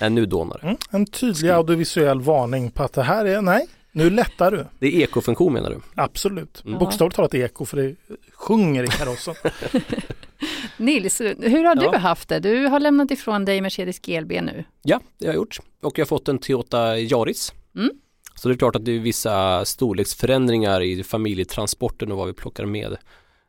[0.01, 0.67] Nej, nu dånar det.
[0.67, 4.65] Mm, en tydlig audiovisuell varning på att det här är, nej, nu lättar du.
[4.79, 5.79] Det är ekofunktion menar du?
[5.95, 6.63] Absolut.
[6.65, 6.79] Mm.
[6.79, 7.95] Bokstavligt talat eko för det
[8.33, 9.35] sjunger i karossen.
[10.77, 11.91] Nils, hur har Ja.
[11.91, 12.39] du haft det?
[12.39, 14.63] Du har lämnat ifrån dig Mercedes GLB nu.
[14.81, 15.59] Ja, det har jag gjort.
[15.81, 17.53] Och jag har fått en Toyota Yaris.
[17.75, 17.89] Mm.
[18.35, 22.65] Så det är klart att det är vissa storleksförändringar i familjetransporten och vad vi plockar
[22.65, 22.91] med.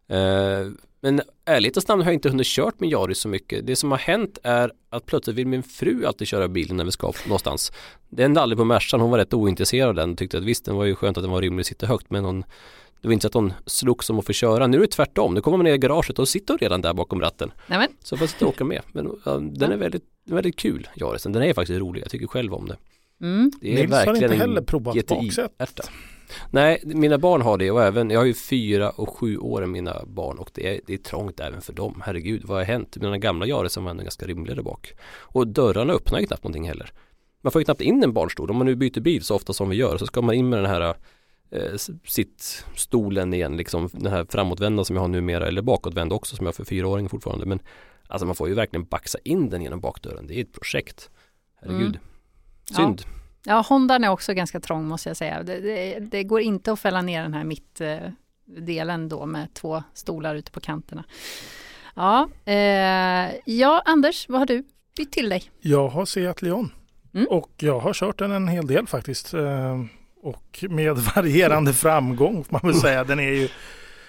[0.08, 0.72] Eh,
[1.02, 3.66] men ärligt namn har jag inte hunnit kört med Yaris så mycket.
[3.66, 6.90] Det som har hänt är att plötsligt vill min fru alltid köra bilen när vi
[6.90, 7.72] ska någonstans.
[8.08, 10.64] Det hände aldrig på Mercan, hon var rätt ointresserad av den och tyckte att visst,
[10.64, 12.44] den var ju skönt att den var rymlig och sitter högt men hon
[13.00, 14.66] det var inte så att hon slogs om att få köra.
[14.66, 15.34] Nu är det tvärtom.
[15.34, 17.52] Nu kommer man ner i garaget och sitter redan där bakom ratten.
[17.66, 18.82] Nämen, Så får sitta och åka med.
[18.92, 21.32] Men ja, den är väldigt, väldigt kul, Yarisen.
[21.32, 22.02] Den är faktiskt rolig.
[22.02, 22.76] Jag tycker själv om det.
[23.22, 23.52] mm.
[23.60, 25.82] Det är Nils har verkligen inte en heller provat baksäte.
[26.50, 30.04] Nej, mina barn har det och även, jag har ju fyra och sju år mina
[30.06, 32.02] barn och det är, det är trångt även för dem.
[32.04, 32.96] Herregud, vad har hänt?
[32.96, 34.92] Mina gamla Yarisen var ändå ganska rymliga där bak.
[35.20, 36.92] Och dörrarna öppnar ju knappt någonting heller.
[37.40, 38.50] Man får ju knappt in en barnstol.
[38.50, 40.58] Om man nu byter bil så ofta som vi gör så ska man in med
[40.58, 40.94] den här
[41.50, 46.46] eh, sittstolen igen, liksom den här framåtvända som jag har numera, eller bakåtvända också som
[46.46, 47.46] jag har för fyraåringen fortfarande.
[47.46, 47.60] Men
[48.08, 50.26] alltså man får ju verkligen baxa in den genom bakdörren.
[50.26, 51.10] Det är ett projekt.
[51.60, 51.96] Herregud.
[51.96, 52.00] Mm.
[52.64, 53.02] Synd.
[53.04, 53.21] Ja,
[53.68, 55.42] Hondan är också ganska trång måste jag säga.
[55.42, 60.34] Det, det, det går inte att fälla ner den här mittdelen då med två stolar
[60.34, 61.04] ute på kanterna.
[61.96, 64.64] Ja, eh, ja Anders, vad har du
[64.96, 65.42] bytt till dig?
[65.60, 66.72] Jag har Seat Leon
[67.14, 67.26] Mm.
[67.30, 69.34] och jag har kört den en hel del faktiskt.
[69.34, 69.80] Eh,
[70.22, 73.04] Och med varierande framgång får man väl säga.
[73.04, 73.48] Den är ju,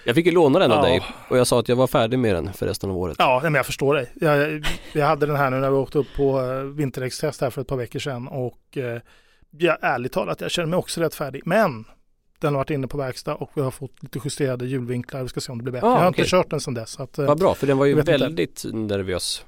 [0.04, 0.90] Jag fick ju låna den av Ja.
[0.90, 3.16] dig och jag sa att jag var färdig med den för resten av året.
[3.18, 4.10] ja men jag förstår dig.
[4.20, 7.60] Jag, jag hade den här nu när vi åkte upp på eh, vinterdäckstest här för
[7.60, 8.78] ett par veckor sedan och
[9.60, 11.42] eh, ja, ärligt talat jag känner mig också rätt färdig.
[11.44, 11.84] Men
[12.40, 15.22] den har varit inne på verkstad och vi har fått lite justerade hjulvinklar.
[15.22, 15.86] Vi ska se om det blir bättre.
[15.86, 16.20] Ah, jag har okej.
[16.20, 17.00] inte kört den sedan dess.
[17.00, 18.24] Att, eh, Vad bra, för den var ju Jag vet inte.
[18.24, 19.44] väldigt nervös.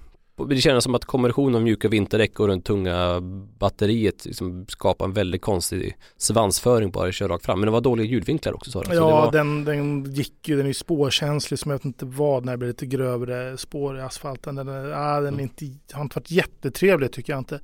[0.49, 3.21] Det kändes som att kombinationen av mjuka vinterdäck och det tunga
[3.59, 7.61] batteriet liksom skapade en väldigt konstig svansföring bara att köra rakt fram.
[7.61, 8.95] Men det var dåliga ljudvinklar också sa du.
[8.95, 9.33] Ja, var...
[9.33, 12.59] den, den gick ju, den är ju spårkänslig som jag vet inte vad när det
[12.59, 14.55] blir lite grövre spår i asfalten.
[14.55, 17.61] Den, är, ah, den är inte, har inte varit jättetrevlig tycker jag inte.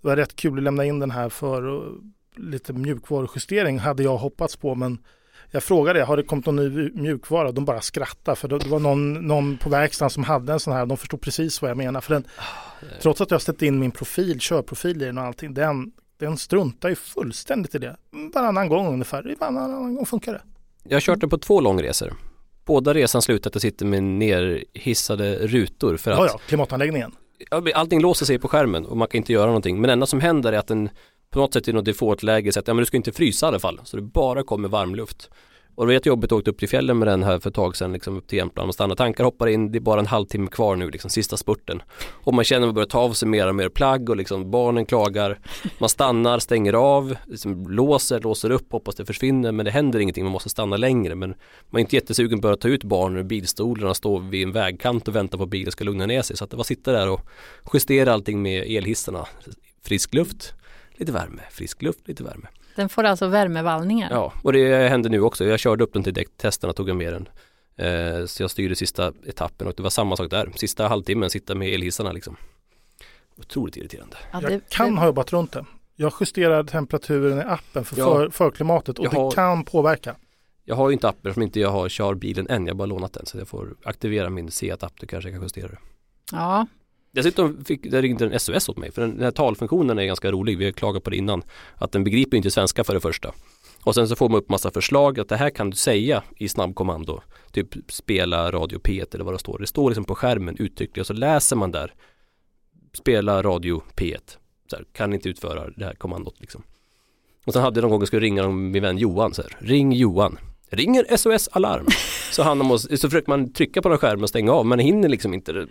[0.00, 1.92] Det var rätt kul att lämna in den här för och,
[2.36, 4.98] lite mjukvarujustering hade jag hoppats på men
[5.50, 7.52] jag frågade, har det kommit någon ny mjukvara?
[7.52, 10.86] De bara skrattade för det var någon, någon på verkstaden som hade en sån här,
[10.86, 12.00] de förstod precis vad jag menar.
[12.00, 12.24] För den,
[13.02, 16.88] trots att jag ställt in min profil, körprofil i den och allting, den, den struntar
[16.88, 17.96] ju fullständigt i det.
[18.34, 20.42] Varannan gång ungefär, varannan gång funkar det.
[20.84, 22.14] Jag har kört den på två långresor.
[22.64, 27.12] Båda resan slutar att jag sitter med nerhissade rutor för att Ja, ja, klimatanläggningen.
[27.74, 29.80] Allting låser sig på skärmen och man kan inte göra någonting.
[29.80, 30.90] Men det enda som händer är att den
[31.30, 33.48] på något sätt i något default-läge säger att ja, men du ska inte frysa i
[33.48, 33.80] alla fall.
[33.84, 35.30] Så det bara kommer varmluft.
[35.76, 37.76] Och det var jättejobbigt att åka upp till fjällen med den här för ett tag
[37.76, 38.68] sedan, liksom upp till Jämtland.
[38.68, 38.94] och stanna.
[38.94, 41.82] tankar, hoppar in, det är bara en halvtimme kvar nu, liksom sista spurten.
[42.12, 44.50] Och man känner att man börjar ta av sig mer och mer plagg och liksom
[44.50, 45.38] barnen klagar.
[45.78, 49.52] Man stannar, stänger av, liksom låser, låser upp, hoppas det försvinner.
[49.52, 51.14] Men det händer ingenting, man måste stanna längre.
[51.14, 51.34] Men
[51.70, 54.52] man är inte jättesugen på att ta ut barnen ur bilstolarna och stå vid en
[54.52, 56.36] vägkant och vänta på att bilen ska lugna ner sig.
[56.36, 57.20] Så att det var sitta där och
[57.72, 59.26] justera allting med elhissarna.
[59.82, 60.54] Frisk luft,
[60.96, 62.48] lite värme, frisk luft, lite värme.
[62.76, 64.08] Den får alltså värmevallningar.
[64.10, 65.44] Ja, och det hände nu också.
[65.44, 67.28] Jag körde upp den till däcktesterna, tog jag med den.
[67.78, 70.52] Eh, så jag styrde sista etappen och det var samma sak där.
[70.56, 72.36] Sista halvtimmen sitta med elhissarna liksom.
[73.38, 74.16] Otroligt irriterande.
[74.32, 75.64] Ja, Jag det- kan det- ha jobbat runt det.
[75.96, 78.04] Jag justerar temperaturen i appen för, Ja.
[78.14, 80.14] för förklimatet och Jag har- det kan påverka.
[80.64, 82.66] Jag har ju inte appen som inte jag har kör bilen än.
[82.66, 84.92] Jag har bara lånat den så jag får aktivera min Seat-app.
[85.00, 85.78] Då kanske jag kan justera det.
[86.32, 86.66] Ja,
[87.16, 90.32] Dessutom fick, det ringde en SOS åt mig för den, den här talfunktionen är ganska
[90.32, 90.58] rolig.
[90.58, 91.42] Vi har klagat på det innan.
[91.74, 93.32] Att den begriper inte svenska för det första.
[93.82, 96.48] Och sen så får man upp massa förslag att det här kan du säga i
[96.48, 97.20] snabbkommando.
[97.52, 99.58] Typ spela radio P1 eller vad det står.
[99.58, 101.94] Det står liksom på skärmen uttryckligen och så läser man där.
[102.92, 104.36] Spela radio P1.
[104.70, 106.62] Så här, kan inte utföra det här kommandot liksom.
[107.46, 109.56] Och sen hade jag någon gång jag skulle ringa min vän Johan så här.
[109.58, 110.38] Ring Johan.
[110.70, 111.86] Ringer SOS alarm.
[112.30, 115.08] Så, han måste, så försöker man trycka på den skärmen och stänga av men hinner
[115.08, 115.52] liksom inte.
[115.52, 115.66] det.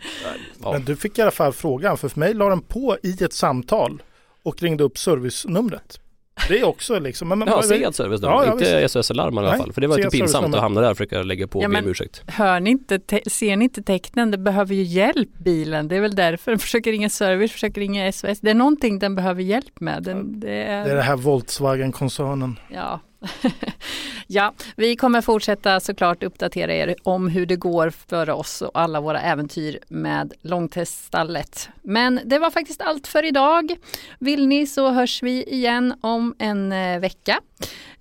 [0.64, 0.72] Ja.
[0.72, 3.34] Men du fick i alla fall frågan för för mig la den på i ett
[3.34, 4.02] samtal
[4.44, 6.00] och ringde upp servicenumret.
[6.48, 7.28] Det är också liksom.
[7.28, 9.74] Men, men, Ja, Seat service då, Ja, ja, inte SOS-alarm i alla fall.
[9.74, 11.80] För det var lite pinsamt att hamna där och försöka lägga på och Ja, be
[11.80, 12.24] om ursäkt.
[12.28, 14.32] Hör ni inte, te- ser ni inte tecknen?
[14.32, 15.88] Det behöver ju hjälp bilen.
[15.88, 18.40] Det är väl därför den försöker ringa service, försöker ringa SOS.
[18.40, 20.04] Det är någonting den behöver hjälp med.
[20.04, 22.60] Den, det är, Det är det här Volkswagen-koncernen.
[22.74, 23.00] Ja.
[24.28, 29.02] ja, vi kommer fortsätta såklart uppdatera er om hur det går för oss och alla
[29.02, 31.70] våra äventyr med långteststallet.
[31.82, 33.76] Men det var faktiskt allt för idag.
[34.20, 37.40] Vill ni så hörs vi igen om en eh, vecka.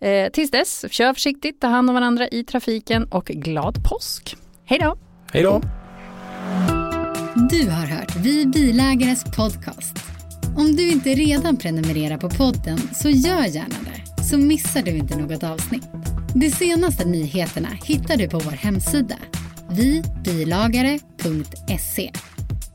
[0.00, 4.36] Eh, tills dess, kör försiktigt, ta hand om varandra i trafiken och glad påsk.
[4.64, 4.96] Hej då!
[5.32, 5.60] Hej då!
[7.50, 9.96] Du har hört Vi Bilägares podcast.
[10.56, 15.16] Om du inte redan prenumererar på podden så gör gärna det, så missar du inte
[15.16, 15.88] något avsnitt.
[16.34, 19.16] De senaste nyheterna hittar du på vår hemsida,
[19.70, 22.10] vibilagare.se.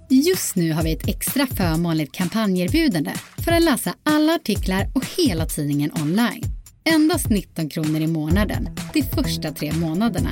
[0.10, 3.12] Just nu har vi ett extra förmånligt kampanjerbjudande
[3.46, 6.44] för att läsa alla artiklar och hela tidningen online.
[6.94, 10.30] Endast 19 kronor i månaden de första tre månaderna.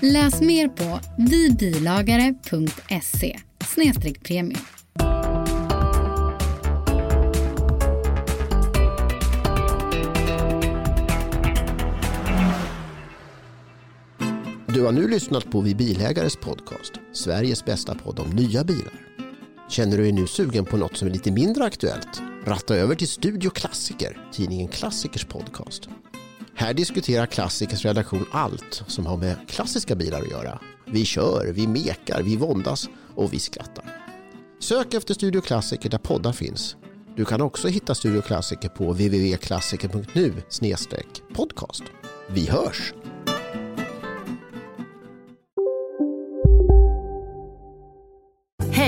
[0.00, 4.60] Läs mer på vibilagare.se snedstreck premium.
[14.74, 18.92] Du har nu lyssnat på Vi Bilägares podcast, Sveriges bästa podd om nya bilar.
[19.68, 22.22] Känner du dig nu sugen på något som är lite mindre aktuellt?
[22.44, 25.88] Ratta över till Studio Klassiker, tidningen Klassikers podcast.
[26.54, 30.60] Här diskuterar Klassikers redaktion allt som har med klassiska bilar att göra.
[30.86, 33.84] Vi kör, vi mekar, vi våndas och vi skrattar.
[34.60, 36.76] Sök efter Studio Klassiker där poddar finns.
[37.16, 40.32] Du kan också hitta Studio Klassiker på www.klassiker.nu
[41.34, 41.82] podcast.
[42.28, 42.92] Vi hörs!